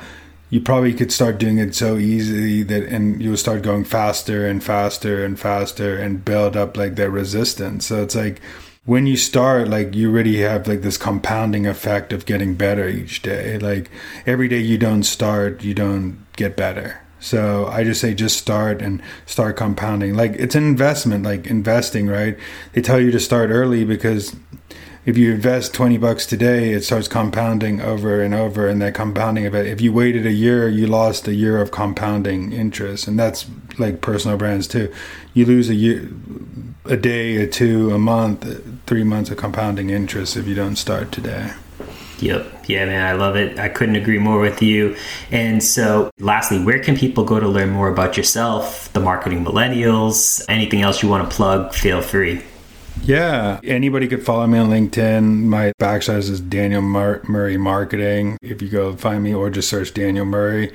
you 0.51 0.61
probably 0.61 0.93
could 0.93 1.11
start 1.11 1.39
doing 1.39 1.57
it 1.57 1.73
so 1.73 1.97
easily 1.97 2.61
that 2.61 2.83
and 2.83 3.19
you'll 3.21 3.37
start 3.37 3.63
going 3.63 3.83
faster 3.83 4.45
and 4.45 4.63
faster 4.63 5.25
and 5.25 5.39
faster 5.39 5.97
and 5.97 6.23
build 6.23 6.55
up 6.55 6.77
like 6.77 6.95
that 6.95 7.09
resistance 7.09 7.87
so 7.87 8.03
it's 8.03 8.15
like 8.15 8.39
when 8.85 9.07
you 9.07 9.17
start 9.17 9.67
like 9.67 9.95
you 9.95 10.11
already 10.11 10.41
have 10.41 10.67
like 10.67 10.81
this 10.81 10.97
compounding 10.97 11.65
effect 11.65 12.13
of 12.13 12.25
getting 12.25 12.53
better 12.53 12.87
each 12.87 13.21
day 13.23 13.57
like 13.57 13.89
every 14.27 14.47
day 14.47 14.59
you 14.59 14.77
don't 14.77 15.03
start 15.03 15.63
you 15.63 15.73
don't 15.73 16.17
get 16.35 16.55
better 16.55 17.01
So 17.21 17.67
I 17.67 17.83
just 17.83 18.01
say 18.01 18.15
just 18.15 18.37
start 18.37 18.81
and 18.81 18.99
start 19.27 19.55
compounding. 19.55 20.15
Like 20.15 20.33
it's 20.33 20.55
an 20.55 20.63
investment, 20.63 21.23
like 21.23 21.45
investing, 21.45 22.07
right? 22.07 22.35
They 22.73 22.81
tell 22.81 22.99
you 22.99 23.11
to 23.11 23.19
start 23.19 23.51
early 23.51 23.85
because 23.85 24.35
if 25.05 25.17
you 25.17 25.31
invest 25.31 25.73
20 25.73 25.97
bucks 25.97 26.25
today, 26.25 26.73
it 26.73 26.83
starts 26.83 27.07
compounding 27.07 27.81
over 27.81 28.21
and 28.21 28.35
over 28.35 28.67
and 28.67 28.81
that 28.81 28.93
compounding 28.93 29.45
of 29.45 29.55
it. 29.55 29.65
If 29.65 29.81
you 29.81 29.91
waited 29.91 30.25
a 30.25 30.31
year, 30.31 30.69
you 30.69 30.85
lost 30.85 31.27
a 31.27 31.33
year 31.33 31.59
of 31.59 31.71
compounding 31.71 32.53
interest. 32.53 33.07
And 33.07 33.17
that's 33.17 33.47
like 33.79 34.01
personal 34.01 34.37
brands 34.37 34.67
too. 34.67 34.93
You 35.33 35.45
lose 35.45 35.69
a 35.69 35.75
year, 35.75 36.07
a 36.85 36.97
day, 36.97 37.37
a 37.37 37.47
two, 37.47 37.91
a 37.93 37.97
month, 37.97 38.45
three 38.85 39.03
months 39.03 39.31
of 39.31 39.37
compounding 39.37 39.89
interest 39.89 40.37
if 40.37 40.47
you 40.47 40.53
don't 40.53 40.75
start 40.75 41.11
today. 41.11 41.51
Yep. 42.19 42.65
Yeah, 42.67 42.85
man, 42.85 43.03
I 43.03 43.13
love 43.13 43.35
it. 43.35 43.57
I 43.57 43.69
couldn't 43.69 43.95
agree 43.95 44.19
more 44.19 44.39
with 44.39 44.61
you. 44.61 44.95
And 45.31 45.63
so, 45.63 46.11
lastly, 46.19 46.63
where 46.63 46.77
can 46.77 46.95
people 46.95 47.23
go 47.23 47.39
to 47.39 47.47
learn 47.47 47.71
more 47.71 47.89
about 47.89 48.15
yourself, 48.15 48.93
the 48.93 48.99
marketing 48.99 49.43
millennials, 49.43 50.45
anything 50.47 50.83
else 50.83 51.01
you 51.01 51.09
want 51.09 51.27
to 51.27 51.35
plug? 51.35 51.73
Feel 51.73 52.03
free. 52.03 52.43
Yeah, 53.03 53.59
anybody 53.63 54.07
could 54.07 54.23
follow 54.23 54.45
me 54.45 54.59
on 54.59 54.69
LinkedIn. 54.69 55.43
My 55.43 55.73
backslash 55.79 56.29
is 56.29 56.39
Daniel 56.39 56.83
Mur- 56.83 57.21
Murray 57.27 57.57
Marketing. 57.57 58.37
If 58.41 58.61
you 58.61 58.69
go 58.69 58.95
find 58.95 59.23
me 59.23 59.33
or 59.33 59.49
just 59.49 59.69
search 59.69 59.93
Daniel 59.93 60.25
Murray. 60.25 60.71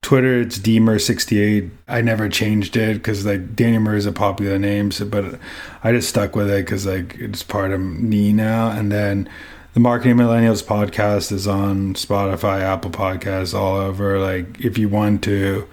Twitter, 0.00 0.40
it's 0.42 0.58
dmer68. 0.58 1.70
I 1.88 2.00
never 2.02 2.28
changed 2.28 2.76
it 2.76 2.94
because 2.94 3.24
like 3.26 3.56
Daniel 3.56 3.82
Murray 3.82 3.98
is 3.98 4.06
a 4.06 4.12
popular 4.12 4.58
name, 4.58 4.90
so, 4.92 5.06
but 5.06 5.38
I 5.82 5.92
just 5.92 6.10
stuck 6.10 6.36
with 6.36 6.50
it 6.50 6.64
because 6.64 6.86
like 6.86 7.16
it's 7.16 7.42
part 7.42 7.72
of 7.72 7.80
me 7.80 8.32
now. 8.32 8.70
And 8.70 8.92
then 8.92 9.28
the 9.72 9.80
Marketing 9.80 10.16
Millennials 10.16 10.62
podcast 10.62 11.32
is 11.32 11.48
on 11.48 11.94
Spotify, 11.94 12.60
Apple 12.60 12.90
Podcasts, 12.92 13.58
all 13.58 13.76
over. 13.76 14.20
Like, 14.20 14.60
if 14.60 14.78
you 14.78 14.88
want 14.88 15.24
to 15.24 15.66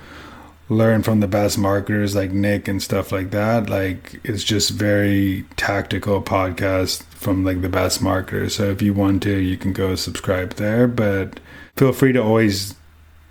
learn 0.71 1.03
from 1.03 1.19
the 1.19 1.27
best 1.27 1.57
marketers 1.57 2.15
like 2.15 2.31
Nick 2.31 2.69
and 2.69 2.81
stuff 2.81 3.11
like 3.11 3.31
that, 3.31 3.69
like 3.69 4.21
it's 4.23 4.43
just 4.43 4.71
very 4.71 5.43
tactical 5.57 6.21
podcast 6.21 7.03
from 7.13 7.43
like 7.43 7.61
the 7.61 7.69
best 7.69 8.01
marketers. 8.01 8.55
So 8.55 8.69
if 8.69 8.81
you 8.81 8.93
want 8.93 9.21
to, 9.23 9.37
you 9.37 9.57
can 9.57 9.73
go 9.73 9.95
subscribe 9.95 10.53
there. 10.53 10.87
But 10.87 11.41
feel 11.75 11.91
free 11.91 12.13
to 12.13 12.23
always 12.23 12.73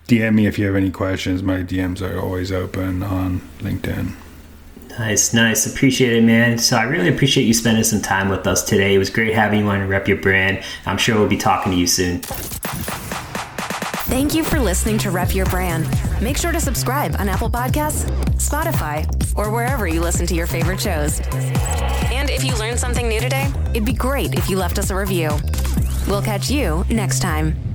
DM 0.07 0.35
me 0.35 0.47
if 0.47 0.59
you 0.59 0.67
have 0.67 0.77
any 0.77 0.91
questions. 0.91 1.43
My 1.43 1.63
DMs 1.63 2.03
are 2.03 2.21
always 2.21 2.53
open 2.53 3.03
on 3.03 3.41
LinkedIn. 3.61 4.15
Nice, 4.99 5.33
nice. 5.33 5.73
Appreciate 5.73 6.13
it, 6.13 6.25
man. 6.25 6.59
So 6.59 6.77
I 6.77 6.83
really 6.83 7.09
appreciate 7.09 7.45
you 7.45 7.55
spending 7.55 7.85
some 7.85 8.03
time 8.03 8.29
with 8.29 8.47
us 8.47 8.63
today. 8.63 8.95
It 8.95 8.99
was 8.99 9.09
great 9.09 9.35
having 9.35 9.61
you 9.61 9.69
on 9.69 9.89
Rep 9.89 10.09
Your 10.09 10.19
Brand. 10.19 10.63
I'm 10.85 10.99
sure 10.99 11.19
we'll 11.19 11.29
be 11.29 11.39
talking 11.39 11.73
to 11.73 11.79
you 11.79 11.87
soon. 11.87 12.21
Thank 14.11 14.35
you 14.35 14.43
for 14.43 14.59
listening 14.59 14.99
to 14.99 15.13
Rep 15.13 15.37
Your 15.37 15.47
Brand. 15.47 15.89
Make 16.21 16.37
sure 16.37 16.51
to 16.51 16.61
subscribe 16.61 17.15
on 17.21 17.29
Apple 17.29 17.49
Podcasts, 17.49 18.11
Spotify, 18.33 19.07
or 19.39 19.53
wherever 19.53 19.87
you 19.87 20.01
listen 20.01 20.27
to 20.27 20.35
your 20.35 20.49
favorite 20.49 20.81
shows. 20.81 21.21
And 22.11 22.29
if 22.29 22.43
you 22.43 22.57
learned 22.57 22.81
something 22.81 23.09
new 23.09 23.21
today, 23.21 23.49
it'd 23.71 23.85
be 23.85 23.93
great 23.93 24.35
if 24.35 24.51
you 24.51 24.57
left 24.57 24.81
us 24.81 24.91
a 24.91 24.97
review. 24.97 25.31
We'll 26.09 26.23
catch 26.23 26.51
you 26.51 26.85
next 26.91 27.21
time. 27.21 27.70